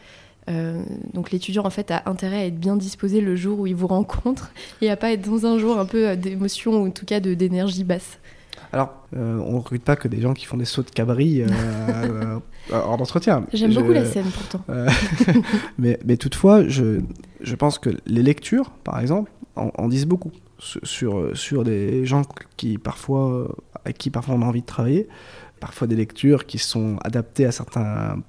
euh, 0.50 0.82
donc 1.14 1.30
l'étudiant 1.30 1.64
en 1.64 1.70
fait 1.70 1.90
a 1.90 2.02
intérêt 2.06 2.36
à 2.36 2.46
être 2.46 2.58
bien 2.58 2.76
disposé 2.76 3.20
le 3.20 3.36
jour 3.36 3.60
où 3.60 3.66
il 3.66 3.76
vous 3.76 3.86
rencontre 3.86 4.50
et 4.80 4.90
à 4.90 4.96
pas 4.96 5.12
être 5.12 5.28
dans 5.28 5.46
un 5.46 5.58
jour 5.58 5.78
un 5.78 5.84
peu 5.86 6.08
euh, 6.08 6.16
d'émotion 6.16 6.82
ou 6.82 6.86
en 6.88 6.90
tout 6.90 7.06
cas 7.06 7.20
d'énergie 7.20 7.84
basse. 7.84 8.18
Alors, 8.72 8.90
euh, 9.16 9.42
on 9.44 9.52
ne 9.52 9.58
recrute 9.58 9.82
pas 9.82 9.96
que 9.96 10.06
des 10.06 10.20
gens 10.20 10.32
qui 10.32 10.46
font 10.46 10.56
des 10.56 10.64
sauts 10.64 10.84
de 10.84 10.90
cabri 10.90 11.42
en 12.72 13.00
entretien. 13.00 13.44
J'aime 13.52 13.74
beaucoup 13.74 13.90
la 13.90 14.04
scène 14.04 14.26
pourtant. 14.26 14.64
mais, 15.78 15.98
mais, 16.04 16.16
toutefois, 16.16 16.68
je, 16.68 17.00
je 17.40 17.54
pense 17.56 17.80
que 17.80 17.90
les 18.06 18.22
lectures, 18.22 18.70
par 18.84 19.00
exemple, 19.00 19.32
en, 19.56 19.88
disent 19.88 20.06
beaucoup 20.06 20.30
sur, 20.60 21.36
sur 21.36 21.64
des 21.64 22.06
gens 22.06 22.22
qui 22.56 22.78
parfois, 22.78 23.48
avec 23.84 23.98
qui 23.98 24.10
parfois 24.10 24.36
on 24.36 24.42
a 24.42 24.46
envie 24.46 24.62
de 24.62 24.66
travailler. 24.66 25.08
Parfois 25.58 25.88
des 25.88 25.96
lectures 25.96 26.46
qui 26.46 26.58
sont 26.58 26.96
adaptées 27.02 27.46
à 27.46 27.52
certains 27.52 28.22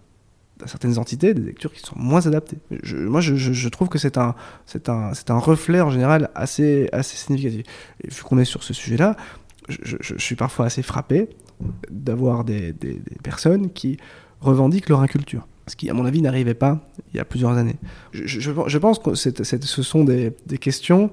certaines 0.68 0.98
entités 0.98 1.34
des 1.34 1.42
lectures 1.42 1.72
qui 1.72 1.80
sont 1.80 1.96
moins 1.98 2.26
adaptées. 2.28 2.58
moi, 2.94 3.22
je, 3.22 3.70
trouve 3.70 3.90
que 3.90 3.98
c'est 3.98 4.18
un, 4.18 4.36
reflet 5.30 5.82
en 5.82 5.90
général 5.90 6.30
assez, 6.36 6.90
significatif. 7.02 7.66
Et 8.04 8.08
vu 8.10 8.24
qu'on 8.24 8.38
est 8.38 8.46
sur 8.46 8.64
ce 8.64 8.74
sujet-là, 8.74 9.16
je, 9.70 10.16
suis 10.18 10.36
parfois 10.36 10.66
assez 10.66 10.82
frappé 10.82 11.30
d'avoir 11.90 12.44
des, 12.44 12.74
personnes 13.24 13.72
qui 13.72 13.98
revendiquent 14.40 14.90
leur 14.90 15.02
inculture. 15.02 15.48
Ce 15.68 15.76
qui, 15.76 15.90
à 15.90 15.94
mon 15.94 16.06
avis, 16.06 16.22
n'arrivait 16.22 16.56
pas 16.56 16.92
il 17.14 17.18
y 17.18 17.20
a 17.20 17.26
plusieurs 17.26 17.52
années. 17.52 17.78
Je, 18.14 18.78
pense 18.78 19.00
que 19.00 19.16
ce 19.16 19.84
sont 19.84 20.04
des 20.04 20.58
questions 20.60 21.12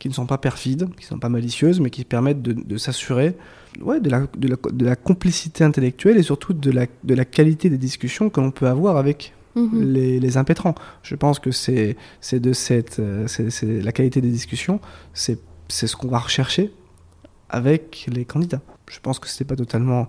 qui 0.00 0.08
ne 0.08 0.14
sont 0.14 0.26
pas 0.26 0.38
perfides, 0.38 0.88
qui 0.96 1.04
ne 1.04 1.08
sont 1.08 1.18
pas 1.20 1.28
malicieuses, 1.28 1.78
mais 1.78 1.90
qui 1.90 2.04
permettent 2.04 2.42
de, 2.42 2.76
s'assurer 2.78 3.36
ouais, 3.80 4.00
de, 4.00 4.10
la, 4.10 4.26
de, 4.36 4.84
la, 4.84 4.96
complicité 4.96 5.64
intellectuelle 5.64 6.16
et 6.16 6.22
surtout 6.22 6.52
de 6.52 6.70
la, 6.70 6.86
de 7.04 7.14
la 7.14 7.24
qualité 7.24 7.70
des 7.70 7.78
discussions 7.78 8.30
que 8.30 8.40
l'on 8.40 8.50
peut 8.50 8.66
avoir 8.66 8.96
avec 8.96 9.32
mhm. 9.54 9.92
les, 9.92 10.20
les, 10.20 10.36
impétrants. 10.36 10.74
Je 11.02 11.14
pense 11.14 11.38
que 11.38 11.50
c'est 11.50 11.96
de 12.32 12.52
cette, 12.52 12.98
euh, 12.98 13.26
c'est 13.26 13.82
la 13.82 13.92
qualité 13.92 14.20
des 14.20 14.30
discussions, 14.30 14.80
c'est 15.14 15.38
ce 15.68 15.96
qu'on 15.96 16.08
va 16.08 16.18
rechercher 16.18 16.72
avec 17.48 18.06
les 18.12 18.24
candidats. 18.24 18.62
Je 18.90 18.98
pense 19.00 19.18
que 19.18 19.28
ce 19.28 19.42
n'est 19.42 19.46
pas 19.46 19.56
totalement 19.56 20.08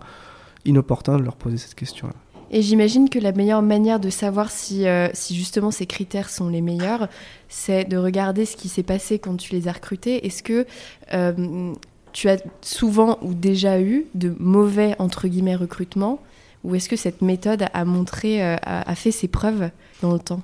inopportun 0.65 1.17
de 1.17 1.23
leur 1.23 1.35
poser 1.35 1.57
cette 1.57 1.75
question-là. 1.75 2.13
Et 2.53 2.61
j'imagine 2.61 3.09
que 3.09 3.17
la 3.17 3.31
meilleure 3.31 3.61
manière 3.61 3.99
de 4.01 4.09
savoir 4.09 4.51
si, 4.51 4.85
euh, 4.85 5.07
si 5.13 5.35
justement 5.35 5.71
ces 5.71 5.85
critères 5.85 6.29
sont 6.29 6.49
les 6.49 6.59
meilleurs, 6.59 7.07
c'est 7.47 7.85
de 7.85 7.95
regarder 7.95 8.45
ce 8.45 8.57
qui 8.57 8.67
s'est 8.67 8.83
passé 8.83 9.19
quand 9.19 9.37
tu 9.37 9.53
les 9.53 9.69
as 9.69 9.71
recrutés. 9.71 10.25
Est-ce 10.25 10.43
que 10.43 10.65
euh, 11.13 11.73
tu 12.13 12.29
as 12.29 12.37
souvent 12.61 13.17
ou 13.21 13.33
déjà 13.33 13.81
eu 13.81 14.05
de 14.15 14.33
mauvais, 14.39 14.95
entre 14.99 15.27
guillemets, 15.27 15.55
recrutements 15.55 16.19
Ou 16.63 16.75
est-ce 16.75 16.89
que 16.89 16.95
cette 16.95 17.21
méthode 17.21 17.65
a 17.73 17.85
montré, 17.85 18.43
euh, 18.43 18.55
a 18.61 18.95
fait 18.95 19.11
ses 19.11 19.27
preuves 19.27 19.69
dans 20.01 20.13
le 20.13 20.19
temps? 20.19 20.41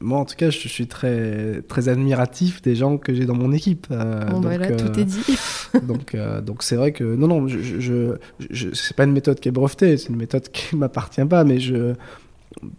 Moi, 0.00 0.18
en 0.18 0.24
tout 0.24 0.36
cas, 0.36 0.50
je 0.50 0.68
suis 0.68 0.86
très, 0.86 1.60
très 1.66 1.88
admiratif 1.88 2.62
des 2.62 2.76
gens 2.76 2.98
que 2.98 3.12
j'ai 3.14 3.26
dans 3.26 3.34
mon 3.34 3.52
équipe. 3.52 3.88
Euh, 3.90 4.24
bon, 4.26 4.40
donc, 4.40 4.76
tout 4.76 5.00
est 5.00 5.04
dit. 5.04 5.38
donc, 5.82 6.14
euh, 6.14 6.40
donc 6.40 6.62
c'est 6.62 6.76
vrai 6.76 6.92
que 6.92 7.02
non, 7.02 7.26
non, 7.26 7.48
je, 7.48 7.58
je, 7.58 8.14
je 8.48 8.68
c'est 8.74 8.96
pas 8.96 9.04
une 9.04 9.12
méthode 9.12 9.40
qui 9.40 9.48
est 9.48 9.52
brevetée, 9.52 9.96
c'est 9.96 10.10
une 10.10 10.16
méthode 10.16 10.48
qui 10.52 10.76
m'appartient 10.76 11.24
pas, 11.24 11.42
mais 11.42 11.58
je, 11.58 11.94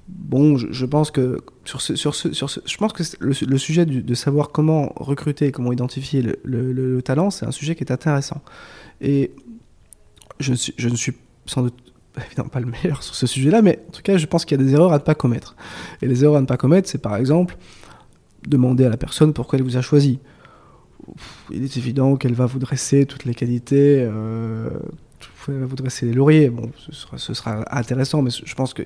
bon, 0.07 0.57
je, 0.57 0.85
pense 0.85 1.11
que 1.11 1.39
sur 1.65 1.81
sur 1.81 2.15
sur 2.15 2.49
je 2.49 2.77
pense 2.77 2.93
que 2.93 3.03
le, 3.19 3.57
sujet 3.57 3.85
de 3.85 4.13
savoir 4.13 4.49
comment 4.49 4.93
recruter, 4.95 5.51
comment 5.51 5.71
identifier 5.71 6.21
le, 6.21 6.39
le, 6.43 6.71
le 6.71 7.01
talent, 7.01 7.29
c'est 7.29 7.45
un 7.45 7.51
sujet 7.51 7.75
qui 7.75 7.83
est 7.83 7.91
intéressant. 7.91 8.41
Et 9.01 9.31
je, 10.39 10.53
je 10.77 10.89
ne 10.89 10.95
suis 10.95 11.13
sans 11.45 11.63
doute 11.63 11.77
évidemment 12.25 12.49
pas 12.49 12.59
le 12.59 12.67
meilleur 12.67 13.03
sur 13.03 13.15
ce 13.15 13.27
sujet-là, 13.27 13.61
mais 13.61 13.79
en 13.87 13.91
tout 13.91 14.01
cas, 14.01 14.17
je 14.17 14.25
pense 14.25 14.45
qu'il 14.45 14.59
y 14.59 14.61
a 14.61 14.63
des 14.63 14.73
erreurs 14.73 14.93
à 14.93 14.97
ne 14.97 15.03
pas 15.03 15.15
commettre. 15.15 15.55
Et 16.01 16.07
les 16.07 16.23
erreurs 16.23 16.37
à 16.37 16.41
ne 16.41 16.45
pas 16.45 16.57
commettre, 16.57 16.89
c'est 16.89 17.01
par 17.01 17.15
exemple 17.15 17.57
demander 18.47 18.85
à 18.85 18.89
la 18.89 18.97
personne 18.97 19.33
pourquoi 19.33 19.59
elle 19.59 19.65
vous 19.65 19.77
a 19.77 19.81
choisi. 19.81 20.19
Il 21.51 21.63
est 21.63 21.77
évident 21.77 22.15
qu'elle 22.15 22.33
va 22.33 22.45
vous 22.45 22.59
dresser 22.59 23.05
toutes 23.05 23.25
les 23.25 23.33
qualités, 23.33 24.01
euh, 24.01 24.69
vous 25.57 25.75
dresser 25.75 26.05
les 26.05 26.13
lauriers. 26.13 26.49
Bon, 26.49 26.71
ce 26.89 27.33
sera, 27.33 27.65
intéressant, 27.75 28.21
mais 28.21 28.31
je 28.31 28.55
pense 28.55 28.73
qu'il 28.73 28.85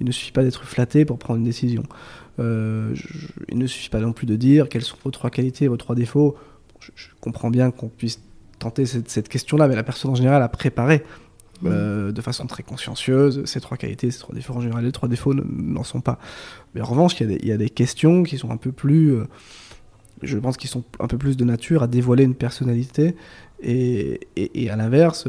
ne 0.00 0.12
suffit 0.12 0.32
pas 0.32 0.42
d'être 0.42 0.64
flatté 0.64 1.04
pour 1.04 1.18
prendre 1.18 1.38
une 1.38 1.44
décision. 1.44 1.82
Euh, 2.38 2.94
il 3.48 3.58
ne 3.58 3.66
suffit 3.66 3.90
pas 3.90 4.00
non 4.00 4.12
plus 4.12 4.26
de 4.26 4.36
dire 4.36 4.68
quelles 4.68 4.82
sont 4.82 4.96
vos 5.04 5.10
trois 5.10 5.30
qualités, 5.30 5.68
vos 5.68 5.76
trois 5.76 5.94
défauts. 5.94 6.36
Je, 6.80 7.08
comprends 7.20 7.50
bien 7.50 7.70
qu'on 7.70 7.88
puisse 7.88 8.20
tenter 8.58 8.86
cette, 8.86 9.10
cette 9.10 9.28
question-là, 9.28 9.68
mais 9.68 9.76
la 9.76 9.82
personne 9.82 10.10
en 10.10 10.14
général 10.14 10.42
a 10.42 10.48
préparé 10.48 11.04
euh, 11.66 12.10
de 12.10 12.20
façon 12.22 12.46
très 12.46 12.62
consciencieuse. 12.62 13.44
Ces 13.44 13.60
trois 13.60 13.76
qualités, 13.76 14.10
ces 14.10 14.20
trois 14.20 14.34
défauts, 14.34 14.54
en 14.54 14.60
général, 14.60 14.84
les 14.84 14.92
trois 14.92 15.08
défauts 15.08 15.34
n'en 15.34 15.84
sont 15.84 16.00
pas. 16.00 16.18
Mais 16.74 16.80
en 16.80 16.86
revanche, 16.86 17.20
il 17.20 17.46
y, 17.46 17.52
a 17.52 17.56
des 17.58 17.68
questions 17.68 18.22
qui 18.22 18.38
sont 18.38 18.50
un 18.50 18.56
peu 18.56 18.72
plus. 18.72 19.14
Euh, 19.14 19.24
je 20.22 20.38
pense 20.38 20.56
qu'ils 20.56 20.70
sont 20.70 20.84
un 20.98 21.06
peu 21.06 21.18
plus 21.18 21.36
de 21.36 21.44
nature 21.44 21.82
à 21.82 21.86
dévoiler 21.86 22.24
une 22.24 22.34
personnalité. 22.34 23.14
Et, 23.62 24.20
et, 24.36 24.70
à 24.70 24.76
l'inverse, 24.76 25.28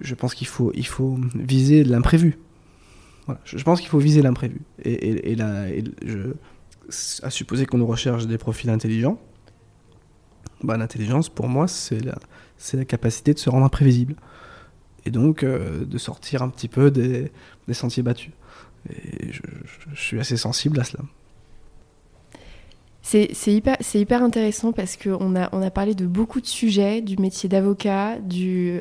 je 0.00 0.14
pense 0.14 0.34
qu'il 0.34 0.46
faut, 0.46 0.72
il 0.74 0.86
faut 0.86 1.18
viser 1.34 1.84
l'imprévu. 1.84 2.38
Voilà. 3.26 3.40
Je, 3.44 3.62
pense 3.62 3.80
qu'il 3.80 3.88
faut 3.88 3.98
viser 3.98 4.22
l'imprévu. 4.22 4.60
Et, 4.82 5.32
et, 5.32 5.36
à 7.22 7.30
supposer 7.30 7.66
qu'on 7.66 7.78
nous 7.78 7.86
recherche 7.86 8.26
des 8.26 8.38
profils 8.38 8.70
intelligents, 8.70 9.18
bah, 10.62 10.76
l'intelligence, 10.76 11.28
pour 11.28 11.48
moi, 11.48 11.68
c'est 11.68 12.00
la, 12.00 12.84
capacité 12.84 13.34
de 13.34 13.38
se 13.38 13.50
rendre 13.50 13.66
imprévisible 13.66 14.16
et 15.04 15.10
donc 15.10 15.42
euh, 15.42 15.84
de 15.84 15.98
sortir 15.98 16.42
un 16.42 16.48
petit 16.48 16.68
peu 16.68 16.90
des, 16.90 17.30
sentiers 17.72 18.02
battus. 18.02 18.32
Et 18.90 19.32
je, 19.32 19.40
suis 19.94 20.18
assez 20.20 20.36
sensible 20.36 20.80
à 20.80 20.84
cela. 20.84 21.04
C'est 23.06 23.52
hyper, 23.52 23.76
hyper 23.92 24.22
intéressant 24.22 24.72
parce 24.72 24.96
qu'on 24.96 25.36
a, 25.36 25.50
on 25.52 25.60
a 25.60 25.70
parlé 25.70 25.94
de 25.94 26.06
beaucoup 26.06 26.40
de 26.40 26.46
sujets, 26.46 27.02
du 27.02 27.18
métier 27.18 27.50
d'avocat, 27.50 28.16
de 28.18 28.80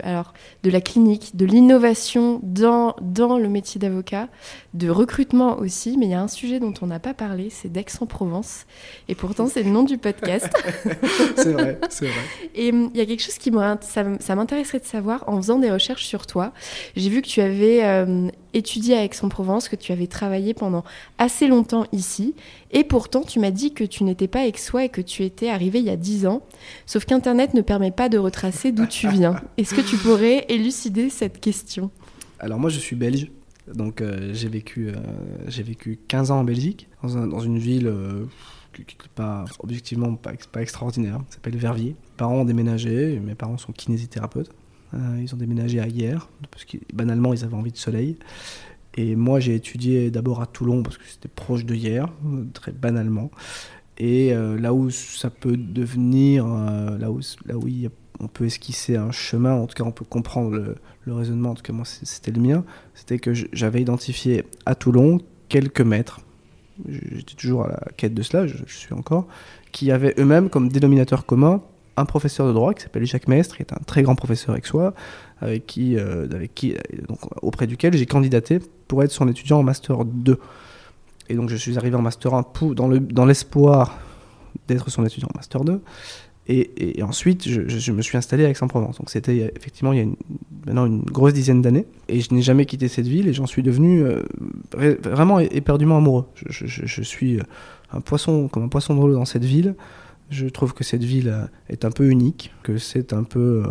la 0.64 0.82
clinique, 0.82 1.36
de 1.36 1.46
l'innovation 1.46 2.40
dans, 2.42 2.96
dans 3.02 3.38
le 3.38 3.50
métier 3.50 3.80
d'avocat, 3.80 4.30
de 4.74 4.90
recrutement 4.90 5.60
aussi, 5.60 5.98
mais 5.98 6.06
il 6.06 6.12
y 6.12 6.16
a 6.16 6.22
un 6.22 6.30
sujet 6.30 6.62
dont 6.62 6.74
on 6.82 6.88
n'a 6.88 7.00
pas 7.00 7.14
parlé, 7.14 7.50
c'est 7.50 7.70
d'Aix-en-Provence. 7.70 8.66
Et 9.10 9.16
pourtant, 9.16 9.48
c'est 9.48 9.62
le 9.62 9.70
nom 9.70 9.84
du 9.84 9.98
podcast. 9.98 10.50
c'est 11.36 11.52
vrai, 11.52 11.78
c'est 11.90 12.06
vrai. 12.06 12.22
Et 12.56 12.72
hum, 12.72 12.92
il 12.94 12.98
y 12.98 13.02
a 13.02 13.06
quelque 13.06 13.22
chose 13.22 13.38
qui 13.38 13.52
ça, 13.82 14.06
ça 14.20 14.36
m'intéresserait 14.36 14.80
de 14.80 14.86
savoir 14.86 15.26
en 15.28 15.36
faisant 15.36 15.60
des 15.60 15.70
recherches 15.70 16.06
sur 16.06 16.28
toi. 16.28 16.54
J'ai 16.96 17.10
vu 17.10 17.22
que 17.22 17.28
tu 17.28 17.42
avais 17.42 17.84
euh, 17.84 18.30
étudié 18.54 18.96
à 18.98 19.04
Aix-en-Provence, 19.04 19.70
que 19.70 19.76
tu 19.76 19.92
avais 19.92 20.08
travaillé 20.08 20.54
pendant 20.54 20.84
assez 21.18 21.48
longtemps 21.48 21.86
ici, 21.92 22.36
et 22.72 22.84
pourtant 22.84 23.22
tu 23.22 23.40
m'as 23.40 23.52
dit 23.52 23.74
que 23.74 23.84
tu 23.84 24.04
n'étais 24.04 24.28
pas 24.28 24.42
aixois 24.42 24.86
et 24.86 24.90
que 24.90 25.02
tu 25.02 25.24
étais 25.24 25.50
arrivé 25.50 25.80
il 25.80 25.86
y 25.86 25.90
a 25.90 25.96
10 25.96 26.28
ans, 26.28 26.42
sauf 26.86 27.06
qu'Internet 27.06 27.54
ne 27.54 27.62
permet 27.62 27.92
pas 27.92 28.10
de 28.10 28.18
retracer 28.18 28.72
d'où 28.72 28.86
tu 28.86 29.08
viens. 29.10 29.42
Est-ce 29.58 29.74
que 29.74 29.82
tu 29.82 29.98
pourrais 29.98 30.46
élucider 30.50 31.10
cette 31.10 31.40
question? 31.40 31.92
Alors 32.40 32.60
moi 32.60 32.70
je 32.70 32.80
suis 32.80 32.96
belge, 32.96 33.28
donc 33.74 34.02
euh, 34.02 34.32
j'ai 34.34 34.50
vécu, 34.50 34.90
euh, 34.90 34.94
j'ai 35.48 35.64
vécu 35.64 36.00
15 36.08 36.32
ans 36.32 36.40
en 36.40 36.44
Belgique, 36.44 36.90
dans, 37.02 37.40
une 37.40 37.58
ville 37.58 37.88
euh, 37.88 38.26
qui 38.74 38.82
n'est 38.82 39.10
pas 39.16 39.46
objectivement 39.60 40.16
pas, 40.16 40.34
pas 40.52 40.62
extraordinaire, 40.62 41.20
s'appelle 41.30 41.56
Verviers. 41.58 41.92
Mes 41.92 42.18
parents 42.18 42.42
ont 42.42 42.46
déménagé, 42.46 43.20
mes 43.20 43.36
parents 43.36 43.58
sont 43.58 43.72
kinésithérapeutes. 43.72 44.52
Ils 45.20 45.34
ont 45.34 45.38
déménagé 45.38 45.80
à 45.80 45.88
hier, 45.88 46.30
parce 46.52 46.66
que 46.66 46.78
banalement 46.94 47.34
ils 47.34 47.44
avaient 47.44 47.56
envie 47.56 47.72
de 47.72 47.78
soleil. 47.78 48.18
Et 48.96 49.16
moi 49.16 49.40
j'ai 49.40 49.56
étudié 49.56 50.12
d'abord 50.12 50.42
à 50.42 50.46
Toulon, 50.46 50.84
parce 50.84 50.98
que 50.98 51.04
c'était 51.08 51.30
proche 51.30 51.66
de 51.66 51.76
hier, 51.76 52.10
très 52.54 52.72
banalement. 52.72 53.32
Et 53.98 54.34
là 54.34 54.74
où 54.74 54.90
ça 54.90 55.30
peut 55.30 55.58
devenir, 55.58 56.46
là, 56.48 57.12
où, 57.12 57.20
là 57.46 57.58
où 57.58 57.68
on 58.20 58.28
peut 58.28 58.46
esquisser 58.46 58.96
un 58.96 59.12
chemin, 59.12 59.54
en 59.54 59.68
tout 59.68 59.76
cas 59.76 59.84
on 59.84 59.92
peut 59.92 60.06
comprendre 60.06 60.76
le, 61.06 61.14
raisonnement, 61.14 61.52
en 61.52 61.56
tout 61.56 61.64
cas 61.64 61.74
moi 61.74 61.86
c'était 61.86 62.32
le 62.32 62.42
mien, 62.42 62.64
c'était 62.94 63.20
que 63.20 63.34
j'avais 63.34 63.82
identifié 63.82 64.46
à 64.66 64.76
Toulon 64.76 65.20
quelques 65.50 65.82
maîtres, 65.82 66.22
j'étais 66.88 67.36
toujours 67.36 67.66
à 67.66 67.68
la 67.70 67.92
quête 67.98 68.14
de 68.14 68.22
cela, 68.22 68.48
je, 68.48 68.58
suis 68.68 68.94
encore, 68.94 69.28
qui 69.72 69.92
avaient 69.92 70.14
eux-mêmes 70.18 70.50
comme 70.50 70.70
dénominateur 70.70 71.26
commun 71.26 71.62
un 71.98 72.06
professeur 72.06 72.48
de 72.48 72.54
droit 72.54 72.74
qui 72.74 72.84
s'appelle 72.84 73.06
Jacques 73.06 73.28
Mestre, 73.28 73.56
qui 73.58 73.64
est 73.64 73.74
un 73.74 73.82
très 73.86 74.04
grand 74.04 74.16
professeur 74.16 74.52
avec 74.52 74.66
soi, 74.66 74.94
avec 75.42 75.66
qui, 75.66 75.98
euh, 75.98 76.28
qui 76.56 76.76
donc, 77.08 77.20
auprès 77.42 77.68
duquel 77.68 77.96
j'ai 77.96 78.06
candidaté 78.06 78.60
pour 78.88 79.04
être 79.04 79.12
son 79.12 79.28
étudiant 79.28 79.60
en 79.60 79.64
Master 79.64 80.06
2. 80.06 80.40
Et 81.30 81.36
donc 81.36 81.50
je 81.50 81.56
suis 81.56 81.78
arrivé 81.78 81.96
en 81.96 82.02
Master 82.02 82.34
1 82.34 82.46
dans 82.76 83.26
l'espoir 83.26 83.98
d'être 84.68 84.90
son 84.90 85.06
étudiant 85.06 85.30
en 85.34 85.38
Master 85.38 85.64
2. 85.64 85.82
Et, 86.48 87.02
ensuite, 87.02 87.48
je, 87.48 87.92
me 87.94 88.02
suis 88.02 88.18
installé 88.18 88.46
à 88.46 88.50
Aix-en-Provence. 88.50 88.98
Donc 88.98 89.10
c'était 89.10 89.54
effectivement 89.56 89.94
il 89.94 90.00
y 90.00 90.02
a 90.02 90.06
maintenant 90.66 90.86
une 90.86 91.02
grosse 91.02 91.34
dizaine 91.34 91.62
d'années. 91.62 91.86
Et 92.10 92.20
je 92.20 92.34
n'ai 92.34 92.42
jamais 92.42 92.66
quitté 92.66 92.90
cette 92.90 93.08
ville 93.08 93.30
et 93.30 93.34
j'en 93.34 93.46
suis 93.46 93.64
devenu 93.64 94.04
euh, 94.04 94.24
vraiment 94.76 95.40
éperdument 95.40 95.98
amoureux. 95.98 96.26
Je, 96.50 97.02
suis 97.02 97.40
euh, 97.40 97.44
un 97.94 98.02
poisson, 98.02 98.50
comme 98.50 98.64
un 98.64 98.68
poisson 98.68 98.94
l'eau 98.96 99.14
dans 99.14 99.26
cette 99.26 99.46
ville. 99.46 99.76
Je 100.34 100.48
trouve 100.48 100.74
que 100.74 100.84
cette 100.84 101.04
ville 101.04 101.30
euh, 101.30 101.46
est 101.70 101.86
un 101.86 101.92
peu 101.92 102.10
unique, 102.10 102.52
que 102.64 102.78
c'est 102.78 103.14
un 103.14 103.24
peu, 103.24 103.64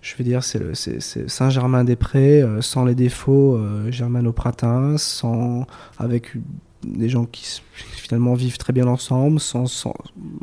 je 0.00 0.16
vais 0.16 0.24
dire, 0.24 0.42
c'est 0.44 1.00
Saint-Germain-des-Prés, 1.28 2.44
sans 2.60 2.84
les 2.84 2.94
défauts 2.94 3.60
germano-pratins, 3.90 4.96
sans, 4.96 5.66
avec 5.98 6.36
des 6.84 7.08
gens 7.08 7.24
qui 7.24 7.60
finalement 7.74 8.34
vivent 8.34 8.58
très 8.58 8.72
bien 8.72 8.86
ensemble, 8.86 9.40
sans, 9.40 9.92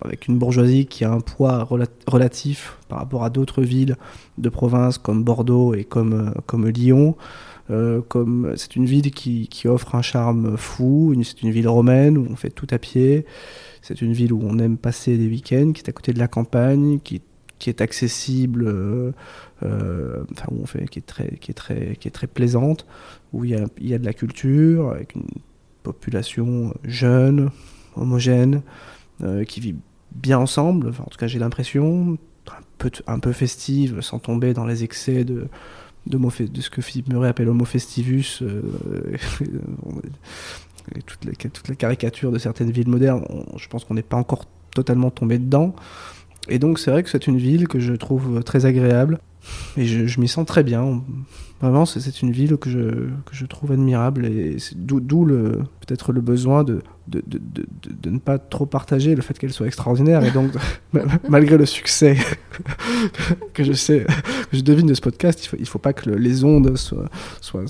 avec 0.03 0.27
une 0.27 0.37
bourgeoisie 0.37 0.85
qui 0.85 1.03
a 1.03 1.11
un 1.11 1.19
poids 1.19 1.67
relatif 2.07 2.77
par 2.87 2.99
rapport 2.99 3.23
à 3.23 3.29
d'autres 3.29 3.61
villes 3.61 3.95
de 4.37 4.49
province 4.49 4.97
comme 4.97 5.23
Bordeaux 5.23 5.73
et 5.73 5.83
comme, 5.83 6.13
euh, 6.13 6.31
comme 6.45 6.67
Lyon. 6.67 7.15
Euh, 7.71 8.01
c'est 8.55 8.75
une 8.75 8.85
ville 8.85 9.11
qui, 9.11 9.47
qui, 9.47 9.67
offre 9.67 9.93
un 9.93 10.01
charme 10.01 10.57
fou, 10.57 11.13
c'est 11.23 11.43
une 11.43 11.51
ville 11.51 11.67
romaine 11.67 12.17
où 12.17 12.25
on 12.27 12.35
fait 12.35 12.49
tout 12.49 12.65
à 12.71 12.79
pied, 12.79 13.25
c'est 13.81 14.01
une 14.01 14.13
ville 14.13 14.33
où 14.33 14.41
on 14.43 14.59
aime 14.59 14.77
passer 14.77 15.17
des 15.17 15.27
week-ends, 15.27 15.71
qui 15.73 15.81
est 15.81 15.89
à 15.89 15.93
côté 15.93 16.13
de 16.13 16.19
la 16.19 16.27
campagne, 16.27 16.99
qui, 16.99 17.21
qui 17.59 17.69
est 17.69 17.81
accessible, 17.81 18.65
euh, 18.67 20.23
enfin 20.31 20.47
où 20.51 20.61
on 20.61 20.65
fait, 20.65 20.87
qui 20.87 20.99
est 20.99 21.03
très, 21.03 21.37
qui 21.37 21.51
est 21.51 21.55
très, 21.55 21.95
qui 21.97 22.07
est 22.07 22.11
très 22.11 22.27
plaisante, 22.27 22.85
où 23.33 23.45
il 23.45 23.51
y 23.51 23.55
a, 23.55 23.65
il 23.79 23.87
y 23.87 23.93
a 23.93 23.99
de 23.99 24.05
la 24.05 24.13
culture 24.13 24.89
avec 24.91 25.15
une 25.15 25.27
population 25.83 26.73
jeune, 26.83 27.51
homogène, 27.95 28.61
euh, 29.21 29.43
qui 29.43 29.59
vit 29.59 29.75
bien 30.15 30.39
ensemble, 30.39 30.89
en 30.99 31.09
tout 31.09 31.17
cas 31.17 31.27
j'ai 31.27 31.39
l'impression, 31.39 32.17
un 32.47 32.63
peu, 32.77 32.89
un 33.07 33.19
peu 33.19 33.31
festive, 33.31 34.01
sans 34.01 34.19
tomber 34.19 34.53
dans 34.53 34.65
les 34.65 34.83
excès 34.83 35.23
de, 35.23 35.47
de, 36.07 36.45
de 36.45 36.61
ce 36.61 36.69
que 36.69 36.81
Philippe 36.81 37.09
Murray 37.09 37.29
appelle 37.29 37.49
homo 37.49 37.65
festivus, 37.65 38.41
euh, 38.41 38.61
toute, 41.05 41.25
la, 41.25 41.31
toute, 41.33 41.67
la, 41.67 41.75
caricature 41.75 42.31
de 42.31 42.37
certaines 42.37 42.71
villes 42.71 42.89
modernes, 42.89 43.23
je 43.57 43.67
pense 43.67 43.85
qu'on 43.85 43.93
n'est 43.93 44.01
pas 44.01 44.17
encore 44.17 44.45
totalement 44.73 45.11
tombé 45.11 45.37
dedans. 45.37 45.75
Et 46.47 46.59
donc 46.59 46.79
c'est 46.79 46.91
vrai 46.91 47.03
que 47.03 47.09
c'est 47.09 47.27
une 47.27 47.37
ville 47.37 47.67
que 47.67 47.79
je 47.79 47.93
trouve 47.93 48.43
très 48.43 48.65
agréable, 48.65 49.19
et 49.77 49.85
je, 49.85 50.19
m'y 50.19 50.27
sens 50.27 50.45
très 50.45 50.63
bien. 50.63 51.01
Vraiment, 51.61 51.85
c'est 51.85 52.21
une 52.21 52.31
ville 52.31 52.57
que 52.57 52.69
je, 52.69 52.79
que 52.79 53.33
je 53.33 53.45
trouve 53.45 53.73
admirable 53.73 54.25
et 54.25 54.57
d'où 54.75 54.99
peut-être 55.89 56.13
le 56.13 56.21
besoin 56.21 56.63
de, 56.63 56.81
de, 57.07 57.21
de, 57.25 57.65
de, 58.01 58.09
ne 58.09 58.19
pas 58.19 58.37
trop 58.37 58.65
partager 58.65 59.15
le 59.15 59.21
fait 59.21 59.37
qu'elle 59.37 59.51
soit 59.51 59.67
extraordinaire. 59.67 60.23
Et 60.23 60.31
donc, 60.31 60.51
malgré 61.29 61.57
le 61.57 61.65
succès 61.65 62.15
que 63.53 63.63
je 63.63 63.73
sais, 63.73 64.05
que 64.51 64.57
je 64.57 64.61
devine 64.61 64.87
de 64.87 64.93
ce 64.93 65.01
podcast, 65.01 65.43
il 65.43 65.45
ne 65.45 65.49
faut, 65.49 65.57
il 65.59 65.65
faut 65.65 65.79
pas 65.79 65.93
que 65.93 66.09
les 66.09 66.43
ondes 66.43 66.77
soient, 66.77 67.09
soient 67.41 67.63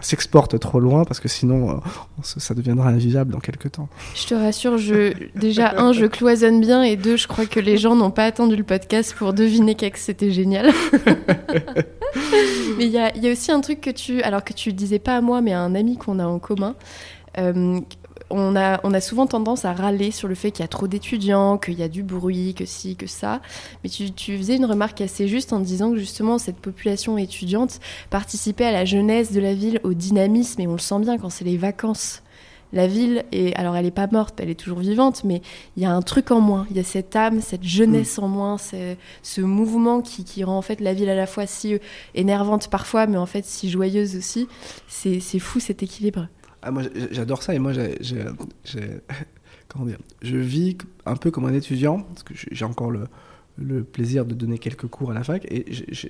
s'exportent 0.00 0.58
trop 0.58 0.80
loin 0.80 1.04
parce 1.04 1.20
que 1.20 1.28
sinon, 1.28 1.70
euh, 1.70 1.74
ça 2.22 2.54
deviendra 2.54 2.88
invivable 2.88 3.32
dans 3.32 3.40
quelques 3.40 3.72
temps. 3.72 3.88
Je 4.14 4.26
te 4.26 4.34
rassure, 4.34 4.78
je, 4.78 5.12
déjà, 5.34 5.74
un, 5.78 5.92
je 5.92 6.06
cloisonne 6.06 6.60
bien 6.60 6.82
et 6.82 6.96
deux, 6.96 7.16
je 7.16 7.26
crois 7.26 7.46
que 7.46 7.60
les 7.60 7.76
gens 7.76 7.96
n'ont 7.96 8.10
pas 8.10 8.24
attendu 8.24 8.56
le 8.56 8.64
podcast 8.64 9.14
pour 9.18 9.32
deviner 9.32 9.74
que 9.74 9.86
c'était 9.98 10.30
génial. 10.30 10.70
mais 12.78 12.86
il 12.86 12.90
y 12.90 12.98
a, 12.98 13.30
aussi 13.30 13.52
un 13.52 13.60
truc 13.60 13.80
que 13.80 13.90
tu, 13.90 14.22
alors 14.22 14.44
que 14.44 14.52
tu 14.52 14.72
disais 14.72 14.98
pas 14.98 15.16
à 15.16 15.20
moi, 15.20 15.40
mais 15.40 15.52
à 15.52 15.60
un 15.60 15.74
ami 15.74 15.96
qu'on 15.96 16.18
a 16.18 16.26
en 16.26 16.38
commun. 16.38 16.74
Euh, 17.38 17.80
on 18.30 18.56
a, 18.56 18.80
on 18.84 18.92
a 18.92 19.00
souvent 19.00 19.26
tendance 19.26 19.64
à 19.64 19.72
râler 19.72 20.10
sur 20.10 20.28
le 20.28 20.34
fait 20.34 20.50
qu'il 20.50 20.62
y 20.62 20.64
a 20.64 20.68
trop 20.68 20.86
d'étudiants, 20.86 21.56
qu'il 21.56 21.78
y 21.78 21.82
a 21.82 21.88
du 21.88 22.02
bruit, 22.02 22.54
que 22.54 22.66
ci, 22.66 22.94
que 22.94 23.06
ça. 23.06 23.40
Mais 23.82 23.90
tu, 23.90 24.12
tu, 24.12 24.36
faisais 24.36 24.56
une 24.56 24.66
remarque 24.66 25.00
assez 25.00 25.28
juste 25.28 25.52
en 25.52 25.60
disant 25.60 25.92
que 25.92 25.98
justement 25.98 26.38
cette 26.38 26.58
population 26.58 27.16
étudiante 27.16 27.80
participait 28.10 28.66
à 28.66 28.72
la 28.72 28.84
jeunesse 28.84 29.32
de 29.32 29.40
la 29.40 29.54
ville, 29.54 29.80
au 29.82 29.94
dynamisme, 29.94 30.60
et 30.60 30.66
on 30.66 30.72
le 30.72 30.78
sent 30.78 30.98
bien 31.00 31.16
quand 31.16 31.30
c'est 31.30 31.44
les 31.44 31.56
vacances 31.56 32.22
la 32.72 32.86
ville, 32.86 33.24
est, 33.32 33.54
alors 33.54 33.76
elle 33.76 33.84
n'est 33.84 33.90
pas 33.90 34.08
morte, 34.10 34.40
elle 34.40 34.50
est 34.50 34.58
toujours 34.58 34.78
vivante, 34.78 35.24
mais 35.24 35.40
il 35.76 35.82
y 35.82 35.86
a 35.86 35.92
un 35.92 36.02
truc 36.02 36.30
en 36.30 36.40
moins, 36.40 36.66
il 36.70 36.76
y 36.76 36.80
a 36.80 36.84
cette 36.84 37.14
âme, 37.16 37.40
cette 37.40 37.64
jeunesse 37.64 38.18
mm. 38.18 38.24
en 38.24 38.28
moins, 38.28 38.56
ce 38.58 39.40
mouvement 39.40 40.00
qui, 40.00 40.44
rend 40.44 40.58
en 40.58 40.62
fait 40.62 40.80
la 40.80 40.94
ville 40.94 41.08
à 41.08 41.14
la 41.14 41.26
fois 41.26 41.46
si 41.46 41.74
euh, 41.74 41.78
énervante 42.14 42.68
parfois, 42.68 43.06
mais 43.06 43.16
en 43.16 43.26
fait 43.26 43.44
si 43.44 43.70
joyeuse 43.70 44.16
aussi. 44.16 44.48
C'est 44.86 45.38
fou 45.38 45.60
cet 45.60 45.82
équilibre. 45.82 46.28
Ah, 46.62 46.70
moi 46.70 46.82
j'adore 47.10 47.42
ça 47.42 47.54
et 47.54 47.58
moi 47.58 47.72
j'ai, 47.72 47.94
comment 49.68 49.86
dire, 49.86 49.98
je 50.22 50.36
vis 50.36 50.76
un 51.06 51.16
peu 51.16 51.30
comme 51.30 51.46
un 51.46 51.54
étudiant, 51.54 52.00
parce 52.00 52.22
que 52.22 52.34
j'ai 52.34 52.64
encore 52.64 52.90
le, 52.90 53.04
le 53.58 53.82
plaisir 53.82 54.24
de 54.24 54.34
donner 54.34 54.58
quelques 54.58 54.86
cours 54.86 55.10
à 55.10 55.14
la 55.14 55.24
fac 55.24 55.44
et 55.50 55.66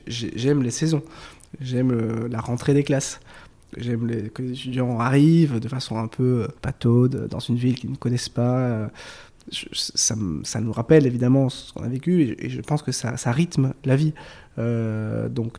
j'aime 0.07 0.63
les 0.63 0.71
saisons, 0.71 1.03
j'aime 1.61 1.91
euh, 1.93 2.29
la 2.29 2.41
rentrée 2.41 2.75
des 2.75 2.85
classes. 2.85 3.21
J'aime 3.77 4.31
que 4.31 4.43
les 4.43 4.53
étudiants 4.53 4.99
arrivent 4.99 5.61
de 5.61 5.69
façon 5.69 5.99
un 5.99 6.09
peu 6.09 6.45
euh, 6.45 6.49
pataude 6.63 7.29
dans 7.29 7.39
une 7.39 7.57
ville 7.57 7.75
qu'ils 7.79 7.91
ne 7.91 7.97
connaissent 7.97 8.31
pas. 8.31 8.59
Euh, 8.59 8.89
ça, 9.73 10.15
ça, 10.43 10.61
nous 10.61 10.73
rappelle 10.73 11.07
évidemment 11.07 11.49
ce 11.49 11.73
qu'on 11.73 11.83
a 11.83 11.89
vécu 11.89 12.37
et, 12.39 12.51
je 12.51 12.61
pense 12.61 12.83
que 12.83 12.93
ça, 12.93 13.17
ça 13.17 13.33
rythme 13.33 13.75
la 13.85 13.97
vie. 13.97 14.13
Euh, 14.59 15.29
donc 15.29 15.59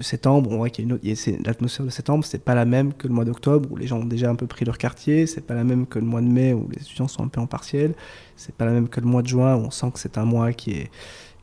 septembre, 0.00 0.50
on 0.52 0.58
voit 0.58 0.70
qu'il 0.70 0.84
y 0.84 0.86
a 0.86 0.88
une 0.88 0.94
autre, 0.94 1.44
l'atmosphère 1.44 1.84
de 1.84 1.90
septembre, 1.90 2.24
c'est 2.24 2.42
pas 2.42 2.54
la 2.54 2.64
même 2.64 2.94
que 2.94 3.08
le 3.08 3.14
mois 3.14 3.24
d'octobre 3.24 3.70
où 3.72 3.76
les 3.76 3.86
gens 3.86 4.00
ont 4.00 4.04
déjà 4.04 4.30
un 4.30 4.36
peu 4.36 4.46
pris 4.46 4.64
leur 4.64 4.78
quartier, 4.78 5.26
c'est 5.26 5.40
pas 5.40 5.54
la 5.54 5.64
même 5.64 5.86
que 5.86 5.98
le 5.98 6.06
mois 6.06 6.20
de 6.20 6.28
mai 6.28 6.52
où 6.52 6.68
les 6.70 6.80
étudiants 6.80 7.08
sont 7.08 7.24
un 7.24 7.28
peu 7.28 7.40
en 7.40 7.46
partiel, 7.46 7.94
c'est 8.36 8.54
pas 8.54 8.64
la 8.64 8.72
même 8.72 8.88
que 8.88 9.00
le 9.00 9.06
mois 9.06 9.22
de 9.22 9.28
juin 9.28 9.56
où 9.56 9.60
on 9.60 9.70
sent 9.70 9.90
que 9.92 9.98
c'est 9.98 10.16
un 10.16 10.24
mois 10.24 10.52
qui 10.52 10.72
est 10.72 10.90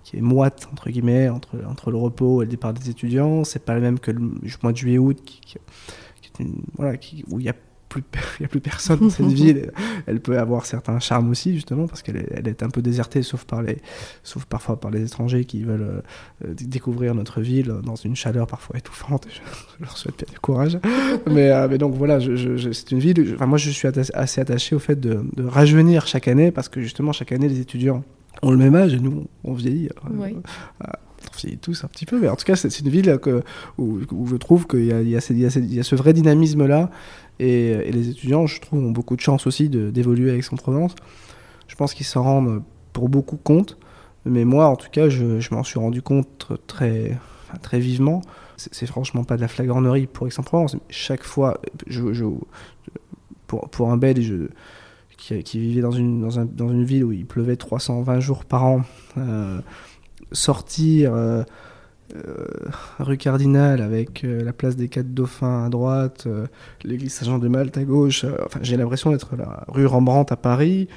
qui 0.04 0.18
est 0.18 0.22
moite 0.22 0.68
entre 0.72 0.90
guillemets 0.90 1.30
entre 1.30 1.58
entre 1.68 1.92
le 1.92 1.98
repos 1.98 2.42
et 2.42 2.46
le 2.46 2.52
départ 2.52 2.74
des 2.74 2.90
étudiants, 2.90 3.44
c'est 3.44 3.64
pas 3.64 3.74
la 3.74 3.80
même 3.80 4.00
que 4.00 4.12
le 4.12 4.32
mois 4.62 4.72
de 4.72 4.78
juillet 4.78 4.98
août 4.98 5.20
qui 5.24 5.58
voilà, 6.76 6.98
où 7.30 7.40
il 7.40 7.44
n'y 7.44 7.50
a 7.50 7.56
plus, 7.90 8.04
il 8.40 8.46
a 8.46 8.50
plus 8.50 8.60
personne 8.60 9.00
dans 9.00 9.10
cette 9.10 9.26
ville. 9.28 9.72
Elle 10.08 10.20
peut 10.20 10.40
avoir 10.40 10.66
certains 10.66 11.00
charmes 11.00 11.30
aussi, 11.30 11.54
justement, 11.54 11.88
parce 11.88 12.02
qu'elle 12.02 12.18
est, 12.18 12.28
elle 12.32 12.48
est 12.48 12.64
un 12.64 12.70
peu 12.70 12.82
désertée, 12.82 13.22
sauf, 13.22 13.46
par 13.46 13.62
les, 13.62 13.78
sauf 14.24 14.46
parfois 14.46 14.80
par 14.80 14.92
les 14.92 15.04
étrangers 15.04 15.46
qui 15.46 15.64
veulent 15.64 16.02
euh, 16.44 16.54
découvrir 16.54 17.16
notre 17.16 17.42
ville 17.42 17.74
dans 17.84 17.96
une 17.96 18.16
chaleur 18.16 18.48
parfois 18.48 18.78
étouffante. 18.78 19.28
Je, 19.80 19.84
leur 19.84 19.98
souhaite 19.98 20.18
bien 20.18 20.32
du 20.32 20.40
courage. 20.40 20.80
mais, 21.30 21.52
euh, 21.52 21.68
mais 21.70 21.78
donc 21.78 21.94
voilà, 21.96 22.20
je, 22.20 22.72
c'est 22.72 22.92
une 22.92 23.00
ville. 23.00 23.34
Enfin, 23.36 23.46
moi, 23.46 23.58
je 23.58 23.70
suis 23.70 23.88
assez 23.88 24.42
attaché 24.42 24.76
au 24.76 24.80
fait 24.80 25.00
de, 25.00 25.26
de, 25.36 25.44
rajeunir 25.44 26.08
chaque 26.08 26.28
année, 26.28 26.52
parce 26.52 26.70
que 26.70 26.80
justement, 26.82 27.12
chaque 27.12 27.32
année, 27.32 27.50
les 27.50 27.60
étudiants 27.60 28.04
ont 28.42 28.52
le 28.52 28.58
même 28.58 28.76
âge 28.76 28.94
et 28.94 29.00
nous, 29.00 29.26
on 29.44 29.54
vieillit. 29.54 29.90
Euh, 30.06 30.28
on 30.86 31.58
tous 31.62 31.84
un 31.84 31.88
petit 31.88 32.06
peu, 32.06 32.20
mais 32.20 32.30
en 32.30 32.36
tout 32.36 32.46
cas, 32.46 32.56
c'est 32.56 32.80
une 32.80 32.90
ville 32.90 33.18
que, 33.22 33.44
où, 33.78 34.00
je 34.28 34.36
trouve 34.36 34.68
qu'il 34.68 34.84
y, 34.84 35.10
y, 35.10 35.12
y, 35.12 35.80
a 35.80 35.84
ce 35.84 35.96
vrai 35.96 36.14
dynamisme-là. 36.14 36.90
Et, 37.40 37.92
les 37.92 38.10
étudiants, 38.10 38.46
je 38.46 38.62
trouve, 38.62 38.84
ont 38.84 38.92
beaucoup 38.92 39.16
de 39.16 39.22
chance 39.22 39.48
aussi 39.48 39.70
d'évoluer 39.70 40.30
avec 40.30 40.44
Aix-en-Provence. 40.44 40.96
Je 41.68 41.76
pense 41.76 41.94
qu'ils 41.94 42.06
s'en 42.06 42.24
rendent 42.24 42.64
pour 42.92 43.10
beaucoup 43.10 43.38
compte. 43.38 43.78
Mais 44.26 44.46
moi, 44.46 44.68
en 44.68 44.76
tout 44.76 44.90
cas, 44.90 45.10
je, 45.10 45.40
je 45.40 45.54
m'en 45.54 45.64
suis 45.64 45.80
rendu 45.80 46.02
compte 46.02 46.52
très, 46.68 47.18
très 47.62 47.80
vivement. 47.80 48.22
C'est 48.56 48.86
franchement 48.86 49.24
pas 49.24 49.36
de 49.36 49.42
la 49.42 49.48
flagornerie 49.48 50.08
pour 50.08 50.28
Aix-en-Provence. 50.28 50.78
Chaque 50.90 51.24
fois, 51.24 51.60
je, 51.88 52.14
je, 52.14 52.26
pour, 53.48 53.70
pour 53.70 53.92
un 53.92 53.98
Belge 53.98 54.34
qui, 55.24 55.44
qui, 55.44 55.60
vivait 55.60 55.82
dans 55.82 55.92
une, 55.92 56.22
dans, 56.22 56.40
un, 56.40 56.46
dans, 56.46 56.70
une 56.70 56.84
ville 56.84 57.04
où 57.06 57.12
il 57.12 57.26
pleuvait 57.26 57.56
320 57.56 58.20
jours 58.20 58.44
par 58.44 58.66
an, 58.66 58.82
euh, 59.18 59.60
sortir 60.34 61.14
euh, 61.14 61.44
euh, 62.16 62.46
rue 63.00 63.18
Cardinal 63.18 63.82
avec 63.82 64.24
la 64.24 64.52
place 64.52 64.76
des 64.76 64.90
Quatre 64.90 65.14
Dauphins 65.14 65.66
à 65.66 65.70
droite, 65.70 66.28
l'église 66.84 67.14
Saint-Jean 67.14 67.40
de 67.40 67.48
Malte 67.48 67.78
à 67.78 67.84
gauche, 67.84 68.26
enfin, 68.46 68.60
j'ai 68.62 68.76
l'impression 68.76 69.12
d'être 69.12 69.36
la 69.38 69.64
rue 69.68 69.86
Rembrandt 69.86 70.34
à 70.34 70.36
Paris. 70.36 70.90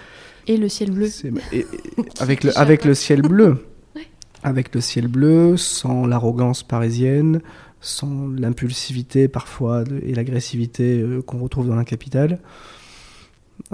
Et 0.48 0.56
le 0.56 0.68
ciel 0.68 0.90
bleu. 0.90 1.08
Et, 1.52 1.58
et, 1.58 1.66
avec, 2.18 2.44
le, 2.44 2.56
avec 2.58 2.84
le 2.84 2.94
ciel 2.94 3.22
bleu. 3.22 3.64
ouais. 3.94 4.06
Avec 4.42 4.74
le 4.74 4.80
ciel 4.80 5.06
bleu, 5.06 5.56
sans 5.56 6.06
l'arrogance 6.06 6.62
parisienne, 6.64 7.40
sans 7.80 8.28
l'impulsivité 8.28 9.28
parfois 9.28 9.84
et 10.02 10.14
l'agressivité 10.14 11.04
qu'on 11.26 11.38
retrouve 11.38 11.68
dans 11.68 11.76
la 11.76 11.84
capitale. 11.84 12.40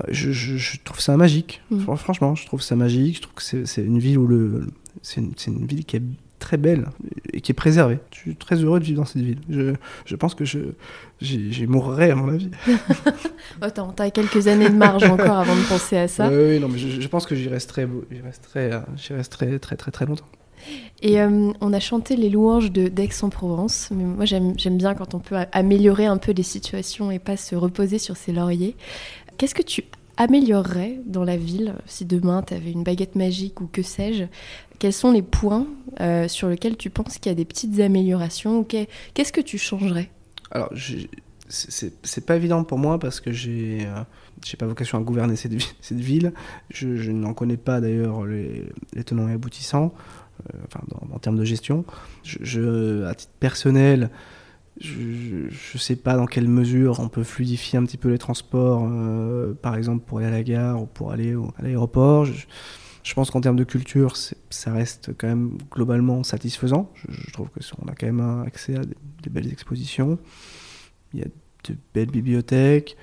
Je, 0.09 0.32
je, 0.32 0.57
je, 0.57 0.78
trouve 0.82 1.01
ça 1.01 1.16
magique. 1.16 1.62
Mmh. 1.70 1.97
Franchement, 1.97 2.34
je 2.34 2.47
trouve 2.47 2.62
ça 2.62 2.76
magique. 2.76 3.16
Je 3.16 3.22
trouve 3.22 3.34
que 3.34 3.66
c'est 3.66 3.82
une 3.82 3.99
ville 3.99 4.18
où 4.18 4.26
le. 4.26 4.66
C'est 5.03 5.20
une, 5.20 5.34
une, 5.47 5.66
ville 5.66 5.84
qui 5.84 5.97
est 5.97 6.03
très 6.38 6.57
belle 6.57 6.86
et 7.32 7.40
qui 7.40 7.53
est 7.53 7.55
préservée. 7.55 7.99
Je 8.11 8.18
suis 8.18 8.36
très 8.36 8.57
heureux 8.57 8.80
de 8.80 8.84
vivre 8.84 9.01
dans 9.01 9.07
cette 9.07 9.22
ville. 9.22 9.38
Je, 9.49 9.74
je 10.05 10.16
pense 10.16 10.34
que 10.34 10.45
j'y 10.45 11.66
mourrai 11.66 12.11
à 12.11 12.14
mon 12.14 12.28
avis. 12.28 12.51
Attends, 13.61 13.93
t'as 13.93 14.11
quelques 14.11 14.49
années 14.49 14.68
de 14.68 14.74
marge 14.74 15.05
encore 15.05 15.38
avant 15.38 15.57
de 15.57 15.68
penser 15.68 15.97
à 15.97 16.09
ça. 16.09 16.28
Euh, 16.28 16.55
oui, 16.55 16.61
non, 16.61 16.68
mais 16.68 16.78
je, 16.78 17.01
je 17.01 17.09
pense 17.09 17.26
que 17.26 17.34
j'y 17.34 17.49
resterai, 17.49 17.86
resterai, 18.24 18.70
resterai 19.11 19.59
très, 19.59 19.76
très, 19.76 19.90
très 19.90 20.07
longtemps. 20.07 20.26
Et 21.01 21.20
euh, 21.20 21.53
on 21.61 21.72
a 21.72 21.80
chanté 21.80 22.14
les 22.16 22.30
louanges 22.30 22.70
d'Aix-en-Provence, 22.70 23.88
mais 23.93 24.05
moi 24.05 24.24
j'aime 24.24 24.55
bien 24.78 24.95
quand 24.95 25.14
on 25.14 25.18
peut 25.18 25.36
améliorer 25.51 26.07
un 26.07 26.16
peu 26.16 26.32
les 26.32 26.45
situations 26.45 27.11
et 27.11 27.18
pas 27.18 27.36
se 27.36 27.57
reposer 27.57 27.99
sur 27.99 28.16
ses 28.16 28.32
lauriers. 28.32 28.76
Qu'est-ce 29.43 29.57
que 29.57 29.62
tu 29.62 29.82
améliorerais 30.18 31.01
dans 31.05 31.24
la 31.24 31.36
ville 31.36 31.74
si 31.86 32.05
demain 32.05 32.45
tu 32.45 32.55
avais 32.55 32.70
une 32.70 32.84
baguette 32.84 33.16
magique 33.16 33.61
ou 33.61 33.66
que 33.66 33.82
sais-je? 33.82 34.26
Quels 34.78 34.93
sont 34.93 35.11
les 35.11 35.20
points 35.20 35.66
euh, 36.01 36.28
sur 36.28 36.49
lesquels 36.49 36.76
tu 36.76 36.90
penses 36.90 37.18
qu'il 37.18 37.28
y 37.28 37.32
a 37.32 37.34
des 37.34 37.45
petites 37.45 37.80
améliorations 37.80 38.62
Qu'est-ce 38.62 39.32
que 39.32 39.40
tu 39.40 39.59
changerais? 39.59 40.11
Alors, 40.53 40.72
c'est 41.49 42.24
pas 42.24 42.36
évident 42.36 42.62
pour 42.62 42.78
moi 42.78 43.01
parce 43.01 43.18
que 43.18 43.32
j'ai 43.32 43.84
euh, 43.84 44.57
pas 44.61 44.66
vocation 44.66 44.97
à 44.97 45.01
gouverner 45.01 45.34
cette, 45.34 45.55
ville. 45.90 46.32
Je, 46.70 46.95
je 46.95 47.11
n'en 47.11 47.34
connais 47.34 47.57
pas 47.57 47.80
d'ailleurs 47.80 48.24
les, 48.24 48.68
tenants 49.05 49.28
et 49.28 49.32
aboutissants 49.32 49.93
euh, 50.55 50.59
enfin, 50.68 50.84
en 51.12 51.18
termes 51.18 51.36
de 51.36 51.45
gestion. 51.45 51.84
Je, 52.22 53.07
à 53.07 53.16
titre 53.16 53.32
personnel, 53.40 54.09
je 54.81 55.45
ne 55.75 55.79
sais 55.79 55.97
pas 55.97 56.16
dans 56.16 56.27
quelle 56.27 56.49
mesure 56.49 57.01
on 57.01 57.09
peut 57.09 57.25
fluidifier 57.25 57.79
un 57.79 57.85
petit 57.85 57.99
peu 57.99 58.11
les 58.11 58.18
transports, 58.18 58.89
euh, 58.91 59.55
par 59.55 59.77
exemple 59.77 60.05
pour 60.05 60.18
aller 60.18 60.27
à 60.29 60.31
la 60.31 60.43
gare 60.43 60.83
ou 60.83 60.87
pour 60.87 61.12
aller 61.12 61.35
à 61.59 61.62
l'aéroport. 61.62 62.25
Je, 62.25 63.14
pense 63.14 63.31
qu'en 63.31 63.41
termes 63.41 63.57
de 63.57 63.64
culture, 63.64 64.16
ça 64.16 64.73
reste 64.73 65.11
quand 65.18 65.29
même 65.29 65.59
globalement 65.70 66.23
satisfaisant. 66.23 66.91
Je, 66.95 67.12
je 67.12 67.33
trouve 67.33 67.49
qu'on 67.49 67.89
a 67.89 67.95
quand 67.95 68.07
même 68.07 68.45
accès 68.47 68.77
à 68.77 68.83
des, 68.83 69.31
belles 69.31 69.53
expositions. 69.53 70.18
Il 71.12 71.20
y 71.20 71.23
a 71.23 71.27
de 71.27 71.77
belles 71.95 72.11
bibliothèques. 72.11 72.97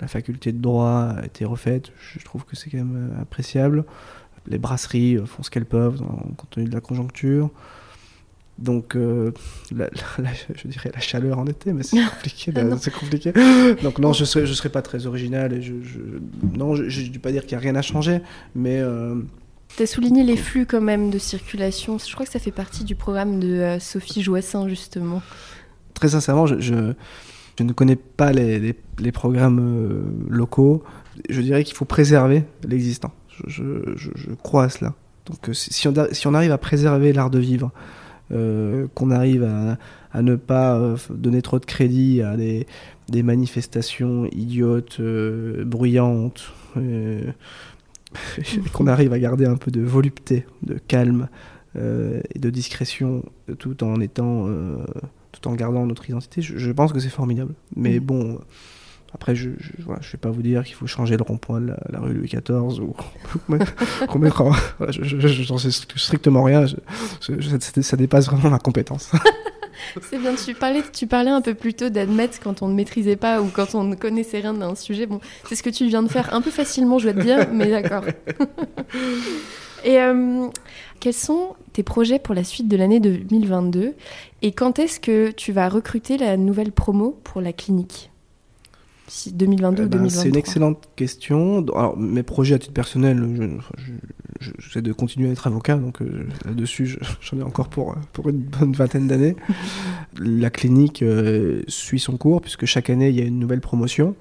La 0.00 0.08
faculté 0.08 0.52
de 0.52 0.58
droit 0.58 1.14
a 1.16 1.26
été 1.26 1.44
refaite. 1.44 1.92
Je 2.00 2.24
trouve 2.24 2.44
que 2.44 2.56
c'est 2.56 2.70
quand 2.70 2.78
même 2.78 3.16
appréciable 3.20 3.84
les 4.46 4.58
brasseries 4.58 5.18
font 5.26 5.42
ce 5.42 5.50
qu'elles 5.50 5.66
peuvent 5.66 6.00
compte 6.36 6.50
tenu 6.50 6.66
de 6.66 6.74
la 6.74 6.80
conjoncture. 6.80 7.50
Donc, 8.58 8.96
euh, 8.96 9.32
la, 9.74 9.88
la, 10.18 10.30
je 10.54 10.68
dirais 10.68 10.90
la 10.94 11.00
chaleur 11.00 11.38
en 11.38 11.46
été, 11.46 11.72
mais 11.72 11.82
c'est 11.82 11.96
compliqué. 12.10 12.52
Ah 12.54 12.76
c'est 12.78 12.92
compliqué. 12.92 13.32
Donc, 13.82 13.98
non, 13.98 14.12
je 14.12 14.20
ne 14.20 14.26
serais, 14.26 14.46
je 14.46 14.52
serais 14.52 14.68
pas 14.68 14.82
très 14.82 15.06
original. 15.06 15.52
Et 15.52 15.62
je, 15.62 15.74
je 15.82 15.98
non, 16.56 16.74
je 16.74 16.82
ne 16.82 17.08
dis 17.08 17.18
pas 17.18 17.32
dire 17.32 17.42
qu'il 17.42 17.56
n'y 17.56 17.62
a 17.62 17.64
rien 17.64 17.76
à 17.76 17.82
changer, 17.82 18.20
mais. 18.54 18.78
Euh, 18.78 19.16
tu 19.76 19.82
as 19.82 19.86
souligné 19.86 20.22
les 20.22 20.36
flux 20.36 20.66
quand 20.66 20.82
même 20.82 21.10
de 21.10 21.18
circulation. 21.18 21.96
Je 21.98 22.12
crois 22.12 22.26
que 22.26 22.32
ça 22.32 22.38
fait 22.38 22.50
partie 22.50 22.84
du 22.84 22.94
programme 22.94 23.40
de 23.40 23.48
euh, 23.48 23.80
Sophie 23.80 24.22
Joissin, 24.22 24.68
justement. 24.68 25.22
Très 25.94 26.10
sincèrement, 26.10 26.46
je, 26.46 26.60
je, 26.60 26.92
je 27.58 27.64
ne 27.64 27.72
connais 27.72 27.96
pas 27.96 28.32
les, 28.32 28.58
les, 28.58 28.74
les 28.98 29.12
programmes 29.12 29.60
euh, 29.60 30.02
locaux. 30.28 30.82
Je 31.28 31.40
dirais 31.40 31.64
qu'il 31.64 31.74
faut 31.74 31.84
préserver 31.84 32.44
l'existant. 32.66 33.12
Je, 33.46 33.64
je, 33.96 34.10
je, 34.14 34.30
crois 34.34 34.64
à 34.64 34.68
cela. 34.68 34.94
Donc 35.26 35.54
si 35.54 35.88
on, 35.88 35.94
si 36.12 36.26
on 36.26 36.34
arrive 36.34 36.52
à 36.52 36.58
préserver 36.58 37.12
l'art 37.12 37.30
de 37.30 37.38
vivre, 37.38 37.72
euh, 38.32 38.86
qu'on 38.94 39.10
arrive 39.10 39.44
à, 39.44 39.78
à, 40.12 40.22
ne 40.22 40.36
pas 40.36 40.76
euh, 40.76 40.96
donner 41.10 41.42
trop 41.42 41.58
de 41.58 41.64
crédit 41.64 42.22
à 42.22 42.36
des, 42.36 42.66
des 43.08 43.22
manifestations 43.22 44.26
idiotes, 44.32 44.98
euh, 45.00 45.64
bruyantes, 45.64 46.52
euh, 46.76 47.32
qu'on 48.72 48.86
arrive 48.86 49.12
à 49.12 49.18
garder 49.18 49.46
un 49.46 49.56
peu 49.56 49.70
de 49.70 49.80
volupté, 49.80 50.46
de 50.62 50.74
calme 50.74 51.28
et 51.74 52.38
de 52.38 52.50
discrétion, 52.50 53.24
tout 53.58 53.82
en 53.82 53.98
étant, 54.02 54.46
tout 55.32 55.48
en 55.48 55.54
gardant 55.54 55.86
notre 55.86 56.06
identité, 56.06 56.42
je, 56.42 56.58
je 56.58 56.70
pense 56.70 56.92
que 56.92 57.00
c'est 57.00 57.08
formidable. 57.08 57.54
Mais 57.76 57.98
mmh. 57.98 58.04
bon. 58.04 58.38
Après, 59.14 59.34
je 59.34 59.50
ne 59.50 59.54
voilà, 59.84 60.00
vais 60.00 60.18
pas 60.18 60.30
vous 60.30 60.42
dire 60.42 60.64
qu'il 60.64 60.74
faut 60.74 60.86
changer 60.86 61.16
le 61.16 61.22
rond-point 61.22 61.60
de 61.60 61.68
la, 61.68 61.78
la, 61.90 62.00
rue 62.00 62.14
Louis 62.14 62.28
XIV 62.28 62.80
ou 62.80 62.96
qu'on 64.08 64.18
mettra. 64.18 64.50
Voilà, 64.78 64.92
je 64.92 65.52
n'en 65.52 65.58
sais 65.58 65.70
strictement 65.70 66.42
rien. 66.42 66.66
Je, 66.66 66.76
je, 67.20 67.82
ça 67.82 67.96
dépasse 67.96 68.26
vraiment 68.26 68.50
ma 68.50 68.58
compétence. 68.58 69.12
C'est 70.00 70.18
bien, 70.18 70.34
tu 70.34 70.54
parlais, 70.54 70.82
tu 70.92 71.06
parlais 71.06 71.30
un 71.30 71.40
peu 71.40 71.54
plus 71.54 71.74
tôt 71.74 71.88
d'admettre 71.88 72.38
quand 72.40 72.62
on 72.62 72.68
ne 72.68 72.74
maîtrisait 72.74 73.16
pas 73.16 73.42
ou 73.42 73.48
quand 73.48 73.74
on 73.74 73.84
ne 73.84 73.94
connaissait 73.94 74.40
rien 74.40 74.54
d'un 74.54 74.74
sujet. 74.74 75.06
Bon, 75.06 75.20
c'est 75.44 75.56
ce 75.56 75.62
que 75.62 75.70
tu 75.70 75.86
viens 75.86 76.02
de 76.02 76.08
faire 76.08 76.34
un 76.34 76.40
peu 76.40 76.50
facilement, 76.50 76.98
je 76.98 77.10
dois 77.10 77.20
te 77.20 77.26
dire, 77.26 77.48
mais 77.52 77.68
d'accord. 77.68 78.04
Et 79.84 79.98
euh, 79.98 80.46
quels 81.00 81.12
sont 81.12 81.56
tes 81.72 81.82
projets 81.82 82.20
pour 82.20 82.34
la 82.34 82.44
suite 82.44 82.68
de 82.68 82.76
l'année 82.76 83.00
2022 83.00 83.94
Et 84.42 84.52
quand 84.52 84.78
est-ce 84.78 85.00
que 85.00 85.32
tu 85.32 85.50
vas 85.50 85.68
recruter 85.68 86.16
la 86.16 86.36
nouvelle 86.36 86.70
promo 86.70 87.18
pour 87.24 87.40
la 87.40 87.52
clinique? 87.52 88.11
2022 89.32 89.84
ou 89.84 89.88
2023 89.88 90.22
C'est 90.22 90.28
une 90.28 90.36
excellente 90.36 90.88
question. 90.96 91.64
Alors, 91.74 91.96
mes 91.98 92.22
projets 92.22 92.54
à 92.54 92.58
titre 92.58 92.72
personnel, 92.72 93.22
j'essaie 93.36 93.58
je, 94.40 94.50
je, 94.58 94.78
de 94.78 94.92
continuer 94.92 95.28
à 95.28 95.32
être 95.32 95.46
avocat, 95.46 95.76
donc 95.76 96.00
euh, 96.00 96.26
là-dessus, 96.44 96.98
j'en 97.20 97.38
ai 97.38 97.42
encore 97.42 97.68
pour, 97.68 97.94
pour 98.12 98.28
une 98.28 98.38
bonne 98.38 98.72
vingtaine 98.72 99.08
d'années. 99.08 99.36
La 100.18 100.50
clinique 100.50 101.02
euh, 101.02 101.62
suit 101.68 102.00
son 102.00 102.16
cours, 102.16 102.40
puisque 102.40 102.66
chaque 102.66 102.90
année, 102.90 103.08
il 103.08 103.16
y 103.16 103.20
a 103.20 103.24
une 103.24 103.38
nouvelle 103.38 103.60
promotion. 103.60 104.14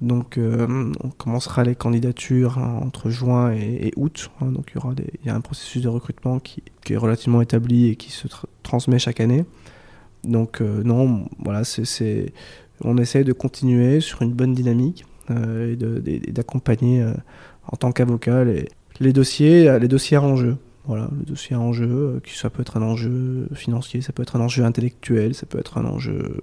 Donc, 0.00 0.38
euh, 0.38 0.92
on 1.02 1.10
commencera 1.10 1.62
les 1.62 1.74
candidatures 1.74 2.58
hein, 2.58 2.80
entre 2.82 3.10
juin 3.10 3.52
et, 3.52 3.88
et 3.88 3.92
août. 3.96 4.30
Hein, 4.40 4.46
donc, 4.46 4.70
il 4.70 4.74
y, 4.76 4.78
aura 4.78 4.94
des, 4.94 5.10
il 5.22 5.26
y 5.26 5.30
a 5.30 5.34
un 5.34 5.42
processus 5.42 5.82
de 5.82 5.88
recrutement 5.88 6.38
qui, 6.38 6.62
qui 6.84 6.94
est 6.94 6.96
relativement 6.96 7.42
établi 7.42 7.88
et 7.88 7.96
qui 7.96 8.10
se 8.10 8.28
tra 8.28 8.48
transmet 8.62 8.98
chaque 8.98 9.20
année. 9.20 9.44
Donc, 10.22 10.60
non, 10.60 11.26
voilà, 11.38 11.64
c'est 11.64 12.32
on 12.82 12.96
essaie 12.98 13.24
de 13.24 13.32
continuer 13.32 14.00
sur 14.00 14.22
une 14.22 14.32
bonne 14.32 14.54
dynamique 14.54 15.04
euh, 15.30 15.76
et 16.06 16.32
d'accompagner 16.32 17.02
euh, 17.02 17.12
en 17.68 17.76
tant 17.76 17.92
qu'avocat 17.92 18.44
les, 18.44 19.12
dossiers, 19.12 19.78
les 19.78 19.88
dossiers 19.88 20.16
à 20.16 20.22
enjeu. 20.22 20.56
Voilà, 20.86 21.08
le 21.16 21.24
dossier 21.24 21.54
à 21.54 21.60
enjeu, 21.60 21.88
euh, 21.88 22.20
qui 22.20 22.36
ça 22.36 22.50
peut 22.50 22.62
être 22.62 22.76
un 22.76 22.82
enjeu 22.82 23.46
financier, 23.54 24.00
ça 24.00 24.12
peut 24.12 24.22
être 24.22 24.36
un 24.36 24.40
enjeu 24.40 24.64
intellectuel, 24.64 25.34
ça 25.34 25.46
peut 25.46 25.58
être 25.58 25.78
un 25.78 25.84
enjeu 25.84 26.40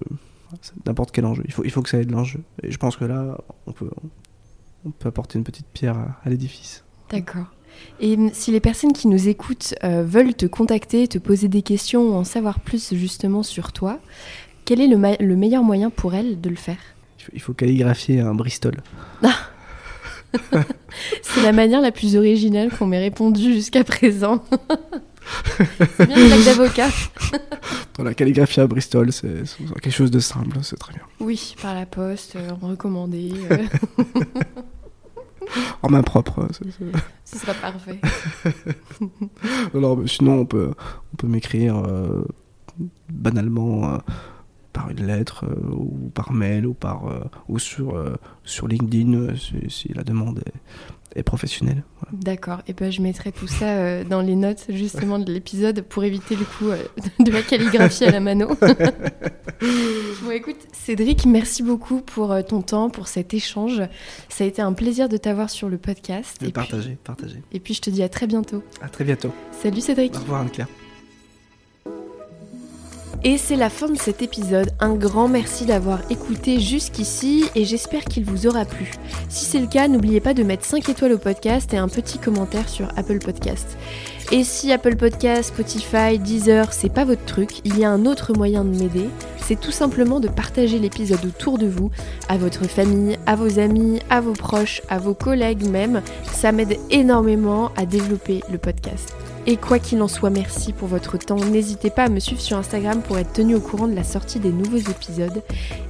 n'importe 0.86 1.12
quel 1.12 1.26
enjeu. 1.26 1.44
Il 1.46 1.52
faut, 1.52 1.66
il 1.66 1.72
faut 1.72 1.82
que 1.82 1.90
ça 1.90 1.98
ait 1.98 2.06
de 2.06 2.12
l'enjeu. 2.14 2.40
Et 2.64 2.72
je 2.72 2.78
pense 2.78 2.96
que 2.96 3.04
là, 3.04 3.38
on 3.66 3.74
peut, 3.74 3.90
apporter 5.04 5.38
une 5.38 5.44
petite 5.44 5.68
pierre 5.68 5.98
à, 6.24 6.30
l'édifice. 6.30 6.86
D'accord. 7.10 7.48
Et 8.00 8.18
si 8.32 8.52
les 8.52 8.62
personnes 8.62 8.94
qui 8.94 9.10
nous 9.10 9.28
écoutent 9.28 9.76
veulent 9.84 10.34
te 10.34 10.46
contacter, 10.46 11.10
te 11.10 11.18
poser 11.18 11.50
des 11.50 11.62
questions 11.62 12.10
ou 12.10 12.14
en 12.14 12.24
savoir 12.24 12.62
plus 12.62 12.94
justement 12.94 13.44
sur 13.44 13.74
toi, 13.74 14.00
quel 14.68 14.82
est 14.82 14.88
le, 14.88 14.98
le 15.26 15.36
meilleur 15.38 15.64
moyen 15.64 15.90
pour 15.90 16.14
elles 16.14 16.42
de 16.42 16.50
le 16.50 16.58
faire? 16.58 16.78
Il 17.34 17.40
faut 17.40 17.54
calligraphier 17.54 18.20
un 18.20 18.36
Bristol. 18.36 18.76
c'est 21.22 21.42
la 21.42 21.54
manière 21.54 21.80
la 21.80 21.94
plus 21.94 22.18
originale 22.18 22.70
qu'on 22.70 22.86
m'ait 22.86 23.00
répondu 23.00 23.54
jusqu'à 23.54 23.86
présent. 23.86 24.44
c'est 25.96 26.06
bien 26.06 26.18
une 26.18 26.44
d'avocat. 26.44 26.90
Dans 27.98 28.04
la 28.04 28.14
calligraphie 28.14 28.60
à 28.60 28.68
Bristol, 28.68 29.14
c'est 29.14 29.44
quelque 29.82 29.90
chose 29.90 30.12
de 30.12 30.20
simple, 30.20 30.58
c'est 30.64 30.78
très 30.78 30.92
bien. 30.92 31.04
Oui, 31.22 31.56
par 31.62 31.74
la 31.74 31.86
poste, 31.86 32.36
euh, 32.36 32.50
recommandé. 32.62 33.32
Euh... 33.50 33.58
en 35.82 35.90
main 35.90 36.04
propre. 36.04 36.46
Est... 36.50 36.84
Ce 37.24 37.40
sera 37.40 37.54
parfait. 37.54 38.02
Alors, 39.74 39.98
sinon, 40.08 40.40
on 40.40 40.46
peut, 40.46 40.74
on 41.14 41.16
peut 41.16 41.28
m'écrire 41.28 41.78
euh, 41.78 42.26
banalement 43.10 44.02
par 44.78 44.92
une 44.92 45.08
lettre 45.08 45.44
ou 45.72 46.10
par 46.14 46.32
mail 46.32 46.68
ou 46.68 46.76
par 46.76 47.06
ou 47.50 47.58
sur 47.58 48.00
sur 48.44 48.68
LinkedIn 48.68 49.36
si, 49.68 49.92
la 49.94 50.04
demande 50.04 50.44
est, 51.16 51.24
professionnelle. 51.24 51.84
D'accord. 52.12 52.62
Et 52.68 52.74
ben 52.74 52.92
je 52.92 53.02
mettrai 53.02 53.32
tout 53.32 53.48
ça 53.48 54.04
dans 54.04 54.22
les 54.22 54.36
notes 54.36 54.66
justement 54.70 55.18
de 55.18 55.32
l'épisode 55.34 55.82
pour 55.82 56.04
éviter 56.04 56.36
le 56.36 56.46
coup 56.46 56.70
de 57.24 57.32
la 57.32 57.42
calligraphie 57.42 58.06
à 58.06 58.12
la 58.12 58.20
mano. 58.20 58.50
bon 60.22 60.32
écoute 60.32 60.68
Cédric, 60.74 61.26
merci 61.26 61.64
beaucoup 61.64 62.02
pour 62.02 62.36
ton 62.46 62.62
temps, 62.62 62.92
pour 62.92 63.08
cet 63.08 63.34
échange. 63.34 63.82
Ça 64.30 64.44
a 64.44 64.48
été 64.48 64.62
un 64.62 64.74
plaisir 64.74 65.10
de 65.10 65.18
t'avoir 65.18 65.50
sur 65.50 65.70
le 65.70 65.80
podcast. 65.80 66.38
Et 66.44 66.52
partager, 66.52 67.00
partager. 67.04 67.42
Et 67.52 67.60
puis 67.60 67.74
je 67.74 67.82
te 67.82 67.90
dis 67.90 68.04
à 68.04 68.10
très 68.10 68.28
bientôt. 68.28 68.64
À 68.82 68.90
très 68.90 69.04
bientôt. 69.04 69.34
Salut 69.52 69.82
Cédric. 69.82 70.16
Au 70.16 70.20
revoir 70.20 70.42
Anne-Claire. 70.42 70.68
Et 73.24 73.38
c'est 73.38 73.56
la 73.56 73.70
fin 73.70 73.90
de 73.90 73.98
cet 73.98 74.22
épisode. 74.22 74.70
Un 74.80 74.94
grand 74.94 75.28
merci 75.28 75.66
d'avoir 75.66 76.00
écouté 76.12 76.60
jusqu'ici 76.60 77.46
et 77.56 77.66
j'espère 77.66 78.06
qu'il 78.06 78.24
vous 78.24 78.46
aura 78.46 78.64
plu. 78.64 78.92
Si 79.28 79.46
c'est 79.46 79.60
le 79.60 79.68
cas, 79.68 79.88
n'oubliez 79.88 80.22
pas 80.22 80.34
de 80.34 80.44
mettre 80.44 80.66
5 80.66 80.88
étoiles 80.88 81.14
au 81.14 81.18
podcast 81.18 81.74
et 81.74 81.78
un 81.78 81.88
petit 81.88 82.20
commentaire 82.20 82.70
sur 82.70 82.88
Apple 82.96 83.20
Podcast. 83.20 83.78
Et 84.32 84.44
si 84.44 84.72
Apple 84.72 84.98
Podcast, 84.98 85.50
Spotify, 85.50 86.20
Deezer, 86.20 86.74
c'est 86.74 86.94
pas 86.94 87.06
votre 87.06 87.26
truc, 87.26 87.62
il 87.66 87.80
y 87.80 87.86
a 87.86 87.90
un 87.90 88.06
autre 88.06 88.34
moyen 88.34 88.64
de 88.64 88.78
m'aider. 88.78 89.10
C'est 89.38 89.60
tout 89.60 89.72
simplement 89.72 90.20
de 90.20 90.28
partager 90.28 90.80
l'épisode 90.80 91.26
autour 91.26 91.58
de 91.58 91.68
vous, 91.68 91.90
à 92.30 92.38
votre 92.38 92.66
famille, 92.66 93.18
à 93.26 93.36
vos 93.36 93.58
amis, 93.60 94.00
à 94.10 94.22
vos 94.22 94.34
proches, 94.34 94.82
à 94.90 95.00
vos 95.00 95.14
collègues 95.14 95.68
même. 95.68 96.02
Ça 96.34 96.52
m'aide 96.52 96.78
énormément 96.92 97.72
à 97.78 97.86
développer 97.86 98.44
le 98.52 98.58
podcast. 98.58 99.16
Et 99.50 99.56
quoi 99.56 99.80
qu'il 99.80 100.02
en 100.02 100.10
soit, 100.10 100.30
merci 100.30 100.74
pour 100.74 100.90
votre 100.90 101.18
temps. 101.18 101.38
N'hésitez 101.38 101.90
pas 101.90 102.04
à 102.04 102.10
me 102.10 102.20
suivre 102.20 102.42
sur 102.42 102.58
Instagram 102.58 103.02
pour 103.02 103.18
être 103.18 103.32
tenu 103.32 103.56
au 103.56 103.62
courant 103.62 103.88
de 103.88 103.96
la 103.96 104.04
sortie 104.04 104.40
des 104.40 104.52
nouveaux 104.52 104.76
épisodes. 104.76 105.42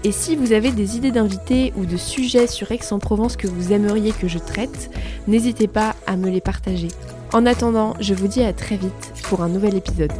Et 0.03 0.11
si 0.11 0.35
vous 0.35 0.53
avez 0.53 0.71
des 0.71 0.95
idées 0.95 1.09
d'invités 1.09 1.73
ou 1.75 1.87
de 1.87 1.97
sujets 1.97 2.45
sur 2.45 2.71
Aix-en-Provence 2.71 3.35
que 3.35 3.47
vous 3.47 3.73
aimeriez 3.73 4.11
que 4.11 4.27
je 4.27 4.37
traite, 4.37 4.91
n'hésitez 5.27 5.67
pas 5.67 5.95
à 6.05 6.17
me 6.17 6.29
les 6.29 6.39
partager. 6.39 6.89
En 7.33 7.47
attendant, 7.47 7.95
je 7.99 8.13
vous 8.13 8.27
dis 8.27 8.43
à 8.43 8.53
très 8.53 8.77
vite 8.77 9.11
pour 9.23 9.41
un 9.41 9.49
nouvel 9.49 9.73
épisode. 9.73 10.13